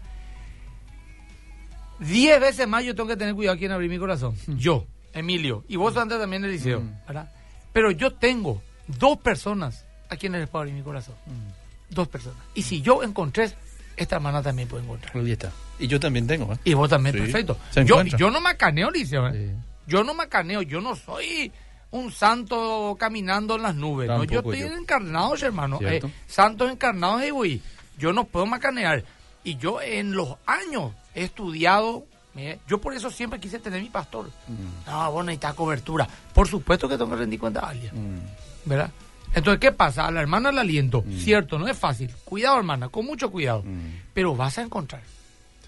Diez 1.98 2.40
veces 2.40 2.68
más 2.68 2.84
yo 2.84 2.94
tengo 2.94 3.08
que 3.08 3.16
tener 3.16 3.34
cuidado 3.34 3.56
quién 3.56 3.72
abrir 3.72 3.90
mi 3.90 3.98
corazón. 3.98 4.34
Yo, 4.46 4.86
Emilio. 5.12 5.64
Y 5.68 5.76
vos 5.76 5.96
antes 5.96 6.18
también, 6.18 6.44
Eliseo. 6.44 6.80
Mm. 6.80 7.06
¿verdad? 7.06 7.32
Pero 7.72 7.90
yo 7.90 8.12
tengo 8.12 8.62
dos 8.86 9.18
personas 9.18 9.86
a 10.08 10.16
quienes 10.16 10.40
les 10.40 10.48
puedo 10.48 10.62
abrir 10.62 10.74
mi 10.74 10.82
corazón. 10.82 11.14
Mm. 11.26 11.94
Dos 11.94 12.08
personas. 12.08 12.38
Y 12.54 12.62
si 12.62 12.82
yo 12.82 13.02
encontré, 13.02 13.50
esta 13.96 14.16
hermana 14.16 14.42
también 14.42 14.68
puede 14.68 14.84
encontrar. 14.84 15.16
Ahí 15.16 15.32
está. 15.32 15.50
Y 15.78 15.86
yo 15.86 15.98
también 16.00 16.26
tengo, 16.26 16.52
¿eh? 16.52 16.58
Y 16.64 16.74
vos 16.74 16.88
también, 16.88 17.14
Sí, 17.14 17.20
perfecto. 17.22 17.58
Yo, 17.84 18.02
yo 18.02 18.30
no 18.30 18.40
macaneo, 18.40 18.88
Eliseo. 18.88 19.28
¿eh? 19.28 19.32
Sí. 19.32 19.62
Yo 19.86 20.04
no 20.04 20.14
macaneo. 20.14 20.62
Yo 20.62 20.80
no 20.80 20.96
soy 20.96 21.52
un 21.90 22.12
santo 22.12 22.96
caminando 22.98 23.56
en 23.56 23.62
las 23.62 23.74
nubes. 23.74 24.08
¿no? 24.08 24.24
Yo 24.24 24.40
estoy 24.40 24.60
yo. 24.60 24.66
encarnado, 24.76 25.34
hermano. 25.36 25.78
Eh, 25.82 26.00
santos 26.26 26.70
encarnados 26.70 27.20
de 27.20 27.30
güey. 27.30 27.62
Yo 27.98 28.12
no 28.12 28.24
puedo 28.24 28.46
macanear. 28.46 29.04
Y 29.44 29.56
yo 29.56 29.80
en 29.80 30.12
los 30.12 30.36
años 30.46 30.92
he 31.14 31.24
estudiado. 31.24 32.04
eh, 32.36 32.58
yo 32.68 32.80
por 32.80 32.94
eso 32.94 33.10
siempre 33.10 33.40
quise 33.40 33.58
tener 33.58 33.80
mi 33.80 33.88
pastor. 33.88 34.26
Mm. 34.48 34.90
No, 34.90 35.12
vos 35.12 35.24
necesitas 35.24 35.54
cobertura. 35.54 36.06
Por 36.34 36.48
supuesto 36.48 36.88
que 36.88 36.98
tengo 36.98 37.10
que 37.10 37.16
rendir 37.16 37.40
cuenta 37.40 37.60
a 37.60 37.70
alguien. 37.70 37.92
Mm. 37.94 38.20
¿Verdad? 38.66 38.90
Entonces, 39.34 39.60
¿qué 39.60 39.72
pasa? 39.72 40.06
A 40.06 40.10
la 40.10 40.20
hermana 40.20 40.50
le 40.52 40.60
aliento. 40.60 41.04
Cierto, 41.18 41.58
no 41.58 41.68
es 41.68 41.76
fácil. 41.78 42.10
Cuidado, 42.24 42.56
hermana, 42.58 42.88
con 42.88 43.04
mucho 43.06 43.30
cuidado. 43.30 43.62
Mm. 43.64 44.00
Pero 44.12 44.34
vas 44.34 44.58
a 44.58 44.62
encontrar. 44.62 45.02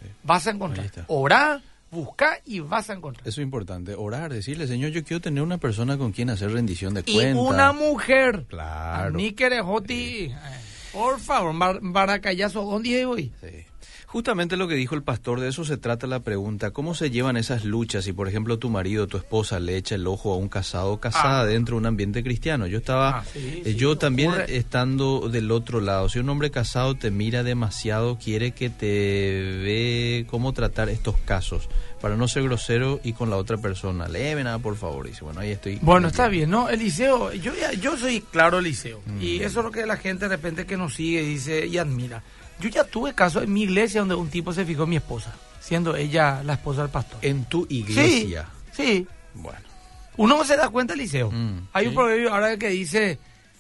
Sí. 0.01 0.09
Vas 0.23 0.47
a 0.47 0.51
encontrar. 0.51 0.91
Orar, 1.09 1.61
buscar 1.91 2.41
y 2.45 2.61
vas 2.61 2.91
a 2.91 2.95
encontrar. 2.95 3.27
Eso 3.27 3.41
es 3.41 3.45
importante. 3.45 3.95
Orar, 3.95 4.33
decirle, 4.33 4.67
Señor, 4.67 4.91
yo 4.91 5.05
quiero 5.05 5.21
tener 5.21 5.43
una 5.43 5.59
persona 5.59 5.97
con 5.99 6.13
quien 6.13 6.31
hacer 6.31 6.53
rendición 6.53 6.95
de 6.95 7.03
Y 7.07 7.15
cuentas. 7.15 7.43
una 7.47 7.73
mujer. 7.73 8.45
Claro. 8.49 9.17
Ni 9.17 9.33
querejoti. 9.33 10.25
Eh, 10.27 10.37
Por 10.93 11.21
favor, 11.21 11.57
bar- 11.59 11.79
baracayazo, 11.83 12.63
¿dónde 12.65 13.05
hoy? 13.07 13.33
Sí. 13.41 13.65
Justamente 14.11 14.57
lo 14.57 14.69
que 14.69 14.75
dijo 14.75 14.95
el 14.95 15.03
pastor, 15.03 15.39
de 15.39 15.49
eso 15.51 15.67
se 15.67 15.77
trata 15.77 16.07
la 16.07 16.21
pregunta. 16.21 16.71
¿Cómo 16.71 16.95
se 16.95 17.11
llevan 17.11 17.37
esas 17.37 17.67
luchas 17.67 18.05
si, 18.07 18.15
por 18.15 18.27
ejemplo, 18.27 18.59
tu 18.59 18.71
marido, 18.71 19.07
tu 19.07 19.19
esposa 19.19 19.61
le 19.61 19.77
echa 19.77 19.97
el 19.97 20.07
ojo 20.07 20.33
a 20.33 20.37
un 20.39 20.49
casado 20.49 20.93
o 20.93 20.99
casada 20.99 21.41
Ah. 21.43 21.45
dentro 21.45 21.75
de 21.75 21.81
un 21.81 21.87
ambiente 21.87 22.23
cristiano? 22.23 22.67
Yo 22.67 22.79
estaba, 22.79 23.19
Ah, 23.19 23.25
sí, 23.31 23.39
eh, 23.39 23.63
sí, 23.67 23.75
yo 23.75 23.99
también 23.99 24.31
ocurre. 24.31 24.57
estando 24.57 25.29
del 25.29 25.51
otro 25.51 25.81
lado, 25.83 26.09
si 26.09 26.21
un 26.21 26.29
hombre 26.31 26.51
casado 26.51 26.95
te 26.95 27.11
mira 27.11 27.43
demasiado, 27.43 28.17
quiere 28.17 28.53
que 28.53 28.71
te 28.71 28.87
ve 29.63 30.27
cómo 30.31 30.55
tratar 30.55 30.89
estos 30.89 31.17
casos, 31.19 31.69
para 32.01 32.17
no 32.17 32.29
ser 32.29 32.45
grosero 32.45 33.01
y 33.05 33.13
con 33.13 33.29
la 33.29 33.37
otra 33.37 33.59
persona. 33.59 34.09
Léeme 34.09 34.43
nada, 34.43 34.59
por 34.59 34.77
favor. 34.77 35.07
Y 35.07 35.11
dice, 35.11 35.25
bueno, 35.25 35.41
ahí 35.41 35.51
estoy. 35.51 35.79
Bueno, 35.83 36.09
está 36.09 36.29
bien, 36.29 36.49
¿no? 36.49 36.71
Eliseo, 36.71 37.33
yo, 37.35 37.53
yo 37.79 37.97
soy 37.99 38.23
claro 38.23 38.61
Eliseo. 38.61 39.03
Mm. 39.05 39.21
Y 39.21 39.37
eso 39.41 39.61
es 39.61 39.65
lo 39.67 39.71
que 39.71 39.85
la 39.85 39.97
gente 39.99 40.29
de 40.31 40.37
repente 40.37 40.65
que 40.65 40.79
nos 40.79 40.95
sigue 40.95 41.21
dice 41.23 41.67
y 41.67 41.77
admira. 41.77 42.23
Yo 42.61 42.69
ya 42.69 42.85
tuve 42.85 43.15
casos 43.15 43.45
en 43.45 43.53
mi 43.53 43.63
iglesia 43.63 44.01
donde 44.01 44.15
un 44.15 44.29
tipo 44.29 44.53
se 44.53 44.65
fijó 44.65 44.85
en 44.85 44.91
mi 44.91 44.97
esposa, 44.97 45.33
siendo 45.61 45.95
ella 45.97 46.43
la 46.45 46.55
esposa 46.55 46.83
del 46.83 46.91
pastor. 46.91 47.19
En 47.23 47.45
tu 47.45 47.67
iglesia. 47.71 48.49
Sí, 48.73 48.83
sí. 48.83 49.07
Bueno. 49.35 49.61
Uno 50.17 50.45
se 50.45 50.57
da 50.57 50.69
cuenta, 50.69 50.95
Eliseo. 50.95 51.31
Mm, 51.31 51.69
Hay 51.73 51.85
sí. 51.85 51.89
un 51.91 51.95
proverbio 51.95 52.35
ahora 52.35 52.57
que 52.57 52.69
dice, 52.69 53.19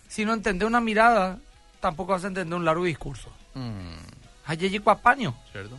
si 0.08 0.24
no 0.24 0.32
entendés 0.32 0.66
una 0.66 0.80
mirada, 0.80 1.38
tampoco 1.80 2.12
vas 2.12 2.24
a 2.24 2.28
entender 2.28 2.56
un 2.58 2.64
largo 2.64 2.84
discurso. 2.84 3.30
Mm, 3.54 3.94
Ayer 4.46 4.82
Cuapaño. 4.82 5.36
¿Cierto? 5.52 5.78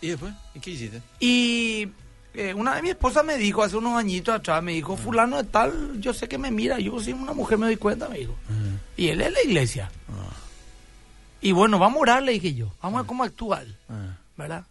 ¿Y 0.00 0.08
después? 0.08 0.32
¿Y 0.54 0.60
qué 0.60 0.70
hiciste? 0.70 1.02
Y 1.18 1.88
eh, 2.34 2.52
una 2.54 2.74
vez 2.74 2.82
mi 2.82 2.90
esposa 2.90 3.22
me 3.22 3.36
dijo, 3.38 3.62
hace 3.62 3.76
unos 3.76 3.98
añitos 3.98 4.34
atrás, 4.34 4.62
me 4.62 4.72
dijo, 4.72 4.96
fulano 4.96 5.38
de 5.38 5.44
tal, 5.44 5.98
yo 6.00 6.12
sé 6.12 6.28
que 6.28 6.36
me 6.36 6.50
mira, 6.50 6.78
yo 6.78 7.00
soy 7.00 7.14
una 7.14 7.32
mujer 7.32 7.58
me 7.58 7.66
doy 7.66 7.76
cuenta, 7.76 8.08
me 8.08 8.18
dijo. 8.18 8.34
Y 8.96 9.08
él 9.08 9.20
es 9.22 9.32
la 9.32 9.42
iglesia. 9.42 9.90
Ah, 10.10 10.30
Y 11.44 11.52
bueno, 11.52 11.78
vamos 11.78 11.98
a 11.98 12.00
orar, 12.00 12.22
le 12.22 12.32
dije 12.32 12.54
yo. 12.54 12.72
Vamos 12.82 12.98
a 12.98 13.02
ver 13.02 13.06
cómo 13.06 13.22
actúa 13.22 13.60
él, 13.60 13.76
ah. 13.90 14.16
¿verdad? 14.34 14.64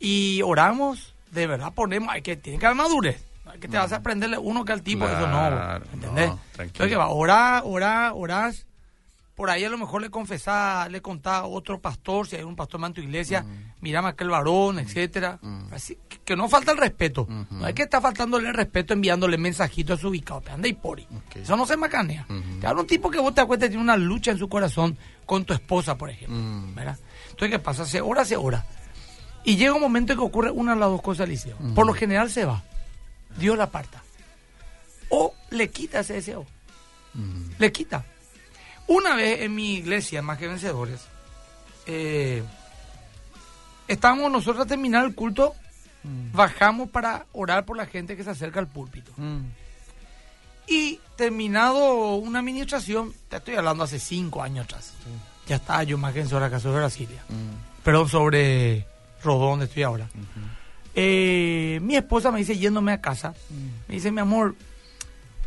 Y 0.00 0.42
oramos, 0.42 1.14
de 1.30 1.46
verdad 1.46 1.72
ponemos, 1.72 2.12
hay 2.12 2.22
que, 2.22 2.34
tiene 2.34 2.58
que 2.58 2.66
haber 2.66 2.76
madurez. 2.76 3.24
Es 3.54 3.60
que 3.60 3.68
te 3.68 3.76
vas 3.78 3.92
a 3.92 3.96
aprenderle 3.96 4.36
uno 4.36 4.64
que 4.64 4.72
al 4.72 4.82
tipo, 4.82 5.06
eso 5.06 5.28
no, 5.28 5.38
Claro, 5.38 5.84
¿entendés? 5.92 6.30
no, 6.30 6.40
tranquilo. 6.54 6.84
Entonces 6.84 6.88
que 6.88 6.96
va, 6.96 7.08
orar, 7.08 7.62
orar, 7.64 8.12
orás. 8.16 8.66
Por 9.42 9.50
ahí 9.50 9.64
a 9.64 9.68
lo 9.68 9.76
mejor 9.76 10.00
le 10.00 10.08
confesás, 10.08 10.88
le 10.88 11.02
contás 11.02 11.38
a 11.38 11.46
otro 11.46 11.80
pastor, 11.80 12.28
si 12.28 12.36
hay 12.36 12.44
un 12.44 12.54
pastor 12.54 12.80
en 12.84 12.92
tu 12.92 13.00
iglesia, 13.00 13.44
mirame 13.80 14.06
a 14.06 14.10
aquel 14.12 14.30
varón, 14.30 14.78
etcétera. 14.78 15.40
Así 15.72 15.98
que, 16.08 16.20
que 16.20 16.36
no 16.36 16.48
falta 16.48 16.70
el 16.70 16.78
respeto. 16.78 17.26
No 17.50 17.66
hay 17.66 17.74
que 17.74 17.82
estar 17.82 18.00
faltándole 18.00 18.50
el 18.50 18.54
respeto 18.54 18.92
enviándole 18.92 19.38
mensajitos 19.38 19.98
a 19.98 20.00
su 20.00 20.10
ubicado. 20.10 20.44
Anda 20.48 20.68
y 20.68 20.74
pori. 20.74 21.08
Ok. 21.10 21.38
Eso 21.38 21.56
no 21.56 21.66
se 21.66 21.76
macanea. 21.76 22.24
Te 22.60 22.68
habla 22.68 22.82
un 22.82 22.86
tipo 22.86 23.10
que 23.10 23.18
vos 23.18 23.34
te 23.34 23.40
acuerdas 23.40 23.68
tiene 23.68 23.82
una 23.82 23.96
lucha 23.96 24.30
en 24.30 24.38
su 24.38 24.48
corazón 24.48 24.96
con 25.26 25.44
tu 25.44 25.54
esposa, 25.54 25.98
por 25.98 26.10
ejemplo. 26.10 26.38
¿verdad? 26.76 26.96
Entonces, 27.30 27.50
¿qué 27.50 27.58
pasa? 27.58 27.84
Se 27.84 28.00
ora, 28.00 28.24
se 28.24 28.36
ora. 28.36 28.64
Y 29.42 29.56
llega 29.56 29.74
un 29.74 29.80
momento 29.80 30.12
en 30.12 30.20
que 30.20 30.24
ocurre 30.24 30.52
una 30.52 30.74
de 30.74 30.78
las 30.78 30.88
dos 30.88 31.02
cosas, 31.02 31.26
Eliseo. 31.26 31.56
Por 31.74 31.84
lo 31.84 31.94
general 31.94 32.30
se 32.30 32.44
va. 32.44 32.62
Dios 33.36 33.58
la 33.58 33.64
aparta. 33.64 34.04
O 35.08 35.34
le 35.50 35.68
quita 35.68 35.98
ese 35.98 36.12
deseo. 36.12 36.46
Le 37.58 37.72
quita. 37.72 38.04
Una 38.86 39.14
vez 39.14 39.42
en 39.42 39.54
mi 39.54 39.74
iglesia, 39.74 40.22
más 40.22 40.38
que 40.38 40.48
vencedores, 40.48 41.00
eh, 41.86 42.42
estábamos 43.88 44.30
nosotros 44.30 44.64
a 44.64 44.68
terminar 44.68 45.04
el 45.04 45.14
culto, 45.14 45.54
bajamos 46.32 46.90
para 46.90 47.26
orar 47.32 47.64
por 47.64 47.76
la 47.76 47.86
gente 47.86 48.16
que 48.16 48.24
se 48.24 48.30
acerca 48.30 48.60
al 48.60 48.66
púlpito. 48.66 49.12
Mm. 49.16 49.40
Y 50.66 51.00
terminado 51.16 52.16
una 52.16 52.38
administración, 52.38 53.12
te 53.28 53.36
estoy 53.36 53.56
hablando 53.56 53.84
hace 53.84 53.98
cinco 53.98 54.42
años 54.42 54.64
atrás. 54.64 54.92
Ya 55.46 55.56
estaba 55.56 55.82
yo 55.82 55.98
más 55.98 56.12
que 56.12 56.20
en 56.20 56.28
sobre 56.28 56.46
acá 56.46 56.60
sobre 56.60 56.78
Brasilia. 56.78 57.22
Mm. 57.28 57.82
Perdón, 57.84 58.08
sobre 58.08 58.86
Rodó, 59.22 59.50
donde 59.50 59.66
estoy 59.66 59.82
ahora. 59.82 60.08
Eh, 60.94 61.78
mi 61.82 61.96
esposa 61.96 62.30
me 62.30 62.38
dice, 62.38 62.56
yéndome 62.58 62.92
a 62.92 63.00
casa, 63.00 63.34
me 63.88 63.94
dice, 63.94 64.10
mi 64.12 64.20
amor, 64.20 64.54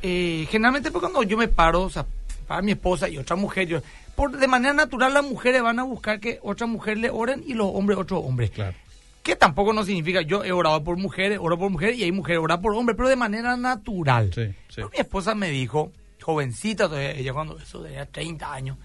eh, 0.01 0.47
generalmente 0.49 0.91
pues 0.91 1.01
cuando 1.01 1.23
yo 1.23 1.37
me 1.37 1.47
paro, 1.47 1.83
o 1.83 1.89
sea, 1.89 2.05
para 2.47 2.61
mi 2.61 2.71
esposa 2.71 3.09
y 3.09 3.17
otra 3.17 3.35
mujer, 3.35 3.67
yo, 3.67 3.81
por, 4.15 4.37
de 4.37 4.47
manera 4.47 4.73
natural 4.73 5.13
las 5.13 5.23
mujeres 5.23 5.61
van 5.61 5.79
a 5.79 5.83
buscar 5.83 6.19
que 6.19 6.39
otra 6.41 6.67
mujer 6.67 6.97
le 6.97 7.09
oren 7.09 7.43
y 7.45 7.53
los 7.53 7.67
hombres 7.73 7.97
otro 7.97 8.19
hombre. 8.19 8.49
Claro. 8.49 8.75
Que 9.23 9.35
tampoco 9.35 9.73
no 9.73 9.83
significa 9.83 10.21
yo 10.21 10.43
he 10.43 10.51
orado 10.51 10.83
por 10.83 10.97
mujeres, 10.97 11.39
oro 11.41 11.57
por 11.57 11.69
mujeres 11.69 11.97
y 11.97 12.03
hay 12.03 12.11
mujeres 12.11 12.41
orar 12.41 12.61
por 12.61 12.73
hombres, 12.75 12.95
pero 12.95 13.09
de 13.09 13.15
manera 13.15 13.57
natural. 13.57 14.31
Sí, 14.33 14.45
sí. 14.45 14.75
Pero 14.75 14.89
mi 14.91 14.99
esposa 14.99 15.33
me 15.33 15.49
dijo, 15.49 15.91
jovencita 16.21 16.87
todavía, 16.87 17.11
ella 17.11 17.33
cuando 17.33 17.57
eso 17.57 17.81
tenía 17.81 18.05
30 18.05 18.53
años, 18.53 18.77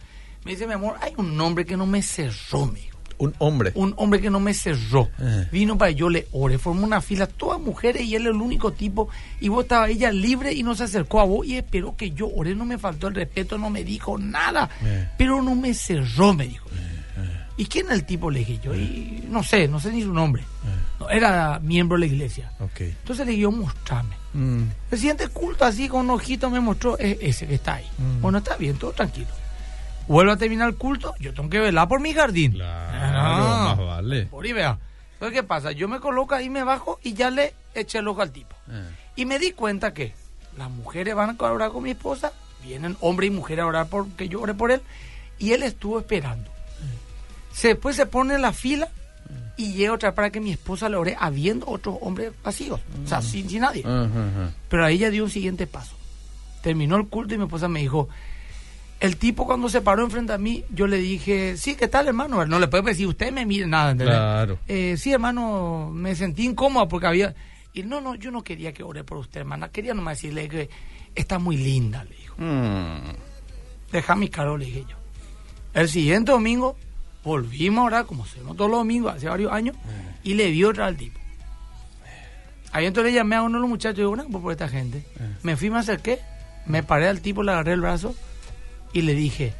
me 0.44 0.52
dice, 0.52 0.66
mi 0.66 0.72
amor, 0.72 0.96
hay 1.00 1.12
un 1.16 1.38
hombre 1.40 1.66
que 1.66 1.76
no 1.76 1.86
me 1.86 2.02
cerró, 2.02 2.66
me 2.66 2.80
dijo. 2.80 2.99
Un 3.20 3.34
hombre. 3.38 3.72
Un 3.74 3.94
hombre 3.98 4.20
que 4.20 4.30
no 4.30 4.40
me 4.40 4.54
cerró. 4.54 5.10
Eh. 5.18 5.46
Vino 5.52 5.76
para 5.76 5.92
que 5.92 5.98
yo 5.98 6.08
le 6.08 6.26
ore, 6.32 6.58
formó 6.58 6.84
una 6.84 7.00
fila, 7.00 7.26
todas 7.26 7.60
mujeres 7.60 8.02
y 8.02 8.14
él 8.14 8.26
el 8.26 8.36
único 8.36 8.72
tipo. 8.72 9.08
Y 9.40 9.48
vos 9.48 9.64
estaba 9.64 9.88
ella 9.88 10.10
libre 10.10 10.52
y 10.54 10.62
no 10.62 10.74
se 10.74 10.84
acercó 10.84 11.20
a 11.20 11.24
vos 11.24 11.46
y 11.46 11.56
esperó 11.56 11.96
que 11.96 12.12
yo 12.12 12.28
oré, 12.34 12.54
no 12.54 12.64
me 12.64 12.78
faltó 12.78 13.08
el 13.08 13.14
respeto, 13.14 13.58
no 13.58 13.68
me 13.68 13.84
dijo 13.84 14.18
nada. 14.18 14.70
Eh. 14.82 15.08
Pero 15.18 15.42
no 15.42 15.54
me 15.54 15.74
cerró, 15.74 16.32
me 16.32 16.48
dijo. 16.48 16.66
¿Y 17.58 17.66
quién 17.66 17.86
era 17.86 17.94
el 17.94 18.04
tipo? 18.04 18.30
Le 18.30 18.38
dije 18.38 18.58
yo. 18.62 18.74
Y 18.74 19.22
no 19.28 19.42
sé, 19.42 19.68
no 19.68 19.78
sé 19.78 19.92
ni 19.92 20.02
su 20.02 20.14
nombre. 20.14 20.42
No, 20.98 21.10
era 21.10 21.58
miembro 21.58 21.98
de 21.98 22.06
la 22.06 22.12
iglesia. 22.12 22.50
Entonces 22.58 23.26
le 23.26 23.32
dije 23.32 23.42
yo, 23.42 23.52
mostrame. 23.52 24.16
Mm. 24.32 24.62
El 24.90 24.98
siguiente 24.98 25.28
culto 25.28 25.66
así 25.66 25.86
con 25.86 26.06
un 26.06 26.10
ojito 26.10 26.48
me 26.48 26.58
mostró 26.58 26.96
es 26.98 27.18
ese 27.20 27.46
que 27.46 27.56
está 27.56 27.74
ahí. 27.74 27.86
Mm. 27.98 28.22
Bueno, 28.22 28.38
está 28.38 28.56
bien, 28.56 28.76
todo 28.76 28.92
tranquilo. 28.92 29.28
Vuelvo 30.10 30.32
a 30.32 30.36
terminar 30.36 30.68
el 30.68 30.74
culto, 30.76 31.14
yo 31.20 31.32
tengo 31.32 31.48
que 31.48 31.60
velar 31.60 31.86
por 31.86 32.00
mi 32.00 32.12
jardín. 32.12 32.58
Ah, 32.60 33.76
vale. 33.78 34.26
Por 34.26 34.44
ahí 34.44 34.52
vea. 34.52 34.76
Entonces, 35.14 35.38
¿qué 35.38 35.42
pasa? 35.46 35.70
Yo 35.72 35.86
me 35.86 36.00
coloco 36.00 36.34
ahí, 36.34 36.50
me 36.50 36.64
bajo 36.64 36.98
y 37.02 37.12
ya 37.14 37.30
le 37.30 37.54
eché 37.74 37.98
el 37.98 38.08
ojo 38.08 38.20
al 38.22 38.32
tipo. 38.32 38.56
Eh. 38.70 38.82
Y 39.16 39.24
me 39.24 39.38
di 39.38 39.52
cuenta 39.52 39.94
que 39.94 40.12
las 40.58 40.68
mujeres 40.68 41.14
van 41.14 41.36
a 41.38 41.44
orar 41.52 41.70
con 41.70 41.84
mi 41.84 41.90
esposa, 41.90 42.32
vienen 42.64 42.96
hombre 43.00 43.26
y 43.26 43.30
mujer 43.30 43.60
a 43.60 43.66
orar 43.66 43.86
por 43.86 44.08
que 44.10 44.28
yo 44.28 44.40
ore 44.40 44.54
por 44.54 44.72
él, 44.72 44.80
y 45.38 45.52
él 45.52 45.62
estuvo 45.62 46.00
esperando. 46.00 46.50
Se- 47.52 47.68
después 47.68 47.94
se 47.94 48.06
pone 48.06 48.34
en 48.34 48.42
la 48.42 48.52
fila 48.52 48.88
y 49.56 49.74
llega 49.74 49.92
otra 49.92 50.14
para 50.14 50.30
que 50.30 50.40
mi 50.40 50.50
esposa 50.50 50.88
le 50.88 50.96
ore 50.96 51.16
habiendo 51.20 51.68
otros 51.68 51.96
hombres 52.00 52.32
vacíos, 52.42 52.80
o 53.04 53.06
sea, 53.06 53.22
sin, 53.22 53.48
sin 53.48 53.60
nadie. 53.60 53.84
Pero 54.68 54.84
ahí 54.84 54.96
ella 54.96 55.10
dio 55.10 55.22
un 55.22 55.30
siguiente 55.30 55.68
paso. 55.68 55.94
Terminó 56.62 56.96
el 56.96 57.06
culto 57.06 57.34
y 57.34 57.38
mi 57.38 57.44
esposa 57.44 57.68
me 57.68 57.80
dijo, 57.80 58.08
el 59.00 59.16
tipo 59.16 59.46
cuando 59.46 59.70
se 59.70 59.80
paró 59.80 60.04
enfrente 60.04 60.34
a 60.34 60.38
mí, 60.38 60.62
yo 60.70 60.86
le 60.86 60.98
dije, 60.98 61.56
sí, 61.56 61.74
¿qué 61.74 61.88
tal 61.88 62.08
hermano? 62.08 62.44
No 62.44 62.58
le 62.58 62.68
puedo 62.68 62.84
decir, 62.84 63.06
usted 63.06 63.32
me 63.32 63.46
mire 63.46 63.66
nada, 63.66 63.92
¿entendés? 63.92 64.14
Claro. 64.14 64.58
Eh, 64.68 64.96
sí, 64.98 65.10
hermano, 65.10 65.90
me 65.90 66.14
sentí 66.14 66.44
incómoda 66.44 66.86
porque 66.86 67.06
había... 67.06 67.34
Y 67.72 67.82
no, 67.82 68.02
no, 68.02 68.14
yo 68.14 68.30
no 68.30 68.42
quería 68.42 68.74
que 68.74 68.82
ore 68.82 69.02
por 69.02 69.16
usted, 69.16 69.40
hermana. 69.40 69.70
Quería 69.70 69.94
nomás 69.94 70.18
decirle 70.18 70.48
que 70.48 70.68
está 71.14 71.38
muy 71.38 71.56
linda, 71.56 72.04
le 72.04 72.14
dijo. 72.14 72.34
Mm. 72.36 73.12
Deja 73.90 74.16
mi 74.16 74.28
caro, 74.28 74.58
le 74.58 74.66
dije 74.66 74.84
yo. 74.86 74.96
El 75.72 75.88
siguiente 75.88 76.32
domingo 76.32 76.76
volvimos 77.24 77.82
a 77.82 77.86
orar, 77.86 78.06
como 78.06 78.24
hacemos 78.24 78.54
todos 78.56 78.70
los 78.70 78.80
domingos, 78.80 79.14
hace 79.14 79.28
varios 79.28 79.52
años, 79.52 79.76
y 80.24 80.34
le 80.34 80.50
vi 80.50 80.64
otra 80.64 80.86
al 80.86 80.96
tipo. 80.96 81.18
Ahí 82.72 82.86
entonces 82.86 83.12
le 83.12 83.18
llamé 83.18 83.36
a 83.36 83.42
uno 83.42 83.58
de 83.58 83.62
los 83.62 83.68
muchachos 83.70 83.98
y 83.98 84.00
digo, 84.02 84.10
una 84.10 84.24
por 84.24 84.52
esta 84.52 84.68
gente. 84.68 84.98
Eh. 84.98 85.36
Me 85.42 85.56
fui, 85.56 85.70
me 85.70 85.78
acerqué, 85.78 86.18
me 86.66 86.82
paré 86.82 87.08
al 87.08 87.20
tipo, 87.20 87.42
le 87.42 87.52
agarré 87.52 87.72
el 87.72 87.80
brazo 87.80 88.14
y 88.92 89.02
le 89.02 89.14
dije, 89.14 89.52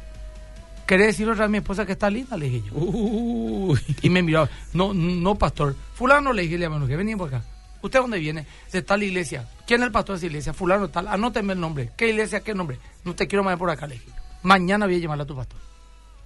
¿querés 0.85 1.07
decirle 1.07 1.33
otra 1.33 1.45
a 1.45 1.47
mi 1.47 1.57
esposa 1.57 1.85
que 1.85 1.93
está 1.93 2.09
linda? 2.09 2.37
Le 2.37 2.49
dije 2.49 2.69
yo. 2.69 2.75
Uy. 2.75 3.79
Y 4.01 4.09
me 4.09 4.21
miró, 4.21 4.47
no, 4.73 4.93
no, 4.93 5.35
pastor. 5.35 5.75
Fulano 5.93 6.33
le 6.33 6.43
dije, 6.43 6.57
le 6.57 6.69
mano, 6.69 6.87
que 6.87 6.95
venía 6.95 7.17
por 7.17 7.27
acá. 7.27 7.43
¿Usted 7.81 7.99
dónde 7.99 8.19
viene? 8.19 8.45
De 8.71 8.81
tal 8.81 9.01
iglesia. 9.01 9.47
¿Quién 9.65 9.81
es 9.81 9.87
el 9.87 9.91
pastor 9.91 10.15
de 10.15 10.17
esa 10.17 10.25
iglesia? 10.27 10.53
Fulano 10.53 10.89
tal. 10.89 11.07
Anóteme 11.07 11.53
el 11.53 11.59
nombre. 11.59 11.91
¿Qué 11.97 12.09
iglesia? 12.09 12.41
¿Qué 12.41 12.53
nombre? 12.53 12.77
No 13.03 13.15
te 13.15 13.27
quiero 13.27 13.43
más 13.43 13.57
por 13.57 13.69
acá, 13.69 13.87
le 13.87 13.95
dije. 13.95 14.11
Mañana 14.43 14.85
voy 14.85 14.95
a 14.95 14.99
llamarle 14.99 15.23
a 15.23 15.27
tu 15.27 15.35
pastor. 15.35 15.59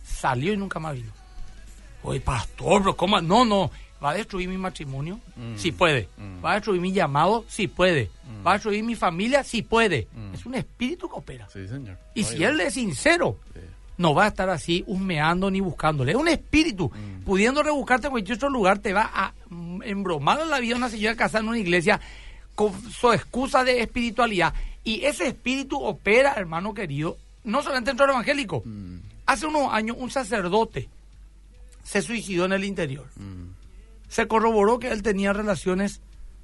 Salió 0.04 0.54
y 0.54 0.58
nunca 0.58 0.80
más 0.80 0.96
vino. 0.96 1.12
Oye, 2.04 2.20
pastor, 2.20 2.82
pero 2.82 2.96
¿cómo? 2.96 3.22
No, 3.22 3.46
no. 3.46 3.72
¿Va 4.06 4.12
a 4.12 4.14
destruir 4.14 4.48
mi 4.48 4.58
matrimonio? 4.58 5.20
Mm. 5.36 5.56
Sí 5.58 5.72
puede. 5.72 6.08
Mm. 6.18 6.46
¿Va 6.46 6.52
a 6.52 6.54
destruir 6.56 6.80
mi 6.80 6.92
llamado? 6.94 7.44
Sí 7.48 7.68
puede. 7.68 8.12
Mm. 8.24 8.46
¿Va 8.46 8.52
a 8.52 8.54
destruir 8.54 8.84
mi 8.84 8.94
familia? 8.94 9.44
Sí 9.44 9.64
puede. 9.64 10.08
Mm. 10.14 10.34
Es 10.36 10.46
un 10.46 10.54
espíritu 10.54 11.10
que 11.10 11.16
opera. 11.16 11.48
Sí, 11.52 11.68
señor. 11.68 11.98
Y 12.14 12.24
si 12.24 12.44
él 12.44 12.60
es 12.62 12.76
sincero, 12.76 13.40
Sí. 13.56 13.62
no 13.98 14.14
va 14.14 14.26
a 14.26 14.28
estar 14.28 14.48
así 14.52 14.84
husmeando 14.86 15.50
ni 15.50 15.60
buscándole. 15.60 16.12
Es 16.12 16.18
un 16.18 16.28
espíritu. 16.28 16.92
Pudiendo 17.26 17.64
rebuscarte 17.64 18.06
en 18.08 18.12
cualquier 18.12 18.36
otro 18.38 18.50
lugar, 18.50 18.78
te 18.78 18.94
va 18.94 19.10
a 19.12 19.34
embromar 19.84 20.40
en 20.42 20.52
la 20.52 20.60
vida 20.60 20.76
una 20.76 20.90
señora 20.90 21.16
casada 21.16 21.40
en 21.44 21.50
una 21.50 21.58
iglesia 21.58 22.00
con 22.54 22.72
su 22.92 23.12
excusa 23.12 23.64
de 23.64 23.82
espiritualidad. 23.82 24.54
Y 24.84 25.04
ese 25.06 25.28
espíritu 25.30 25.84
opera, 25.84 26.34
hermano 26.38 26.76
querido, 26.76 27.18
no 27.44 27.64
solamente 27.64 27.90
dentro 27.90 28.06
del 28.06 28.14
evangélico. 28.14 28.64
Hace 29.26 29.48
unos 29.48 29.74
años 29.74 29.98
un 30.00 30.12
sacerdote 30.12 30.90
se 31.84 32.02
suicidó 32.04 32.46
en 32.46 32.54
el 32.54 32.64
interior. 32.64 33.08
Mm. 33.16 33.65
Se 34.08 34.28
corroboró 34.28 34.80
que 34.80 34.90
él 34.92 35.02
tenía 35.04 35.34
relaciones 35.34 36.02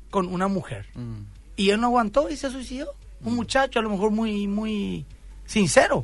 con 0.10 0.28
una 0.28 0.48
mujer. 0.48 0.88
Mm. 0.96 1.22
Y 1.56 1.70
él 1.70 1.80
no 1.80 1.88
aguantó 1.88 2.30
y 2.30 2.38
se 2.38 2.50
suicidó. 2.50 2.88
Un 3.24 3.36
muchacho 3.36 3.80
a 3.80 3.82
lo 3.84 3.90
mejor 3.90 4.12
muy, 4.12 4.48
muy 4.48 5.06
sincero. 5.46 6.02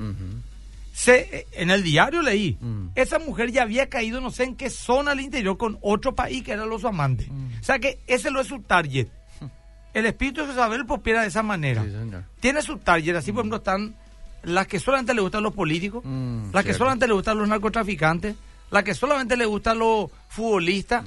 Se, 0.94 1.20
eh, 1.40 1.48
en 1.54 1.70
el 1.70 1.84
diario 1.84 2.22
leí, 2.22 2.58
Mm. 2.60 2.88
esa 2.96 3.20
mujer 3.20 3.52
ya 3.52 3.64
había 3.64 3.88
caído 3.88 4.20
no 4.20 4.32
sé 4.32 4.44
en 4.46 4.56
qué 4.56 4.70
zona 4.70 5.12
al 5.12 5.20
interior 5.22 5.58
con 5.58 5.78
otro 5.82 6.16
país 6.16 6.44
que 6.44 6.54
eran 6.54 6.70
los 6.70 6.86
amantes. 6.86 7.28
Mm. 7.30 7.60
O 7.60 7.64
sea 7.64 7.80
que 7.80 8.00
ese 8.08 8.32
no 8.32 8.40
es 8.40 8.48
su 8.48 8.62
target. 8.62 9.08
El 9.94 10.06
espíritu 10.06 10.42
de 10.42 10.48
Jezabel 10.48 10.86
prospera 10.86 11.22
de 11.22 11.28
esa 11.28 11.44
manera. 11.44 11.84
Sí. 11.84 11.92
Tiene 12.40 12.62
su 12.62 12.78
target, 12.78 13.16
así 13.16 13.32
por 13.32 13.42
ejemplo 13.42 13.58
están 13.58 13.96
las 14.44 14.68
que 14.68 14.80
solamente 14.80 15.14
le 15.14 15.22
gustan 15.22 15.44
los 15.44 15.54
políticos, 15.54 16.04
Mm, 16.06 16.52
las 16.54 16.64
que 16.64 16.74
solamente 16.74 17.08
le 17.08 17.14
gustan 17.14 17.38
los 17.38 17.48
narcotraficantes, 17.48 18.36
las 18.72 18.84
que 18.84 18.94
solamente 18.94 19.36
le 19.38 19.46
gustan 19.46 19.80
los 19.80 20.10
futbolistas. 20.30 21.04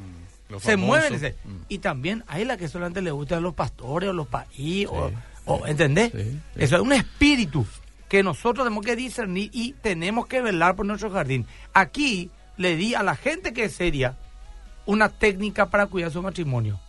Los 0.50 0.62
se 0.62 0.76
mueven 0.76 1.14
ese. 1.14 1.36
Mm. 1.44 1.56
Y 1.68 1.78
también 1.78 2.24
hay 2.26 2.44
las 2.44 2.58
que 2.58 2.68
solamente 2.68 3.00
le 3.02 3.10
gustan 3.10 3.42
los 3.42 3.54
pastores 3.54 4.10
o 4.10 4.12
los 4.12 4.26
países, 4.26 4.90
o, 5.46 5.66
¿entendés? 5.66 6.12
Sí, 6.12 6.22
sí. 6.22 6.38
Eso 6.56 6.76
es 6.76 6.82
un 6.82 6.92
espíritu 6.92 7.64
que 8.08 8.22
nosotros 8.22 8.66
tenemos 8.66 8.84
que 8.84 8.96
discernir 8.96 9.50
y 9.52 9.72
tenemos 9.74 10.26
que 10.26 10.42
velar 10.42 10.74
por 10.76 10.84
nuestro 10.86 11.10
jardín. 11.10 11.46
Aquí 11.72 12.30
le 12.56 12.76
di 12.76 12.94
a 12.94 13.02
la 13.02 13.14
gente 13.16 13.52
que 13.52 13.64
es 13.64 13.72
seria 13.72 14.16
una 14.86 15.08
técnica 15.08 15.70
para 15.70 15.86
cuidar 15.86 16.10
su 16.10 16.20
matrimonio. 16.22 16.80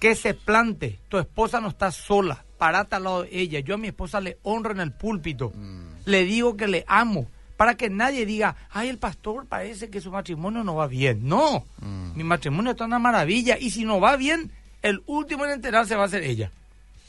Que 0.00 0.14
se 0.14 0.34
plante, 0.34 0.98
tu 1.08 1.18
esposa 1.18 1.60
no 1.60 1.68
está 1.68 1.90
sola, 1.90 2.44
parate 2.58 2.96
al 2.96 3.04
lado 3.04 3.22
de 3.22 3.28
ella. 3.38 3.60
Yo 3.60 3.74
a 3.74 3.78
mi 3.78 3.88
esposa 3.88 4.20
le 4.20 4.38
honro 4.42 4.72
en 4.72 4.80
el 4.80 4.92
púlpito, 4.92 5.52
Mm. 5.54 5.84
le 6.06 6.24
digo 6.24 6.56
que 6.56 6.66
le 6.68 6.84
amo, 6.88 7.26
para 7.64 7.78
que 7.78 7.88
nadie 7.88 8.26
diga, 8.26 8.56
ay, 8.72 8.90
el 8.90 8.98
pastor 8.98 9.46
parece 9.46 9.88
que 9.88 9.98
su 10.02 10.10
matrimonio 10.10 10.62
no 10.62 10.74
va 10.74 10.86
bien. 10.86 11.26
No, 11.26 11.64
Mm. 11.80 12.14
mi 12.14 12.22
matrimonio 12.22 12.72
está 12.72 12.84
una 12.84 12.98
maravilla 12.98 13.56
y 13.58 13.70
si 13.70 13.84
no 13.86 14.00
va 14.00 14.16
bien, 14.16 14.50
el 14.82 15.02
último 15.06 15.46
en 15.46 15.52
enterarse 15.52 15.96
va 15.96 16.04
a 16.04 16.08
ser 16.10 16.24
ella. 16.24 16.50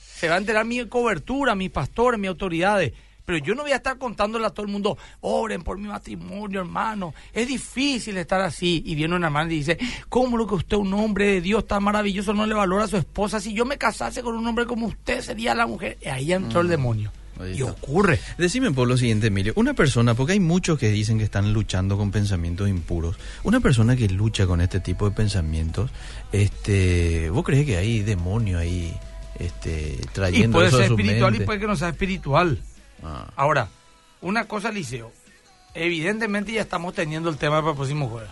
Se 0.02 0.30
va 0.30 0.36
a 0.36 0.38
enterar 0.38 0.64
mi 0.64 0.86
cobertura, 0.88 1.56
mis 1.56 1.72
pastores, 1.72 2.18
mis 2.22 2.30
autoridades. 2.30 2.94
Pero 3.26 3.38
yo 3.40 3.54
no 3.54 3.64
voy 3.64 3.74
a 3.74 3.76
estar 3.76 3.98
contándole 3.98 4.46
a 4.46 4.50
todo 4.52 4.66
el 4.66 4.72
mundo, 4.72 4.98
oren 5.20 5.62
por 5.62 5.78
mi 5.78 5.90
matrimonio, 5.90 6.62
hermano. 6.62 7.14
Es 7.34 7.50
difícil 7.50 8.16
estar 8.16 8.40
así. 8.40 8.82
Y 8.86 8.96
viene 8.96 9.14
una 9.14 9.28
hermana 9.28 9.52
y 9.52 9.58
dice, 9.58 9.78
¿cómo 10.08 10.38
lo 10.38 10.48
que 10.48 10.56
usted, 10.56 10.78
un 10.78 10.94
hombre 10.94 11.26
de 11.26 11.42
Dios 11.42 11.68
tan 11.68 11.84
maravilloso, 11.84 12.34
no 12.34 12.46
le 12.46 12.56
valora 12.56 12.86
a 12.86 12.88
su 12.88 12.96
esposa? 12.96 13.42
Si 13.42 13.52
yo 13.54 13.66
me 13.66 13.78
casase 13.78 14.24
con 14.24 14.36
un 14.38 14.48
hombre 14.48 14.66
como 14.66 14.88
usted, 14.88 15.20
sería 15.20 15.54
la 15.54 15.68
mujer. 15.68 15.98
Y 16.02 16.08
ahí 16.08 16.32
entró 16.32 16.62
el 16.62 16.70
demonio. 16.70 17.12
Y 17.54 17.62
ocurre. 17.64 18.20
Decime 18.38 18.72
por 18.72 18.88
lo 18.88 18.98
siguiente, 18.98 19.28
Emilio. 19.28 19.54
Una 19.56 19.74
persona, 19.74 20.14
porque 20.14 20.34
hay 20.34 20.40
muchos 20.40 20.80
que 20.80 20.90
dicen 20.90 21.18
que 21.18 21.24
están 21.26 21.52
luchando 21.54 21.98
con 21.98 22.12
pensamientos 22.12 22.70
impuros. 22.70 23.18
Una 23.44 23.60
persona 23.60 23.96
que 23.96 24.08
lucha 24.08 24.46
con 24.48 24.62
este 24.62 24.80
tipo 24.80 25.10
de 25.10 25.16
pensamientos, 25.16 25.92
este, 26.32 27.30
¿vos 27.30 27.44
crees 27.44 27.66
que 27.66 27.78
hay 27.78 28.02
demonio 28.02 28.58
ahí 28.58 28.96
este, 29.40 29.98
Y 30.02 30.06
trayendo 30.14 30.58
puede 30.58 30.70
eso 30.70 30.78
a 30.78 30.80
ser 30.80 30.88
su 30.90 30.94
espiritual 30.94 31.32
mente? 31.32 31.44
y 31.44 31.46
puede 31.46 31.60
que 31.60 31.68
no 31.68 31.76
sea 31.76 31.90
espiritual. 31.90 32.60
Ah, 33.04 33.28
Ahora, 33.36 33.68
una 34.22 34.46
cosa, 34.46 34.72
Liceo. 34.72 35.12
Evidentemente 35.74 36.54
ya 36.54 36.62
estamos 36.62 36.94
teniendo 36.94 37.30
el 37.30 37.38
tema 37.38 37.60
para 37.60 37.72
el 37.72 37.76
próximo 37.76 38.08
jueves. 38.08 38.30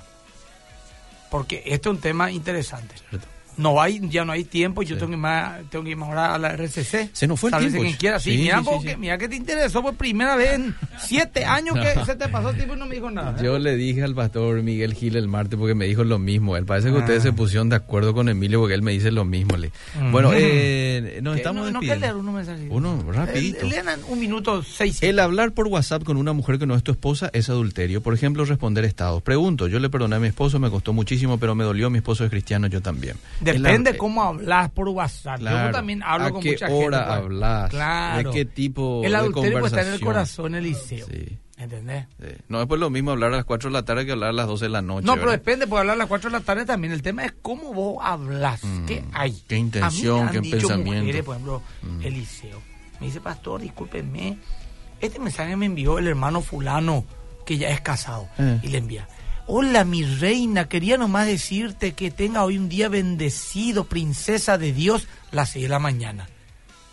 Porque 1.30 1.64
este 1.66 1.89
es 1.89 1.95
un 1.95 1.99
tema 1.99 2.32
interesante. 2.32 2.95
cierto. 3.10 3.28
No 3.58 3.82
hay, 3.82 3.99
ya 4.10 4.26
no 4.26 4.32
hay 4.32 4.43
tiempo, 4.43 4.82
yo 4.84 4.95
Sí. 4.95 4.99
tengo 4.99 5.12
que, 5.12 5.18
más, 5.18 5.62
tengo 5.70 5.84
que 5.86 5.91
ir 5.91 5.97
ahora 5.99 6.34
a 6.36 6.38
la 6.38 6.49
RCC. 6.56 7.10
Se 7.14 7.28
nos 7.28 7.39
fue 7.39 7.49
el 7.51 7.58
tiempo. 7.60 7.82
quien 7.82 7.93
quiera. 7.97 8.20
Sí, 8.20 8.32
Sí, 8.32 8.38
mira, 8.43 8.60
sí, 8.60 8.66
porque- 8.66 8.97
mira 8.97 9.18
que 9.18 9.28
te 9.30 9.36
interesó 9.36 9.82
por 9.82 9.95
primera 9.95 10.36
vez 10.36 10.54
en 10.54 10.76
siete 10.99 11.45
años 11.45 11.76
que 11.76 12.06
se 12.06 12.16
te 12.16 12.28
pasó 12.30 12.49
el 12.49 12.56
tiempo 12.56 12.76
y 12.76 12.80
no 12.80 12.86
me 12.86 12.95
dijo 12.95 13.12
nada. 13.12 13.36
Yo 13.41 13.60
le 13.60 13.76
dije 13.76 14.04
al 14.04 14.16
pastor 14.16 14.62
Miguel 14.64 14.93
Gil 14.93 15.16
el 15.16 15.28
martes 15.28 15.58
porque 15.60 15.76
me 15.76 15.86
dijo 15.86 16.04
lo 16.04 16.20
mismo. 16.20 16.58
Él 16.58 16.66
parece 16.66 16.89
que 16.91 16.97
ustedes 16.97 17.20
Ah. 17.20 17.24
se 17.24 17.34
pusieron 17.34 17.70
de 17.70 17.76
acuerdo 17.76 18.14
con 18.14 18.30
Emilio 18.30 18.60
porque 18.60 18.74
él 18.76 18.82
me 18.82 18.91
dice 18.91 19.12
lo 19.12 19.26
mismo. 19.26 19.56
Le. 19.58 19.68
Ujú. 19.68 20.12
Bueno, 20.12 20.32
eh, 20.34 21.20
nos 21.24 21.38
estamos 21.38 21.72
no, 21.72 21.82
leer. 21.82 22.14
Uno, 22.70 23.04
rapidito. 23.12 23.66
Eh, 23.68 23.80
en 23.80 23.99
un 24.12 24.20
minuto 24.20 24.64
seis. 24.64 25.01
El 25.04 25.20
hablar 25.20 25.51
por 25.51 25.68
WhatsApp 25.68 26.04
con 26.04 26.18
una 26.18 26.34
mujer 26.34 26.58
que 26.60 26.66
no 26.66 26.76
es 26.76 26.84
tu 26.84 26.91
esposa 26.91 27.30
es 27.34 27.49
adulterio. 27.49 28.01
Por 28.01 28.14
ejemplo, 28.14 28.45
responder 28.45 28.86
estados. 28.86 29.22
Pregunto, 29.22 29.68
yo 29.68 29.80
le 29.80 29.89
perdoné 29.89 30.16
a 30.16 30.20
mi 30.20 30.28
esposo, 30.28 30.60
me 30.60 30.70
costó 30.70 30.93
muchísimo, 30.93 31.38
pero 31.38 31.56
me 31.56 31.64
dolió, 31.64 31.89
mi 31.89 31.97
esposo 31.99 32.24
es 32.24 32.30
cristiano, 32.30 32.68
yo 32.68 32.82
también. 32.82 33.16
Depende 33.43 33.89
El 33.91 33.95
hab- 33.95 33.99
cómo 33.99 34.23
hablas 34.23 34.69
por 34.71 34.89
WhatsApp. 34.89 35.39
Claro. 35.39 35.67
Yo 35.67 35.71
también 35.71 36.01
hablo 36.03 36.25
¿A 36.27 36.31
con 36.31 36.41
qué 36.41 36.51
mucha 36.51 36.65
hora 36.69 36.97
gente. 36.97 37.09
pues. 37.09 37.17
hablas? 37.25 37.69
Claro. 37.69 38.29
¿De 38.31 38.35
qué 38.37 38.45
tipo 38.45 39.01
El 39.03 39.11
de 39.11 39.17
adulterio 39.17 39.51
puede 39.59 39.65
estar 39.67 39.85
en 39.87 39.93
el 39.93 39.99
conversación? 39.99 40.45
corazón, 40.45 40.55
Eliseo. 40.55 41.05
Sí. 41.07 41.39
¿Entendés? 41.57 42.07
Sí. 42.19 42.27
No 42.49 42.61
es 42.61 42.67
pues 42.67 42.79
lo 42.79 42.89
mismo 42.89 43.11
hablar 43.11 43.31
a 43.33 43.37
las 43.37 43.45
4 43.45 43.69
de 43.69 43.73
la 43.73 43.83
tarde 43.85 44.05
que 44.05 44.11
hablar 44.11 44.29
a 44.31 44.33
las 44.33 44.47
12 44.47 44.65
de 44.65 44.69
la 44.69 44.81
noche. 44.81 45.05
No, 45.05 45.15
pero 45.15 45.31
depende, 45.31 45.67
puede 45.67 45.81
hablar 45.81 45.95
a 45.95 45.97
las 45.99 46.07
4 46.07 46.29
de 46.29 46.37
la 46.39 46.43
tarde 46.43 46.65
también. 46.65 46.91
El 46.93 47.01
tema 47.01 47.23
es 47.25 47.33
cómo 47.41 47.73
vos 47.73 47.97
hablas. 48.01 48.63
Mm, 48.63 48.85
¿Qué 48.85 49.03
hay? 49.13 49.31
qué 49.47 49.55
intención, 49.57 50.27
A 50.27 50.31
mí 50.31 50.37
me 50.37 50.41
qué 50.41 50.55
dicho 50.55 50.67
pensamiento. 50.67 50.99
mujeres, 51.03 51.23
por 51.23 51.35
ejemplo, 51.35 51.61
Mm. 51.83 52.01
Eliseo. 52.01 52.61
Me 52.99 53.07
dice, 53.07 53.21
pastor, 53.21 53.61
discúlpeme. 53.61 54.37
Este 54.99 55.19
mensaje 55.19 55.55
me 55.55 55.65
envió 55.67 55.99
el 55.99 56.07
hermano 56.07 56.41
fulano, 56.41 57.05
que 57.45 57.57
ya 57.57 57.69
es 57.69 57.81
casado. 57.81 58.27
Eh. 58.39 58.59
Y 58.63 58.67
le 58.69 58.79
envía. 58.79 59.07
Hola, 59.45 59.83
mi 59.83 60.03
reina. 60.03 60.69
Quería 60.69 60.97
nomás 60.97 61.27
decirte 61.27 61.93
que 61.93 62.11
tenga 62.11 62.43
hoy 62.43 62.57
un 62.57 62.69
día 62.69 62.87
bendecido, 62.89 63.83
princesa 63.85 64.57
de 64.57 64.71
Dios, 64.71 65.07
las 65.31 65.49
6 65.51 65.63
de 65.63 65.69
la 65.69 65.79
mañana. 65.79 66.27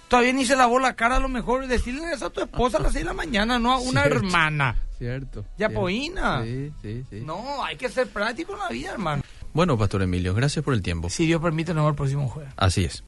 Todavía 0.08 0.32
ni 0.32 0.44
se 0.44 0.56
lavó 0.56 0.80
la 0.80 0.96
cara, 0.96 1.16
a 1.16 1.20
lo 1.20 1.28
mejor 1.28 1.68
decirle 1.68 2.02
eso 2.12 2.26
a 2.26 2.30
tu 2.30 2.40
esposa 2.40 2.78
a 2.78 2.82
las 2.82 2.92
6 2.92 3.04
de 3.04 3.08
la 3.08 3.14
mañana, 3.14 3.58
no 3.60 3.72
a 3.72 3.78
una 3.78 4.02
Cierto. 4.02 4.18
hermana. 4.18 4.76
Cierto. 4.98 5.44
Ya 5.56 5.70
poína. 5.70 6.42
Sí, 6.42 6.72
sí, 6.82 7.04
sí. 7.08 7.20
No, 7.24 7.64
hay 7.64 7.76
que 7.76 7.88
ser 7.88 8.08
práctico 8.08 8.54
en 8.54 8.58
la 8.58 8.68
vida, 8.68 8.90
hermano. 8.92 9.22
Bueno, 9.52 9.78
Pastor 9.78 10.02
Emilio, 10.02 10.34
gracias 10.34 10.64
por 10.64 10.74
el 10.74 10.82
tiempo. 10.82 11.08
Si 11.08 11.26
Dios 11.26 11.40
permite, 11.40 11.72
nos 11.72 11.82
vemos 11.82 11.90
el 11.92 11.96
próximo 11.96 12.28
jueves. 12.28 12.52
Así 12.56 12.84
es. 12.84 12.98